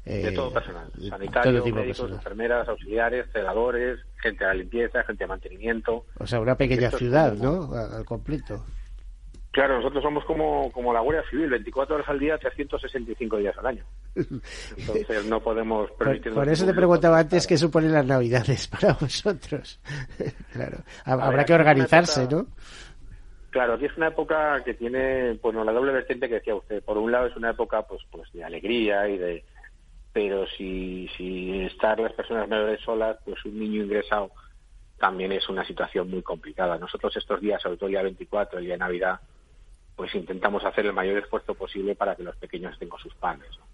de 0.04 0.32
todo 0.32 0.52
personal, 0.52 0.90
sanitario, 1.08 1.62
todo 1.62 1.74
médicos, 1.74 1.86
personal. 1.86 2.16
enfermeras, 2.16 2.68
auxiliares, 2.68 3.26
celadores, 3.32 3.98
gente 4.20 4.44
de 4.44 4.48
la 4.48 4.54
limpieza, 4.54 5.02
gente 5.04 5.24
de 5.24 5.28
mantenimiento. 5.28 6.04
O 6.18 6.26
sea, 6.26 6.40
una 6.40 6.56
pequeña 6.56 6.86
Esto 6.88 6.98
ciudad, 6.98 7.34
como- 7.38 7.68
¿no? 7.68 7.74
Al 7.96 8.04
completo. 8.04 8.66
Claro, 9.54 9.76
nosotros 9.76 10.02
somos 10.02 10.24
como, 10.24 10.72
como 10.72 10.92
la 10.92 10.98
Guardia 10.98 11.22
Civil, 11.30 11.48
24 11.48 11.94
horas 11.94 12.08
al 12.08 12.18
día, 12.18 12.36
365 12.38 13.36
días 13.36 13.56
al 13.56 13.66
año. 13.66 13.84
Entonces 14.16 15.24
no 15.26 15.40
podemos 15.40 15.88
permitirnos... 15.92 16.34
por 16.34 16.48
eso 16.48 16.66
te 16.66 16.74
preguntaba 16.74 17.20
antes 17.20 17.46
qué 17.46 17.56
suponen 17.56 17.92
las 17.92 18.04
navidades 18.04 18.66
para 18.80 18.94
vosotros. 18.94 19.80
claro, 20.52 20.78
ver, 21.06 21.20
habrá 21.20 21.44
que 21.44 21.54
organizarse, 21.54 22.24
época- 22.24 22.36
¿no? 22.36 22.46
Claro, 23.50 23.74
aquí 23.74 23.84
es 23.84 23.96
una 23.96 24.08
época 24.08 24.60
que 24.64 24.74
tiene, 24.74 25.34
bueno, 25.34 25.62
la 25.62 25.70
doble 25.70 25.92
vertiente 25.92 26.28
que 26.28 26.34
decía 26.34 26.56
usted. 26.56 26.82
Por 26.82 26.98
un 26.98 27.12
lado 27.12 27.26
es 27.28 27.36
una 27.36 27.50
época, 27.50 27.82
pues, 27.82 28.02
pues 28.10 28.28
de 28.32 28.42
alegría 28.42 29.08
y 29.08 29.16
de, 29.18 29.44
pero 30.12 30.48
si, 30.48 31.08
si 31.16 31.60
estar 31.60 32.00
las 32.00 32.12
personas 32.14 32.48
mayores 32.48 32.80
solas, 32.80 33.18
pues 33.24 33.36
un 33.44 33.56
niño 33.60 33.84
ingresado 33.84 34.32
también 34.98 35.30
es 35.30 35.48
una 35.48 35.64
situación 35.64 36.10
muy 36.10 36.22
complicada. 36.22 36.76
Nosotros 36.76 37.16
estos 37.16 37.40
días, 37.40 37.62
sobre 37.62 37.76
todo 37.76 37.86
el 37.86 37.92
día 37.92 38.02
24, 38.02 38.58
el 38.58 38.64
día 38.64 38.74
de 38.74 38.78
Navidad, 38.78 39.20
pues 39.96 40.14
intentamos 40.14 40.64
hacer 40.64 40.86
el 40.86 40.92
mayor 40.92 41.18
esfuerzo 41.18 41.54
posible 41.54 41.94
para 41.94 42.16
que 42.16 42.22
los 42.22 42.36
pequeños 42.36 42.72
estén 42.72 42.88
con 42.88 43.00
sus 43.00 43.14
padres. 43.14 43.50
¿no? 43.58 43.64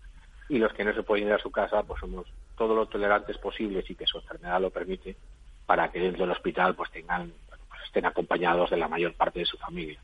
Y 0.48 0.58
los 0.58 0.72
que 0.72 0.84
no 0.84 0.92
se 0.92 1.02
pueden 1.02 1.28
ir 1.28 1.32
a 1.32 1.38
su 1.38 1.50
casa, 1.50 1.82
pues 1.82 2.00
somos 2.00 2.26
todo 2.56 2.74
lo 2.74 2.86
tolerantes 2.86 3.38
posibles 3.38 3.88
y 3.88 3.94
que 3.94 4.06
su 4.06 4.18
enfermedad 4.18 4.60
lo 4.60 4.70
permite 4.70 5.16
para 5.64 5.90
que 5.90 6.00
dentro 6.00 6.22
del 6.22 6.32
hospital 6.32 6.74
pues 6.74 6.90
tengan 6.90 7.32
pues 7.68 7.80
estén 7.86 8.04
acompañados 8.04 8.70
de 8.70 8.76
la 8.76 8.88
mayor 8.88 9.14
parte 9.14 9.38
de 9.38 9.46
su 9.46 9.56
familia. 9.56 10.00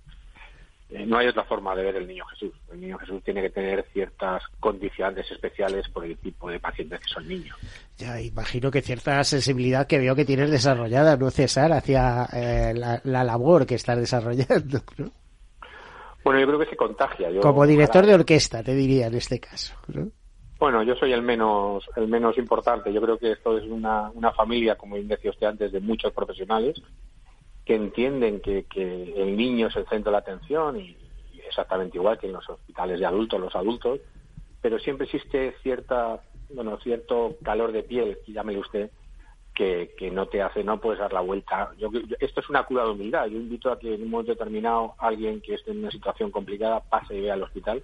Eh, 0.88 1.04
no 1.04 1.18
hay 1.18 1.26
otra 1.26 1.42
forma 1.42 1.74
de 1.74 1.82
ver 1.82 1.96
el 1.96 2.06
niño 2.06 2.24
Jesús. 2.26 2.52
El 2.72 2.80
niño 2.80 2.96
Jesús 2.98 3.22
tiene 3.24 3.42
que 3.42 3.50
tener 3.50 3.84
ciertas 3.92 4.42
condiciones 4.60 5.28
especiales 5.30 5.88
por 5.88 6.04
el 6.04 6.16
tipo 6.16 6.48
de 6.48 6.60
pacientes 6.60 7.00
que 7.00 7.08
son 7.08 7.26
niños. 7.26 7.56
Ya 7.96 8.20
imagino 8.20 8.70
que 8.70 8.82
cierta 8.82 9.22
sensibilidad 9.24 9.88
que 9.88 9.98
veo 9.98 10.14
que 10.14 10.24
tienes 10.24 10.50
desarrollada, 10.50 11.16
no 11.16 11.30
César, 11.30 11.72
hacia 11.72 12.28
eh, 12.32 12.72
la, 12.74 13.00
la 13.02 13.24
labor 13.24 13.66
que 13.66 13.74
estás 13.74 13.98
desarrollando, 13.98 14.80
¿no? 14.98 15.10
Bueno, 16.26 16.40
yo 16.40 16.46
creo 16.48 16.58
que 16.58 16.66
se 16.66 16.76
contagia. 16.76 17.30
Yo, 17.30 17.40
Como 17.40 17.64
director 17.64 17.98
ojalá- 18.02 18.08
de 18.08 18.14
orquesta, 18.14 18.60
te 18.64 18.74
diría 18.74 19.06
en 19.06 19.14
este 19.14 19.38
caso, 19.38 19.76
¿no? 19.94 20.08
Bueno, 20.58 20.82
yo 20.82 20.96
soy 20.96 21.12
el 21.12 21.22
menos 21.22 21.84
el 21.94 22.08
menos 22.08 22.36
importante. 22.36 22.92
Yo 22.92 23.00
creo 23.00 23.16
que 23.16 23.30
esto 23.30 23.56
es 23.56 23.62
una, 23.64 24.10
una 24.12 24.32
familia, 24.32 24.74
como 24.74 24.96
bien 24.96 25.06
decía 25.06 25.30
usted 25.30 25.46
antes, 25.46 25.70
de 25.70 25.78
muchos 25.78 26.12
profesionales 26.12 26.82
que 27.64 27.76
entienden 27.76 28.40
que, 28.40 28.64
que 28.64 28.82
el 29.22 29.36
niño 29.36 29.68
es 29.68 29.76
el 29.76 29.86
centro 29.86 30.10
de 30.10 30.14
la 30.14 30.18
atención 30.18 30.80
y, 30.80 30.96
y 31.32 31.38
exactamente 31.46 31.96
igual 31.96 32.18
que 32.18 32.26
en 32.26 32.32
los 32.32 32.48
hospitales 32.50 32.98
de 32.98 33.06
adultos, 33.06 33.38
los 33.40 33.54
adultos, 33.54 34.00
pero 34.60 34.80
siempre 34.80 35.04
existe 35.06 35.54
cierta, 35.62 36.20
bueno, 36.48 36.76
cierto 36.82 37.36
calor 37.44 37.70
de 37.70 37.84
piel, 37.84 38.18
llámele 38.26 38.58
usted, 38.58 38.90
que, 39.56 39.94
que 39.98 40.10
no 40.10 40.26
te 40.26 40.42
hace, 40.42 40.62
no 40.62 40.80
puedes 40.80 41.00
dar 41.00 41.12
la 41.12 41.20
vuelta. 41.20 41.70
Yo, 41.78 41.90
yo- 41.90 42.16
esto 42.20 42.40
es 42.40 42.48
una 42.50 42.62
cura 42.64 42.84
de 42.84 42.90
humildad. 42.90 43.26
Yo 43.26 43.38
invito 43.38 43.72
a 43.72 43.78
que 43.78 43.94
en 43.94 44.02
un 44.02 44.10
momento 44.10 44.32
determinado 44.32 44.94
alguien 44.98 45.40
que 45.40 45.54
esté 45.54 45.72
en 45.72 45.78
una 45.78 45.90
situación 45.90 46.30
complicada 46.30 46.80
pase 46.80 47.16
y 47.16 47.22
vea 47.22 47.34
al 47.34 47.42
hospital 47.42 47.82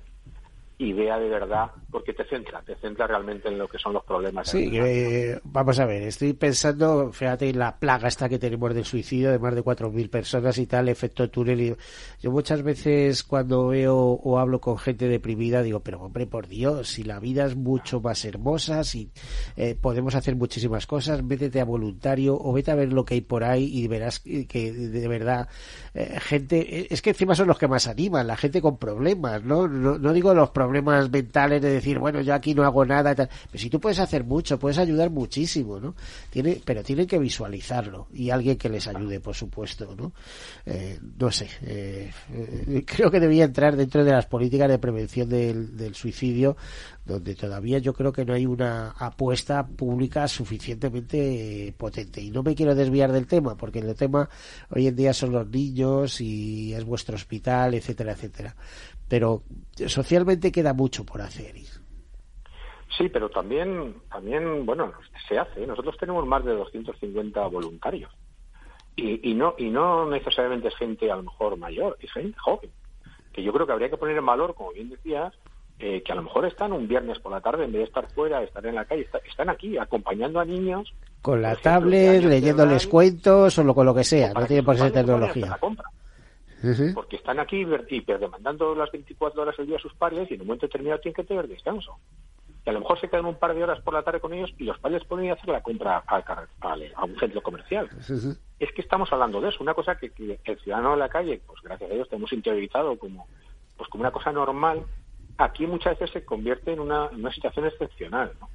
y 0.79 0.93
vea 0.93 1.17
de 1.19 1.29
verdad, 1.29 1.71
porque 1.91 2.13
te 2.13 2.25
centra, 2.25 2.61
te 2.63 2.75
centra 2.77 3.07
realmente 3.07 3.49
en 3.49 3.57
lo 3.59 3.69
que 3.69 3.79
son 3.79 3.93
los 3.93 4.03
problemas. 4.05 4.49
Sí, 4.49 4.69
eh, 4.75 5.39
vamos 5.45 5.79
a 5.79 5.87
ver, 5.87 6.03
estoy 6.03 6.33
pensando, 6.33 7.13
fíjate, 7.13 7.51
en 7.51 7.59
la 7.59 7.79
plaga 7.79 8.09
esta 8.09 8.29
que 8.29 8.39
tenemos 8.41 8.75
del 8.75 8.85
suicidio 8.85 9.31
de 9.31 9.39
más 9.39 9.55
de 9.55 9.63
4.000 9.63 10.11
personas 10.11 10.59
y 10.59 10.67
tal, 10.67 10.89
efecto 10.89 11.31
túnel. 11.31 11.61
y- 11.61 11.77
Yo 12.21 12.33
muchas 12.33 12.63
veces 12.65 13.23
cuando 13.23 13.69
veo 13.69 13.97
o 13.97 14.39
hablo 14.41 14.61
con 14.61 14.77
gente 14.77 15.07
deprimida 15.07 15.63
digo, 15.63 15.81
pero 15.81 16.01
hombre, 16.01 16.27
por 16.27 16.49
Dios, 16.49 16.89
si 16.89 17.05
la 17.05 17.21
vida 17.21 17.45
es 17.47 17.55
mucho 17.55 18.01
más 18.01 18.25
hermosa, 18.25 18.83
si 18.83 19.11
eh, 19.57 19.77
podemos 19.81 20.17
hacer 20.17 20.35
muchísimas 20.35 20.87
cosas, 20.89 21.23
métete 21.23 21.61
a 21.61 21.65
voluntario 21.65 22.37
o 22.37 22.53
vete 22.53 22.73
a 22.73 22.75
ver 22.75 22.93
lo 22.93 23.05
que 23.05 23.15
hay 23.15 23.21
por 23.21 23.45
ahí 23.45 23.71
y 23.73 23.87
verás 23.87 24.19
que, 24.21 24.73
de 24.73 25.07
verdad 25.09 25.49
eh, 25.95 26.19
gente, 26.19 26.81
eh, 26.81 26.87
es 26.91 27.03
que 27.03 27.11
encima 27.11 27.37
son 27.37 27.47
los 27.47 27.59
que 27.59 27.69
más 27.69 27.87
animan, 27.87 28.27
la 28.27 28.37
gente 28.37 28.61
con 28.61 28.79
problemas, 28.79 29.45
¿no? 29.45 29.69
No, 29.69 29.97
no 29.99 30.13
digo 30.13 30.35
los 30.35 30.51
problemas 30.51 30.72
mentales 30.81 31.61
de 31.61 31.71
decir, 31.71 31.99
bueno, 31.99 32.21
yo 32.21 32.35
aquí 32.35 32.55
no 32.55 32.65
hago 32.65 32.85
nada, 32.85 33.15
tal. 33.15 33.29
pero 33.51 33.63
si 33.63 33.69
tú 33.69 33.81
puedes 33.81 33.99
hacer 33.99 34.25
mucho, 34.25 34.59
puedes 34.59 34.79
ayudar 34.79 35.11
muchísimo, 35.11 35.81
¿no? 35.81 35.95
Tiene, 36.31 36.61
pero 36.65 36.83
tienen 36.83 37.07
que 37.07 37.19
visualizarlo 37.19 38.09
y 38.13 38.31
alguien 38.31 38.57
que 38.57 38.69
les 38.69 38.87
ayude, 38.87 39.21
por 39.21 39.35
supuesto, 39.35 39.95
¿no? 39.97 40.13
Eh, 40.65 40.99
no 41.19 41.31
sé, 41.31 41.49
eh, 41.63 42.11
eh, 42.33 42.85
creo 42.87 43.11
que 43.11 43.21
debía 43.21 43.45
entrar 43.45 43.77
dentro 43.77 44.05
de 44.05 44.13
las 44.13 44.27
políticas 44.27 44.69
de 44.69 44.79
prevención 44.79 45.29
del, 45.29 45.77
del 45.77 45.95
suicidio, 45.95 46.57
donde 47.05 47.35
todavía 47.35 47.79
yo 47.79 47.93
creo 47.93 48.13
que 48.13 48.25
no 48.25 48.33
hay 48.33 48.47
una 48.47 48.91
apuesta 48.91 49.67
pública 49.67 50.29
suficientemente 50.29 51.75
potente. 51.77 52.21
Y 52.21 52.31
no 52.31 52.43
me 52.43 52.55
quiero 52.55 52.75
desviar 52.75 53.11
del 53.13 53.27
tema, 53.27 53.57
porque 53.57 53.81
el 53.81 53.95
tema 53.95 54.29
hoy 54.71 54.87
en 54.87 54.97
día 54.97 55.13
son 55.13 55.33
los 55.33 55.49
niños 55.49 56.21
y 56.21 56.73
es 56.75 56.85
vuestro 56.85 57.17
hospital, 57.17 57.75
etcétera, 57.75 58.13
etcétera. 58.13 58.55
Pero 59.13 59.43
socialmente 59.89 60.51
queda 60.51 60.73
mucho 60.73 61.05
por 61.05 61.21
hacer. 61.21 61.55
Sí, 62.97 63.11
pero 63.11 63.29
también, 63.29 63.97
también, 64.11 64.65
bueno, 64.65 64.91
se 65.29 65.39
hace. 65.39 65.67
Nosotros 65.67 65.99
tenemos 66.01 66.27
más 66.27 66.43
de 66.47 66.53
250 66.55 67.47
voluntarios. 67.49 68.11
Y, 68.97 69.31
y 69.31 69.35
no 69.35 69.55
y 69.59 69.69
no 69.69 70.09
necesariamente 70.09 70.69
es 70.69 70.77
gente 70.77 71.13
a 71.13 71.17
lo 71.17 71.25
mejor 71.25 71.59
mayor, 71.59 71.99
es 72.01 72.11
gente 72.11 72.39
joven. 72.39 72.71
Que 73.35 73.43
yo 73.43 73.53
creo 73.53 73.67
que 73.67 73.73
habría 73.75 73.91
que 73.91 73.99
poner 73.99 74.17
en 74.17 74.25
valor, 74.25 74.55
como 74.55 74.73
bien 74.73 74.89
decías, 74.89 75.35
eh, 75.79 76.03
que 76.03 76.13
a 76.13 76.15
lo 76.15 76.23
mejor 76.23 76.47
están 76.47 76.73
un 76.73 76.89
viernes 76.89 77.19
por 77.19 77.33
la 77.33 77.43
tarde, 77.43 77.65
en 77.67 77.73
vez 77.73 77.81
de 77.81 77.85
estar 77.89 78.11
fuera, 78.15 78.43
estar 78.43 78.65
en 78.65 78.77
la 78.77 78.87
calle, 78.87 79.03
está- 79.03 79.21
están 79.29 79.51
aquí 79.51 79.77
acompañando 79.77 80.41
a 80.41 80.47
niños 80.47 80.91
Con 81.21 81.43
la 81.43 81.53
ejemplo, 81.53 81.71
tablet, 81.71 82.25
leyéndoles 82.25 82.87
cuentos 82.87 83.59
o 83.59 83.63
lo- 83.63 83.75
con 83.75 83.85
lo 83.85 83.95
que 83.95 84.05
sea, 84.05 84.33
no 84.33 84.47
tiene 84.47 84.63
por 84.63 84.79
ser 84.79 84.91
tecnología. 84.91 85.49
la 85.49 85.59
compra. 85.59 85.85
Porque 86.95 87.17
están 87.17 87.39
aquí 87.41 87.67
hiperdemandando 87.91 88.75
las 88.75 88.91
24 88.93 89.43
horas 89.43 89.57
del 89.57 89.67
día 89.67 89.77
a 89.77 89.81
sus 89.81 89.95
padres 89.95 90.31
y 90.31 90.35
en 90.35 90.41
un 90.43 90.47
momento 90.47 90.67
determinado 90.67 91.01
tienen 91.01 91.15
que 91.15 91.25
tener 91.25 91.49
descanso. 91.49 91.97
Y 92.65 92.71
a 92.71 92.73
lo 92.73 92.81
mejor 92.81 93.01
se 93.01 93.09
quedan 93.09 93.27
un 93.27 93.35
par 93.35 93.55
de 93.55 93.63
horas 93.65 93.81
por 93.83 93.93
la 93.95 94.03
tarde 94.03 94.21
con 94.21 94.33
ellos 94.33 94.53
y 94.59 94.65
los 94.65 94.79
padres 94.79 95.03
pueden 95.05 95.25
ir 95.27 95.31
a 95.33 95.35
hacer 95.35 95.49
la 95.49 95.63
compra 95.63 96.03
a, 96.07 96.17
al- 96.61 96.93
a 96.95 97.05
un 97.05 97.19
centro 97.19 97.43
comercial. 97.43 97.89
Es 98.61 98.71
que 98.73 98.83
estamos 98.83 99.13
hablando 99.13 99.41
de 99.41 99.49
eso, 99.49 99.59
una 99.63 99.75
cosa 99.75 99.97
que, 99.97 100.11
que 100.11 100.39
el 100.45 100.59
ciudadano 100.61 100.93
de 100.93 100.99
la 100.99 101.09
calle, 101.09 101.41
pues 101.47 101.61
gracias 101.63 101.91
a 101.91 101.95
Dios 101.95 102.09
tenemos 102.09 102.33
interiorizado 102.33 102.97
como, 102.99 103.27
pues 103.77 103.89
como 103.91 104.03
una 104.03 104.13
cosa 104.13 104.31
normal, 104.31 104.85
aquí 105.39 105.67
muchas 105.67 105.99
veces 105.99 106.13
se 106.13 106.25
convierte 106.25 106.73
en 106.73 106.79
una, 106.79 107.09
en 107.11 107.17
una 107.21 107.33
situación 107.33 107.67
excepcional. 107.67 108.31
¿no? 108.41 108.49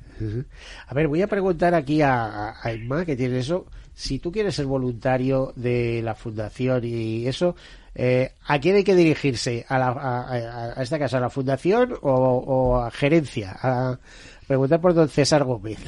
A 0.88 0.94
ver, 0.94 1.10
voy 1.10 1.22
a 1.22 1.28
preguntar 1.28 1.74
aquí 1.74 2.02
a, 2.02 2.24
a- 2.52 2.56
a 2.64 2.72
Emma, 2.72 3.04
que 3.04 3.18
tiene 3.18 3.40
eso. 3.40 3.66
Si 3.94 4.20
tú 4.20 4.32
quieres 4.32 4.56
ser 4.56 4.68
voluntario 4.68 5.52
de 5.58 6.02
la 6.04 6.16
fundación 6.16 6.84
y 6.86 7.28
eso, 7.28 7.56
eh, 8.00 8.32
¿a 8.46 8.60
quién 8.60 8.76
hay 8.76 8.84
que 8.84 8.96
dirigirse? 8.96 9.66
¿A, 9.68 9.80
la, 9.80 9.88
a, 9.88 10.74
a- 10.78 10.84
esta 10.84 11.00
casa, 11.00 11.18
a 11.18 11.22
la 11.22 11.30
fundación 11.32 11.94
o, 12.02 12.12
o 12.12 12.78
a 12.78 12.92
gerencia? 12.92 13.58
A 13.62 13.98
preguntar 14.48 14.80
por 14.80 14.94
don 14.94 15.10
César 15.10 15.44
Gómez. 15.44 15.80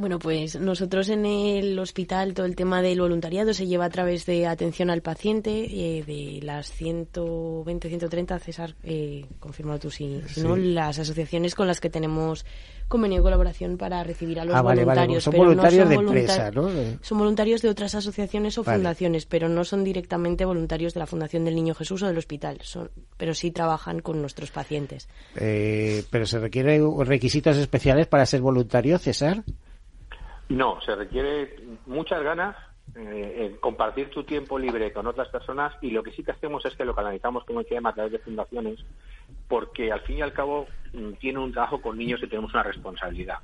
Bueno, 0.00 0.18
pues 0.18 0.58
nosotros 0.58 1.10
en 1.10 1.26
el 1.26 1.78
hospital 1.78 2.32
todo 2.32 2.46
el 2.46 2.56
tema 2.56 2.80
del 2.80 2.98
voluntariado 3.02 3.52
se 3.52 3.66
lleva 3.66 3.84
a 3.84 3.90
través 3.90 4.24
de 4.24 4.46
atención 4.46 4.88
al 4.88 5.02
paciente, 5.02 5.66
eh, 5.98 6.02
de 6.02 6.40
las 6.42 6.72
120, 6.72 7.86
130, 7.90 8.38
César, 8.38 8.74
eh, 8.82 9.26
confirma 9.40 9.78
tú 9.78 9.90
si, 9.90 10.22
Sí. 10.26 10.40
no, 10.40 10.56
las 10.56 10.98
asociaciones 10.98 11.54
con 11.54 11.66
las 11.66 11.80
que 11.80 11.90
tenemos 11.90 12.46
convenio 12.88 13.18
de 13.18 13.22
colaboración 13.24 13.76
para 13.76 14.02
recibir 14.02 14.40
a 14.40 14.46
los 14.46 14.54
Ah, 14.56 14.62
vale, 14.62 14.86
vale, 14.86 15.00
voluntarios. 15.00 15.24
son 15.24 15.32
pero 15.32 15.42
no 15.44 15.48
voluntarios 15.50 15.88
de 15.90 15.94
empresa, 15.96 16.50
¿no? 16.50 16.68
Son 17.02 17.18
voluntarios 17.18 17.60
de 17.60 17.68
otras 17.68 17.94
asociaciones 17.94 18.56
o 18.56 18.64
Vale. 18.64 18.78
fundaciones, 18.78 19.26
pero 19.26 19.50
no 19.50 19.64
son 19.66 19.84
directamente 19.84 20.46
voluntarios 20.46 20.94
de 20.94 21.00
la 21.00 21.06
Fundación 21.06 21.44
del 21.44 21.54
Niño 21.56 21.74
Jesús 21.74 22.02
o 22.02 22.06
del 22.06 22.16
hospital, 22.16 22.58
son, 22.62 22.90
pero 23.18 23.34
sí 23.34 23.50
trabajan 23.50 24.00
con 24.00 24.22
nuestros 24.22 24.50
pacientes. 24.50 25.08
Eh, 25.36 26.04
pero 26.10 26.24
se 26.24 26.38
requieren 26.38 26.82
requisitos 27.04 27.58
especiales 27.58 28.06
para 28.06 28.24
ser 28.24 28.40
voluntario, 28.40 28.98
César. 28.98 29.44
No, 30.50 30.80
se 30.80 30.96
requiere 30.96 31.54
muchas 31.86 32.22
ganas, 32.24 32.56
eh, 32.96 33.56
compartir 33.60 34.10
tu 34.10 34.24
tiempo 34.24 34.58
libre 34.58 34.92
con 34.92 35.06
otras 35.06 35.28
personas 35.28 35.72
y 35.80 35.92
lo 35.92 36.02
que 36.02 36.10
sí 36.10 36.24
que 36.24 36.32
hacemos 36.32 36.66
es 36.66 36.74
que 36.74 36.84
lo 36.84 36.92
canalizamos, 36.92 37.44
como 37.44 37.60
decía, 37.60 37.80
a 37.84 37.92
través 37.92 38.10
de 38.10 38.18
fundaciones, 38.18 38.84
porque 39.46 39.92
al 39.92 40.00
fin 40.00 40.18
y 40.18 40.22
al 40.22 40.32
cabo 40.32 40.66
mm, 40.92 41.12
tiene 41.20 41.38
un 41.38 41.52
trabajo 41.52 41.80
con 41.80 41.96
niños 41.96 42.20
y 42.20 42.26
tenemos 42.26 42.52
una 42.52 42.64
responsabilidad. 42.64 43.38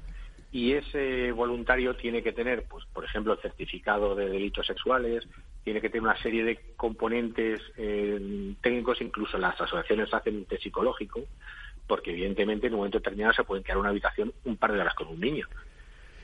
Y 0.50 0.72
ese 0.72 1.30
voluntario 1.30 1.94
tiene 1.94 2.24
que 2.24 2.32
tener, 2.32 2.64
pues, 2.64 2.84
por 2.86 3.04
ejemplo, 3.04 3.34
el 3.34 3.38
certificado 3.38 4.16
de 4.16 4.28
delitos 4.28 4.66
sexuales, 4.66 5.28
tiene 5.62 5.80
que 5.80 5.90
tener 5.90 6.02
una 6.02 6.20
serie 6.20 6.42
de 6.42 6.58
componentes 6.76 7.60
eh, 7.76 8.52
técnicos, 8.60 9.00
incluso 9.00 9.38
las 9.38 9.60
asociaciones 9.60 10.12
hacen 10.12 10.38
un 10.38 10.44
test 10.46 10.64
psicológico, 10.64 11.20
porque 11.86 12.10
evidentemente 12.10 12.66
en 12.66 12.72
un 12.72 12.78
momento 12.78 12.98
determinado 12.98 13.32
se 13.32 13.44
pueden 13.44 13.62
quedar 13.62 13.78
una 13.78 13.90
habitación 13.90 14.32
un 14.44 14.56
par 14.56 14.72
de 14.72 14.80
horas 14.80 14.94
con 14.94 15.06
un 15.06 15.20
niño. 15.20 15.46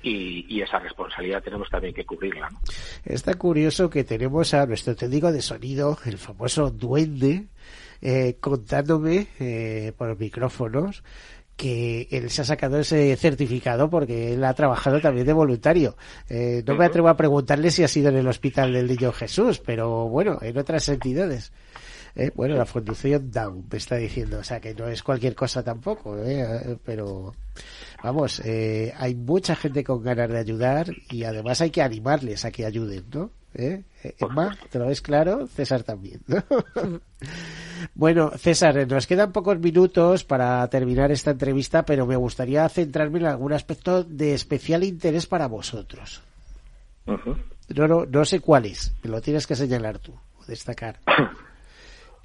Y, 0.03 0.47
y 0.49 0.63
esa 0.63 0.79
responsabilidad 0.79 1.43
tenemos 1.43 1.71
también 1.71 1.95
que 1.95 2.05
cubrirla. 2.05 2.49
¿no? 2.51 2.61
Está 3.05 3.35
curioso 3.35 3.89
que 3.89 4.05
tenemos 4.05 4.53
a 4.55 4.67
nuestro 4.67 4.97
técnico 4.97 5.31
de 5.31 5.43
sonido, 5.43 5.97
el 6.05 6.19
famoso 6.19 6.71
duende, 6.71 7.47
eh, 8.01 8.37
contándome 8.41 9.29
eh, 9.39 9.93
por 9.97 10.19
micrófonos 10.19 11.05
que 11.57 12.09
él 12.11 12.31
se 12.31 12.43
ha 12.43 12.45
sacado 12.45 12.79
ese 12.79 13.15
certificado 13.17 13.89
porque 13.89 14.35
él 14.35 14.43
ha 14.45 14.55
trabajado 14.55 15.01
también 15.01 15.27
de 15.27 15.33
voluntario. 15.33 15.97
Eh, 16.29 16.65
no 16.67 16.75
me 16.75 16.87
atrevo 16.87 17.09
a 17.09 17.17
preguntarle 17.17 17.71
si 17.71 17.85
ha 17.85 17.89
sido 17.89 18.09
en 18.09 18.17
el 18.17 18.27
Hospital 18.27 18.73
del 18.73 18.89
Niño 18.89 19.13
Jesús, 19.13 19.61
pero 19.65 20.09
bueno, 20.09 20.39
en 20.43 20.59
otras 20.59 20.89
entidades. 20.89 21.53
Eh, 22.15 22.31
bueno, 22.35 22.57
la 22.57 22.67
Fundación 22.67 23.31
Down 23.31 23.67
me 23.71 23.79
está 23.79 23.97
diciendo, 23.97 24.39
o 24.39 24.45
sea 24.45 24.61
que 24.61 24.75
no 24.75 24.87
es 24.89 25.03
cualquier 25.03 25.35
cosa 25.35 25.63
tampoco, 25.63 26.17
eh, 26.19 26.77
pero 26.85 27.35
vamos, 28.03 28.41
eh, 28.45 28.93
hay 28.97 29.15
mucha 29.15 29.57
gente 29.57 29.85
con 29.85 30.03
ganas 30.03 30.31
de 30.31 30.39
ayudar 30.39 30.89
y 31.11 31.25
además 31.25 31.61
hay 31.61 31.71
que 31.71 31.83
animarles 31.83 32.45
a 32.45 32.51
que 32.51 32.67
ayuden, 32.67 33.05
¿no? 33.13 33.31
¿Eh? 33.55 33.83
Eh, 34.03 34.15
Emma, 34.19 34.57
¿te 34.71 34.79
lo 34.79 34.87
ves 34.87 35.03
claro? 35.03 35.47
César 35.47 35.83
también, 35.83 36.21
¿no? 36.27 36.43
bueno, 37.95 38.33
César, 38.37 38.87
nos 38.89 39.07
quedan 39.07 39.33
pocos 39.33 39.59
minutos 39.59 40.25
para 40.25 40.67
terminar 40.69 41.13
esta 41.13 41.33
entrevista, 41.33 41.85
pero 41.85 42.07
me 42.07 42.17
gustaría 42.17 42.69
centrarme 42.69 43.21
en 43.21 43.27
algún 43.27 43.53
aspecto 43.53 44.05
de 44.05 44.35
especial 44.35 44.85
interés 44.85 45.27
para 45.27 45.49
vosotros. 45.49 46.23
No, 47.07 47.89
no, 47.89 48.07
no 48.07 48.25
sé 48.25 48.41
cuál 48.41 48.67
es, 48.67 48.95
me 49.03 49.11
lo 49.11 49.21
tienes 49.21 49.47
que 49.47 49.57
señalar 49.57 49.99
tú, 49.99 50.15
o 50.39 50.45
destacar. 50.47 50.99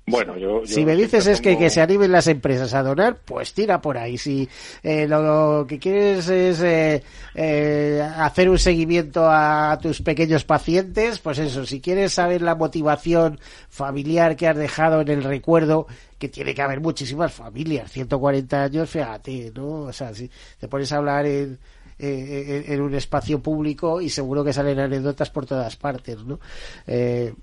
Bueno, 0.10 0.38
yo, 0.38 0.64
yo 0.64 0.66
Si 0.66 0.86
me 0.86 0.96
dices 0.96 1.28
es 1.28 1.42
que, 1.42 1.70
se 1.70 1.82
animen 1.82 2.14
las 2.14 2.28
empresas 2.28 2.74
a 2.74 2.82
donar, 2.82 3.18
pues 3.26 3.52
tira 3.54 3.82
por 3.82 3.98
ahí. 3.98 4.18
Si 4.18 4.48
eh, 4.82 5.06
lo, 5.06 5.22
lo 5.22 5.68
que 5.68 5.80
quieres 5.80 6.30
es 6.30 6.62
eh, 6.62 7.04
eh, 7.36 8.02
hacer 8.16 8.50
un 8.50 8.58
seguimiento 8.58 9.30
a 9.30 9.78
tus 9.82 10.02
pequeños 10.02 10.46
pacientes, 10.46 11.20
pues 11.20 11.40
eso, 11.40 11.66
si 11.66 11.82
quieres 11.82 12.14
saber 12.14 12.42
la 12.42 12.56
motivación 12.56 13.38
familiar 13.68 14.38
que 14.38 14.48
has 14.48 14.56
dejado 14.56 15.02
en 15.02 15.10
el 15.10 15.24
recuerdo, 15.26 15.88
que 16.18 16.30
tiene 16.30 16.56
que 16.56 16.62
haber 16.62 16.80
muchísimas 16.80 17.34
familias, 17.34 17.92
140 17.92 18.64
años, 18.64 18.90
fíjate, 18.90 19.52
¿no? 19.54 19.82
O 19.82 19.94
sea, 19.94 20.14
si 20.14 20.32
te 20.58 20.70
pones 20.70 20.90
a 20.94 20.98
hablar 20.98 21.26
en, 21.26 21.60
eh, 22.00 22.64
en, 22.68 22.74
en 22.74 22.82
un 22.82 22.94
espacio 22.94 23.40
público 23.40 24.00
y 24.00 24.10
seguro 24.10 24.44
que 24.44 24.54
salen 24.54 24.80
anécdotas 24.80 25.32
por 25.32 25.48
todas 25.48 25.76
partes, 25.76 26.24
¿no? 26.24 26.40
Eh, 26.86 27.34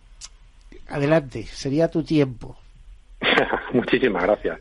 adelante, 0.89 1.45
sería 1.45 1.91
tu 1.91 2.03
tiempo. 2.03 2.57
Muchísimas 3.73 4.23
gracias. 4.23 4.61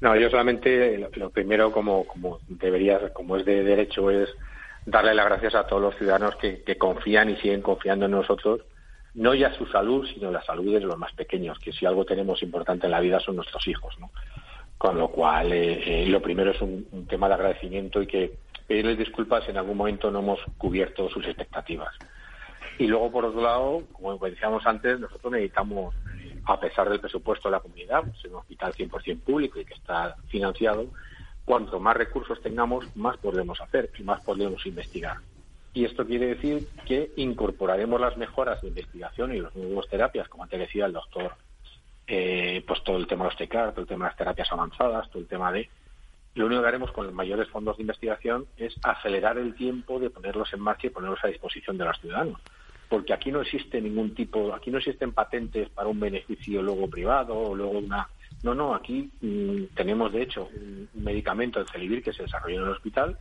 No, 0.00 0.16
yo 0.16 0.30
solamente 0.30 0.98
lo, 1.14 1.30
primero, 1.30 1.72
como, 1.72 2.06
como 2.06 2.38
debería, 2.48 3.12
como 3.12 3.36
es 3.36 3.44
de 3.44 3.62
derecho, 3.62 4.10
es 4.10 4.30
darle 4.86 5.14
las 5.14 5.26
gracias 5.26 5.54
a 5.54 5.66
todos 5.66 5.82
los 5.82 5.96
ciudadanos 5.96 6.36
que, 6.36 6.62
que 6.62 6.78
confían 6.78 7.28
y 7.30 7.36
siguen 7.36 7.60
confiando 7.60 8.06
en 8.06 8.12
nosotros, 8.12 8.62
no 9.14 9.34
ya 9.34 9.52
su 9.54 9.66
salud, 9.66 10.06
sino 10.14 10.30
la 10.30 10.42
salud 10.42 10.72
de 10.72 10.80
los 10.80 10.96
más 10.96 11.12
pequeños, 11.12 11.58
que 11.58 11.72
si 11.72 11.84
algo 11.84 12.04
tenemos 12.04 12.42
importante 12.42 12.86
en 12.86 12.92
la 12.92 13.00
vida 13.00 13.20
son 13.20 13.36
nuestros 13.36 13.66
hijos, 13.68 13.98
¿no? 13.98 14.10
Con 14.78 14.96
lo 14.96 15.08
cual, 15.08 15.52
eh, 15.52 16.04
eh, 16.04 16.06
lo 16.06 16.22
primero 16.22 16.52
es 16.52 16.62
un, 16.62 16.86
un 16.92 17.06
tema 17.06 17.28
de 17.28 17.34
agradecimiento 17.34 18.00
y 18.00 18.06
que 18.06 18.32
pedirles 18.66 18.96
disculpas 18.96 19.44
si 19.44 19.50
en 19.50 19.58
algún 19.58 19.76
momento 19.76 20.10
no 20.10 20.20
hemos 20.20 20.40
cubierto 20.56 21.10
sus 21.10 21.26
expectativas. 21.26 21.94
Y 22.78 22.86
luego, 22.86 23.10
por 23.10 23.24
otro 23.26 23.42
lado, 23.42 23.82
como 23.92 24.16
decíamos 24.18 24.66
antes, 24.66 24.98
nosotros 24.98 25.32
necesitamos, 25.32 25.94
a 26.46 26.58
pesar 26.58 26.88
del 26.88 27.00
presupuesto 27.00 27.48
de 27.48 27.52
la 27.52 27.60
comunidad, 27.60 28.02
pues, 28.02 28.16
es 28.24 28.30
un 28.30 28.36
hospital 28.36 28.72
100% 28.72 29.20
público 29.20 29.60
y 29.60 29.64
que 29.64 29.74
está 29.74 30.16
financiado, 30.28 30.86
cuanto 31.44 31.80
más 31.80 31.96
recursos 31.96 32.40
tengamos, 32.40 32.96
más 32.96 33.16
podremos 33.18 33.60
hacer 33.60 33.90
y 33.98 34.02
más 34.02 34.22
podremos 34.22 34.64
investigar. 34.66 35.18
Y 35.72 35.84
esto 35.84 36.04
quiere 36.06 36.34
decir 36.34 36.66
que 36.86 37.12
incorporaremos 37.16 38.00
las 38.00 38.16
mejoras 38.16 38.60
de 38.60 38.68
investigación 38.68 39.34
y 39.34 39.40
las 39.40 39.54
nuevas 39.54 39.88
terapias, 39.88 40.28
como 40.28 40.44
antes 40.44 40.58
decía 40.58 40.86
el 40.86 40.92
doctor, 40.92 41.32
eh, 42.06 42.64
pues 42.66 42.82
todo 42.82 42.96
el 42.96 43.06
tema 43.06 43.24
de 43.24 43.28
ostecar, 43.28 43.70
todo 43.70 43.82
el 43.82 43.86
tema 43.86 44.06
de 44.06 44.10
las 44.10 44.18
terapias 44.18 44.50
avanzadas, 44.50 45.08
todo 45.10 45.20
el 45.20 45.28
tema 45.28 45.52
de... 45.52 45.68
Lo 46.34 46.46
único 46.46 46.62
que 46.62 46.68
haremos 46.68 46.92
con 46.92 47.06
los 47.06 47.14
mayores 47.14 47.48
fondos 47.48 47.76
de 47.76 47.82
investigación 47.82 48.46
es 48.56 48.74
acelerar 48.82 49.36
el 49.36 49.54
tiempo 49.54 49.98
de 49.98 50.10
ponerlos 50.10 50.52
en 50.52 50.60
marcha 50.60 50.86
y 50.86 50.90
ponerlos 50.90 51.22
a 51.24 51.28
disposición 51.28 51.76
de 51.76 51.84
los 51.84 52.00
ciudadanos 52.00 52.40
porque 52.90 53.12
aquí 53.14 53.30
no 53.30 53.40
existe 53.40 53.80
ningún 53.80 54.14
tipo, 54.14 54.52
aquí 54.52 54.70
no 54.70 54.78
existen 54.78 55.12
patentes 55.12 55.68
para 55.70 55.88
un 55.88 56.00
beneficio 56.00 56.60
luego 56.60 56.90
privado 56.90 57.38
o 57.38 57.54
luego 57.54 57.78
una. 57.78 58.08
No, 58.42 58.52
no, 58.54 58.74
aquí 58.74 59.08
mm, 59.20 59.74
tenemos 59.76 60.12
de 60.12 60.22
hecho 60.22 60.48
un 60.52 60.88
medicamento, 60.94 61.60
el 61.60 61.68
Celibir, 61.68 62.02
que 62.02 62.12
se 62.12 62.24
desarrolló 62.24 62.56
en 62.58 62.64
el 62.64 62.70
hospital, 62.72 63.16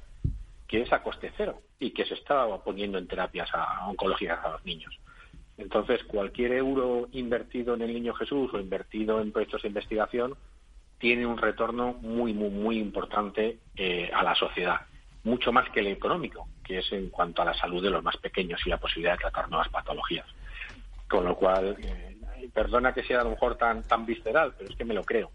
que 0.67 0.82
es 0.82 0.91
a 0.91 1.03
coste 1.03 1.32
cero 1.38 1.61
y 1.80 1.91
que 1.91 2.03
se 2.03 2.15
está 2.15 2.47
poniendo 2.63 2.97
en 2.97 3.07
terapias 3.07 3.49
a- 3.53 3.88
oncológicas 3.88 4.43
a 4.43 4.49
los 4.53 4.65
niños. 4.65 4.97
Entonces, 5.57 6.03
cualquier 6.05 6.53
euro 6.53 7.07
invertido 7.11 7.76
en 7.76 7.82
el 7.84 7.93
Niño 7.93 8.13
Jesús 8.15 8.49
o 8.53 8.59
invertido 8.59 9.22
en 9.22 9.32
proyectos 9.32 9.61
de 9.61 9.67
investigación 9.67 10.36
tiene 10.97 11.26
un 11.28 11.38
retorno 11.38 11.93
muy, 12.01 12.34
muy, 12.34 12.49
muy 12.49 12.78
importante 12.80 13.59
eh, 13.76 14.09
a 14.13 14.24
la 14.24 14.34
sociedad, 14.36 14.82
mucho 15.24 15.51
más 15.51 15.70
que 15.70 15.82
el 15.82 15.88
económico, 15.88 16.47
que 16.70 16.78
es 16.78 16.91
en 16.91 17.09
cuanto 17.09 17.41
a 17.41 17.45
la 17.45 17.55
salud 17.55 17.82
de 17.82 17.89
los 17.89 18.03
más 18.03 18.15
pequeños 18.17 18.61
y 18.63 18.70
la 18.70 18.78
posibilidad 18.78 19.13
de 19.13 19.22
tratar 19.22 19.49
nuevas 19.49 19.70
patologías. 19.70 20.28
Con 21.07 21.26
lo 21.26 21.36
cual, 21.36 21.76
eh, 21.82 22.15
perdona 22.53 22.93
que 22.93 23.03
sea 23.03 23.22
a 23.22 23.24
lo 23.24 23.32
mejor 23.32 23.55
tan, 23.55 23.82
tan 23.82 24.05
visceral, 24.05 24.53
pero 24.55 24.70
es 24.70 24.76
que 24.76 24.86
me 24.86 24.93
lo 24.93 25.03
creo. 25.03 25.32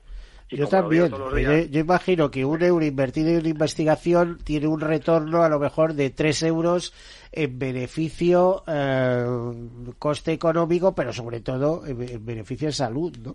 Y 0.49 0.59
Yo 0.59 0.69
también. 0.69 1.11
Yo, 1.11 1.59
yo 1.59 1.81
imagino 1.81 2.31
que 2.31 2.45
un 2.45 2.63
euro 2.63 2.85
invertido 2.85 3.31
en 3.31 3.47
investigación 3.47 4.39
tiene 4.45 4.69
un 4.69 4.81
retorno 4.81 5.43
a 5.43 5.49
lo 5.49 5.59
mejor 5.59 5.95
de 5.95 6.11
3 6.11 6.45
euros 6.45 6.95
en 7.33 7.59
beneficio, 7.59 8.63
eh, 8.69 9.25
coste 9.99 10.33
económico, 10.33 10.95
pero 10.95 11.13
sobre 11.13 11.41
todo 11.41 11.85
en, 11.85 12.01
en 12.01 12.25
beneficio 12.25 12.69
en 12.69 12.75
salud, 12.75 13.17
¿no? 13.19 13.35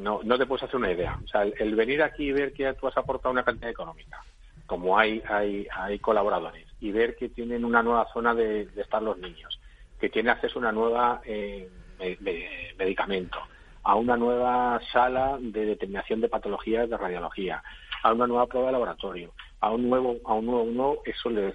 no, 0.00 0.20
no 0.22 0.38
te 0.38 0.46
puedes 0.46 0.64
hacer 0.64 0.76
una 0.76 0.92
idea. 0.92 1.18
O 1.24 1.28
sea, 1.28 1.42
el, 1.42 1.54
el 1.58 1.74
venir 1.74 2.02
aquí 2.02 2.28
y 2.28 2.32
ver 2.32 2.52
que 2.52 2.72
tú 2.74 2.88
has 2.88 2.96
aportado 2.96 3.32
una 3.32 3.44
cantidad 3.44 3.70
económica, 3.70 4.22
como 4.66 4.98
hay, 4.98 5.22
hay, 5.28 5.66
hay 5.70 5.98
colaboradores, 5.98 6.66
y 6.80 6.92
ver 6.92 7.16
que 7.16 7.28
tienen 7.28 7.64
una 7.64 7.82
nueva 7.82 8.08
zona 8.12 8.34
de, 8.34 8.68
estar 8.76 9.02
los 9.02 9.18
niños, 9.18 9.60
que 9.98 10.08
tienen 10.08 10.30
acceso 10.30 10.58
a 10.58 10.60
una 10.60 10.72
nueva 10.72 11.20
eh, 11.24 11.70
me- 11.98 12.16
me- 12.20 12.74
medicamento, 12.78 13.38
a 13.82 13.94
una 13.96 14.16
nueva 14.16 14.80
sala 14.92 15.38
de 15.40 15.66
determinación 15.66 16.20
de 16.20 16.28
patologías 16.28 16.88
de 16.88 16.96
radiología, 16.96 17.62
a 18.02 18.12
una 18.12 18.26
nueva 18.26 18.46
prueba 18.46 18.68
de 18.68 18.72
laboratorio, 18.72 19.34
a 19.60 19.70
un 19.70 19.88
nuevo, 19.88 20.16
a 20.24 20.34
un 20.34 20.46
nuevo, 20.46 20.64
nuevo, 20.64 21.02
eso 21.04 21.28
les, 21.28 21.54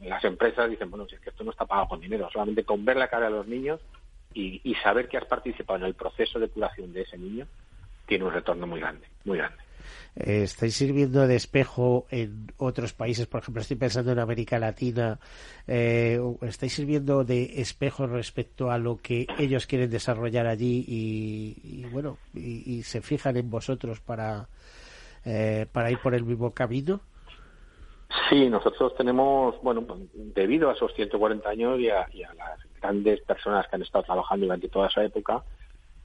las 0.00 0.24
empresas 0.24 0.68
dicen, 0.68 0.90
bueno, 0.90 1.06
si 1.08 1.14
es 1.14 1.20
que 1.20 1.30
esto 1.30 1.44
no 1.44 1.50
está 1.50 1.64
pagado 1.64 1.88
con 1.88 2.00
dinero, 2.00 2.28
solamente 2.30 2.64
con 2.64 2.84
ver 2.84 2.96
la 2.96 3.08
cara 3.08 3.26
de 3.26 3.32
los 3.32 3.46
niños 3.46 3.80
y 4.34 4.74
saber 4.82 5.08
que 5.08 5.16
has 5.16 5.24
participado 5.24 5.78
en 5.78 5.86
el 5.86 5.94
proceso 5.94 6.38
de 6.38 6.50
curación 6.50 6.92
de 6.92 7.02
ese 7.02 7.16
niño, 7.16 7.48
tiene 8.06 8.24
un 8.24 8.32
retorno 8.34 8.66
muy 8.66 8.80
grande, 8.80 9.08
muy 9.24 9.38
grande. 9.38 9.56
Eh, 10.16 10.44
¿Estáis 10.44 10.74
sirviendo 10.74 11.26
de 11.26 11.36
espejo 11.36 12.06
en 12.10 12.50
otros 12.56 12.94
países? 12.94 13.26
Por 13.26 13.42
ejemplo, 13.42 13.60
estoy 13.60 13.76
pensando 13.76 14.12
en 14.12 14.18
América 14.18 14.58
Latina. 14.58 15.18
Eh, 15.66 16.18
¿Estáis 16.40 16.72
sirviendo 16.72 17.22
de 17.22 17.60
espejo 17.60 18.06
respecto 18.06 18.70
a 18.70 18.78
lo 18.78 18.96
que 18.96 19.26
ellos 19.38 19.66
quieren 19.66 19.90
desarrollar 19.90 20.46
allí 20.46 20.84
y, 20.88 21.84
bueno, 21.92 22.16
y, 22.34 22.82
se 22.82 23.02
fijan 23.02 23.36
en 23.36 23.50
vosotros 23.50 24.00
para, 24.00 24.48
eh, 25.24 25.66
para 25.70 25.90
ir 25.90 25.98
por 25.98 26.14
el 26.14 26.24
mismo 26.24 26.50
camino? 26.52 27.00
Sí, 28.30 28.48
nosotros 28.48 28.94
tenemos, 28.96 29.60
bueno, 29.62 29.84
debido 30.14 30.70
a 30.70 30.72
esos 30.72 30.94
140 30.94 31.48
años 31.48 31.78
y 31.78 31.90
a 31.90 32.06
las 32.34 32.60
grandes 32.80 33.20
personas 33.22 33.66
que 33.68 33.76
han 33.76 33.82
estado 33.82 34.04
trabajando 34.04 34.46
durante 34.46 34.68
toda 34.68 34.88
esa 34.88 35.04
época, 35.04 35.42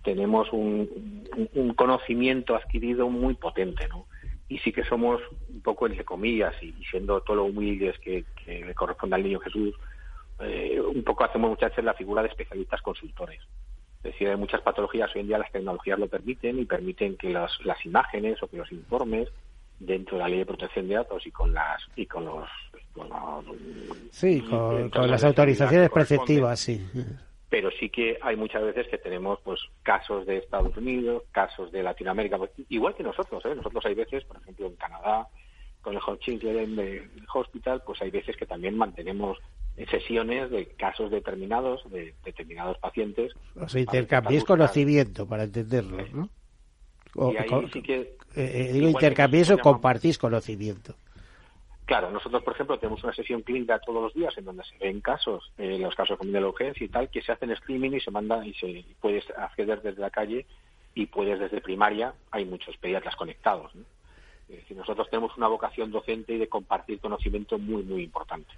tenemos 0.04 0.52
un, 0.52 1.74
conocimiento 1.76 2.56
adquirido 2.56 3.10
muy 3.10 3.34
potente, 3.36 3.88
¿no? 3.88 4.06
Y 4.49 4.58
sí 4.60 4.72
que 4.72 4.84
somos 4.84 5.22
un 5.49 5.62
poco, 5.62 5.88
entre 5.88 6.04
comillas, 6.04 6.54
y, 6.62 6.68
y 6.80 6.84
siendo 6.86 7.22
todo 7.22 7.38
lo 7.38 7.43
humildes 7.45 7.97
que, 7.99 8.26
que 8.43 8.66
le 8.66 8.74
corresponde 8.74 9.16
al 9.16 9.24
niño 9.24 9.39
Jesús, 9.39 9.74
eh, 10.39 10.82
un 10.82 11.04
poco 11.04 11.24
hacemos 11.24 11.49
muchas 11.52 11.70
veces 11.72 11.86
la 11.86 11.93
figura 11.93 12.22
de 12.22 12.30
especialistas 12.30 12.82
consultores. 12.82 13.39
Es 14.04 14.14
decir, 14.14 14.28
hay 14.30 14.36
muchas 14.36 14.62
patologías 14.62 15.12
hoy 15.16 15.22
en 15.22 15.28
día 15.28 15.38
las 15.38 15.52
tecnologías 15.52 15.99
lo 15.99 16.08
permiten 16.08 16.60
y 16.60 16.66
permiten 16.66 17.16
que 17.18 17.30
las, 17.30 17.52
las 17.64 17.86
imágenes 17.86 18.41
o 18.41 18.47
que 18.47 18.58
los 18.58 18.72
informes 18.72 19.30
dentro 19.80 20.18
de 20.18 20.24
la 20.24 20.30
ley 20.30 20.39
de 20.39 20.45
protección 20.45 20.88
de 20.88 20.95
datos 20.95 21.26
y 21.26 21.32
con 21.32 21.54
las 21.54 21.82
y 21.95 22.06
con 22.08 22.26
los, 22.26 22.49
con 22.93 23.08
los- 23.10 23.45
Sí, 24.12 24.41
con, 24.41 24.89
con 24.89 25.10
las 25.10 25.22
la 25.22 25.28
autorizaciones 25.30 25.89
preceptivas, 25.91 26.60
sí. 26.60 26.82
Pero 27.52 27.70
sí 27.80 27.89
que 27.89 28.18
hay 28.22 28.36
muchas 28.38 28.64
veces 28.64 28.88
que 28.88 28.97
tenemos 28.97 29.38
pues 29.43 29.60
casos 29.84 30.26
de 30.26 30.38
Estados 30.38 30.76
Unidos, 30.78 31.24
casos 31.32 31.70
de 31.72 31.84
Latinoamérica, 31.84 32.38
pues, 32.38 32.49
igual 32.70 32.95
que 32.95 33.04
nosotros, 33.04 33.45
¿eh? 33.45 33.54
nosotros 33.56 33.86
hay 33.86 33.93
veces, 33.93 34.24
por 34.24 34.38
ejemplo 34.38 34.68
en 34.68 34.76
Canadá, 34.78 35.28
con 35.82 35.93
el 35.93 35.99
Hutchinson 36.02 36.80
Hospital, 37.34 37.84
pues 37.86 38.02
hay 38.02 38.10
veces 38.10 38.38
que 38.38 38.45
también 38.45 38.78
mantenemos 38.78 39.38
sesiones 39.89 40.49
de 40.49 40.68
casos 40.78 41.12
determinados, 41.12 41.82
de 41.91 42.14
determinados 42.24 42.78
pacientes. 42.78 43.34
O 43.60 43.68
sea, 43.68 43.82
intercambiéis 43.82 44.43
conocimiento 44.45 45.28
para 45.28 45.43
entenderlo, 45.43 45.97
¿no? 46.14 46.30
O- 47.16 47.34
Y 47.34 47.38
ahí 47.38 47.49
sí 47.74 47.82
que, 47.82 47.95
eh, 48.02 48.08
eh, 48.36 48.70
digo, 48.74 48.88
intercambiéis 48.88 49.49
o 49.49 49.58
compartís 49.58 50.18
conocimiento. 50.18 50.95
Claro, 51.92 52.10
nosotros, 52.10 52.42
por 52.44 52.54
ejemplo, 52.54 52.80
tenemos 52.80 53.04
una 53.04 53.12
sesión 53.12 53.42
clínica 53.42 53.78
todos 53.80 54.02
los 54.02 54.14
días 54.14 54.34
en 54.38 54.46
donde 54.46 54.64
se 54.64 54.78
ven 54.78 55.02
casos, 55.02 55.52
eh, 55.58 55.78
los 55.78 55.94
casos 55.94 56.18
de 56.22 56.39
la 56.39 56.48
urgencia 56.48 56.86
y 56.86 56.88
tal, 56.88 57.10
que 57.10 57.22
se 57.22 57.34
hacen 57.34 57.52
streaming 57.52 57.92
y 57.92 58.00
se 58.00 58.10
manda 58.10 58.48
y 58.48 58.54
se 58.54 58.86
puedes 59.02 59.26
acceder 59.32 59.82
desde 59.82 60.00
la 60.00 60.10
calle 60.10 60.46
y 60.96 61.08
puedes 61.08 61.38
desde 61.38 61.60
primaria, 61.60 62.14
hay 62.32 62.46
muchos 62.46 62.78
pediatras 62.78 63.18
conectados. 63.18 63.76
¿no? 63.76 63.82
Es 64.48 64.62
decir, 64.62 64.78
nosotros 64.78 65.10
tenemos 65.10 65.36
una 65.36 65.50
vocación 65.50 65.92
docente 65.92 66.34
y 66.34 66.38
de 66.38 66.48
compartir 66.48 67.02
conocimiento 67.02 67.58
muy, 67.58 67.84
muy 67.84 68.04
importante. 68.04 68.54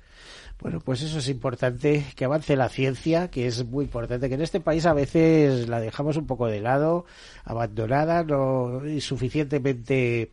Bueno, 0.62 0.80
pues 0.80 1.02
eso 1.02 1.18
es 1.18 1.28
importante, 1.28 2.06
que 2.16 2.26
avance 2.26 2.56
la 2.56 2.70
ciencia, 2.70 3.32
que 3.32 3.48
es 3.48 3.66
muy 3.66 3.86
importante, 3.86 4.30
que 4.30 4.36
en 4.36 4.44
este 4.44 4.60
país 4.60 4.86
a 4.86 4.94
veces 4.94 5.68
la 5.68 5.80
dejamos 5.80 6.18
un 6.18 6.28
poco 6.28 6.46
de 6.46 6.62
lado, 6.62 7.06
abandonada, 7.46 8.24
no 8.24 8.86
insuficientemente 8.86 10.30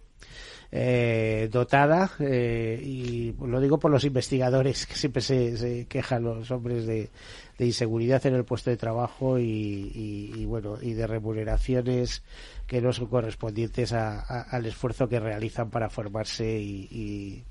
eh, 0.72 1.48
dotada, 1.50 2.10
eh, 2.20 2.80
y 2.82 3.34
lo 3.44 3.60
digo 3.60 3.78
por 3.78 3.90
los 3.90 4.04
investigadores, 4.04 4.86
que 4.86 4.94
siempre 4.94 5.20
se, 5.22 5.56
se 5.56 5.86
quejan 5.86 6.22
los 6.22 6.50
hombres 6.50 6.86
de, 6.86 7.10
de 7.58 7.66
inseguridad 7.66 8.24
en 8.26 8.34
el 8.34 8.44
puesto 8.44 8.70
de 8.70 8.76
trabajo 8.76 9.38
y, 9.38 9.42
y- 9.44 10.32
y, 10.36 10.44
bueno, 10.46 10.78
y 10.80 10.92
de 10.92 11.06
remuneraciones 11.08 12.22
que 12.66 12.80
no 12.80 12.92
son 12.92 13.06
correspondientes 13.06 13.92
a- 13.92 14.20
a- 14.20 14.42
al 14.42 14.66
esfuerzo 14.66 15.08
que 15.08 15.18
realizan 15.18 15.70
para 15.70 15.90
formarse 15.90 16.58
y- 16.60 16.88
y 16.90 17.42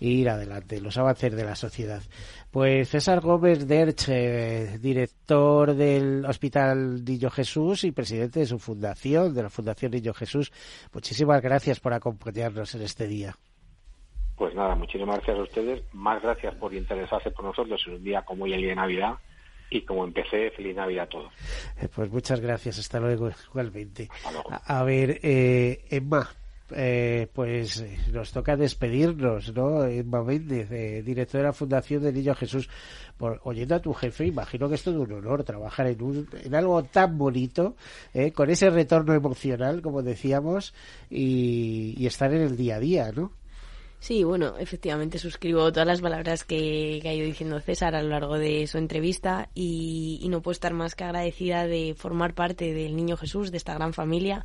ir 0.00 0.28
adelante, 0.28 0.80
los 0.80 0.96
avances 0.98 1.34
de 1.34 1.44
la 1.44 1.54
sociedad. 1.54 2.02
Pues 2.50 2.88
César 2.88 3.20
Gómez 3.20 3.66
Derch, 3.66 4.08
eh, 4.08 4.78
director 4.80 5.74
del 5.74 6.24
Hospital 6.24 7.04
Niño 7.04 7.30
Jesús 7.30 7.84
y 7.84 7.92
presidente 7.92 8.40
de 8.40 8.46
su 8.46 8.58
fundación, 8.58 9.34
de 9.34 9.42
la 9.42 9.50
Fundación 9.50 9.92
Niño 9.92 10.14
Jesús, 10.14 10.52
muchísimas 10.92 11.42
gracias 11.42 11.80
por 11.80 11.92
acompañarnos 11.92 12.74
en 12.74 12.82
este 12.82 13.06
día. 13.06 13.34
Pues 14.36 14.54
nada, 14.54 14.74
muchísimas 14.74 15.16
gracias 15.16 15.38
a 15.38 15.42
ustedes. 15.42 15.82
Más 15.94 16.22
gracias 16.22 16.54
por 16.56 16.74
interesarse 16.74 17.30
por 17.30 17.44
nosotros 17.46 17.82
en 17.86 17.94
un 17.94 18.04
día 18.04 18.22
como 18.22 18.44
hoy, 18.44 18.52
el 18.52 18.60
día 18.60 18.70
de 18.70 18.76
Navidad. 18.76 19.14
Y 19.70 19.80
como 19.80 20.04
empecé, 20.04 20.50
feliz 20.52 20.76
Navidad 20.76 21.04
a 21.04 21.08
todos. 21.08 21.32
Eh, 21.80 21.88
Pues 21.92 22.10
muchas 22.10 22.40
gracias, 22.40 22.78
hasta 22.78 23.00
luego, 23.00 23.30
igualmente. 23.48 24.08
A, 24.50 24.80
a 24.80 24.84
ver, 24.84 25.18
eh, 25.22 25.84
Emma, 25.90 26.28
eh, 26.70 27.28
pues 27.32 27.80
eh, 27.80 27.98
nos 28.12 28.32
toca 28.32 28.56
despedirnos, 28.56 29.54
¿no? 29.54 29.84
Emma 29.84 30.22
Méndez, 30.22 30.70
eh, 30.70 31.02
directora 31.04 31.42
de 31.42 31.48
la 31.48 31.52
Fundación 31.52 32.02
de 32.02 32.12
Niño 32.12 32.34
Jesús. 32.34 32.68
Por, 33.16 33.40
oyendo 33.44 33.74
a 33.74 33.80
tu 33.80 33.94
jefe, 33.94 34.26
imagino 34.26 34.68
que 34.68 34.74
es 34.74 34.82
todo 34.82 35.00
un 35.02 35.12
honor 35.12 35.42
trabajar 35.44 35.86
en, 35.86 36.02
un, 36.02 36.28
en 36.44 36.54
algo 36.54 36.82
tan 36.84 37.16
bonito, 37.16 37.76
eh, 38.12 38.32
con 38.32 38.50
ese 38.50 38.68
retorno 38.68 39.14
emocional, 39.14 39.80
como 39.80 40.02
decíamos, 40.02 40.74
y, 41.08 42.04
estar 42.06 42.32
en 42.32 42.42
el 42.42 42.56
día 42.56 42.76
a 42.76 42.80
día, 42.80 43.12
¿no? 43.12 43.32
Sí, 43.98 44.22
bueno, 44.22 44.56
efectivamente 44.58 45.18
suscribo 45.18 45.72
todas 45.72 45.86
las 45.86 46.00
palabras 46.00 46.44
que, 46.44 46.98
que 47.00 47.08
ha 47.08 47.14
ido 47.14 47.26
diciendo 47.26 47.58
César 47.60 47.94
a 47.94 48.02
lo 48.02 48.10
largo 48.10 48.38
de 48.38 48.66
su 48.66 48.78
entrevista 48.78 49.48
y, 49.54 50.20
y 50.22 50.28
no 50.28 50.42
puedo 50.42 50.52
estar 50.52 50.74
más 50.74 50.94
que 50.94 51.04
agradecida 51.04 51.66
de 51.66 51.94
formar 51.96 52.34
parte 52.34 52.74
del 52.74 52.94
Niño 52.94 53.16
Jesús, 53.16 53.50
de 53.50 53.56
esta 53.56 53.74
gran 53.74 53.94
familia 53.94 54.44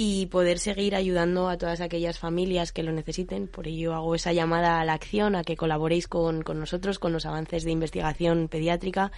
y 0.00 0.26
poder 0.26 0.60
seguir 0.60 0.94
ayudando 0.94 1.48
a 1.48 1.58
todas 1.58 1.80
aquellas 1.80 2.20
familias 2.20 2.70
que 2.70 2.84
lo 2.84 2.92
necesiten. 2.92 3.48
Por 3.48 3.66
ello 3.66 3.94
hago 3.94 4.14
esa 4.14 4.32
llamada 4.32 4.78
a 4.78 4.84
la 4.84 4.92
acción, 4.92 5.34
a 5.34 5.42
que 5.42 5.56
colaboréis 5.56 6.06
con, 6.06 6.42
con 6.42 6.60
nosotros, 6.60 7.00
con 7.00 7.12
los 7.12 7.26
avances 7.26 7.64
de 7.64 7.72
investigación 7.72 8.46
pediátrica 8.46 9.10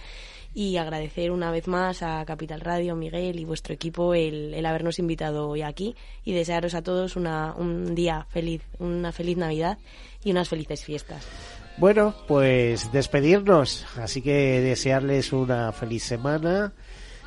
y 0.55 0.77
agradecer 0.77 1.29
una 1.29 1.51
vez 1.51 1.67
más 1.67 2.01
a 2.01 2.25
Capital 2.25 2.61
Radio, 2.61 2.95
Miguel 2.95 3.39
y 3.39 3.45
vuestro 3.45 3.75
equipo 3.75 4.15
el, 4.15 4.55
el 4.55 4.65
habernos 4.65 4.97
invitado 4.97 5.49
hoy 5.49 5.61
aquí 5.61 5.95
y 6.25 6.33
desearos 6.33 6.73
a 6.73 6.81
todos 6.81 7.15
una, 7.15 7.53
un 7.53 7.93
día 7.93 8.25
feliz, 8.31 8.63
una 8.79 9.11
feliz 9.11 9.37
Navidad 9.37 9.77
y 10.23 10.31
unas 10.31 10.49
felices 10.49 10.83
fiestas. 10.83 11.27
Bueno, 11.77 12.15
pues 12.27 12.91
despedirnos, 12.91 13.85
así 13.97 14.23
que 14.23 14.61
desearles 14.61 15.31
una 15.31 15.71
feliz 15.73 16.01
semana 16.01 16.73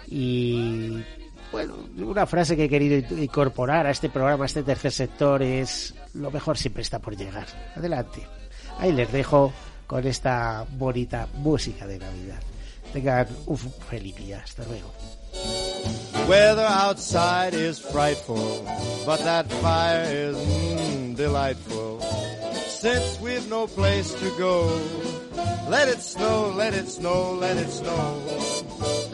y 0.08 1.04
bueno, 1.54 1.74
una 1.98 2.26
frase 2.26 2.56
que 2.56 2.64
he 2.64 2.68
querido 2.68 2.96
incorporar 3.16 3.86
a 3.86 3.92
este 3.92 4.08
programa, 4.08 4.42
a 4.42 4.46
este 4.46 4.64
tercer 4.64 4.90
sector 4.90 5.40
es 5.40 5.94
lo 6.14 6.32
mejor 6.32 6.58
siempre 6.58 6.82
está 6.82 6.98
por 6.98 7.16
llegar. 7.16 7.46
Adelante. 7.76 8.26
Ahí 8.80 8.90
les 8.90 9.12
dejo 9.12 9.52
con 9.86 10.04
esta 10.04 10.66
bonita 10.72 11.28
música 11.34 11.86
de 11.86 12.00
Navidad. 12.00 12.40
Tengan 12.92 13.28
un 13.46 13.56
feliz 13.56 14.16
día. 14.16 14.40
Hasta 14.42 14.64
luego. 14.64 14.92
Weather 16.28 16.66
outside 16.66 17.54
is 17.54 17.78
frightful, 17.78 18.64
but 19.06 19.20
that 19.20 19.46
fire 19.62 20.02
is 20.10 20.36
mm, 20.36 21.14
delightful. 21.14 22.00
Since 22.66 23.20
we've 23.20 23.48
no 23.48 23.68
place 23.68 24.12
to 24.12 24.28
go, 24.36 24.76
let 25.68 25.86
it 25.86 26.00
snow, 26.00 26.52
let 26.56 26.74
it 26.74 26.88
snow, 26.88 27.34
let 27.34 27.56
it 27.56 27.70
snow. 27.70 29.13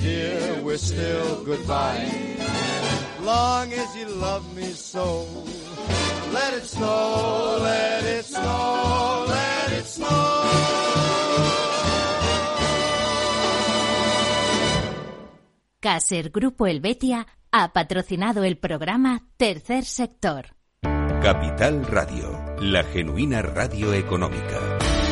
dear, 0.00 0.60
we're 0.62 0.78
still 0.78 1.44
goodbye. 1.44 2.08
Long 3.22 3.72
as 3.72 3.96
you 3.96 4.06
love 4.20 4.44
me 4.54 4.72
so, 4.72 5.26
let 6.32 6.54
it 6.54 6.64
snow, 6.64 7.58
let 7.60 8.04
it 8.04 8.24
snow, 8.24 9.24
let 9.28 9.72
it 9.72 9.86
snow. 9.86 10.84
Caser 15.80 16.30
Grupo 16.30 16.66
Helvetia 16.66 17.26
ha 17.52 17.72
patrocinado 17.72 18.42
el 18.44 18.56
programa 18.56 19.22
Tercer 19.36 19.84
Sector. 19.84 20.56
Capital 21.22 21.86
Radio, 21.86 22.56
la 22.60 22.84
genuina 22.84 23.42
radio 23.42 23.92
económica. 23.92 25.03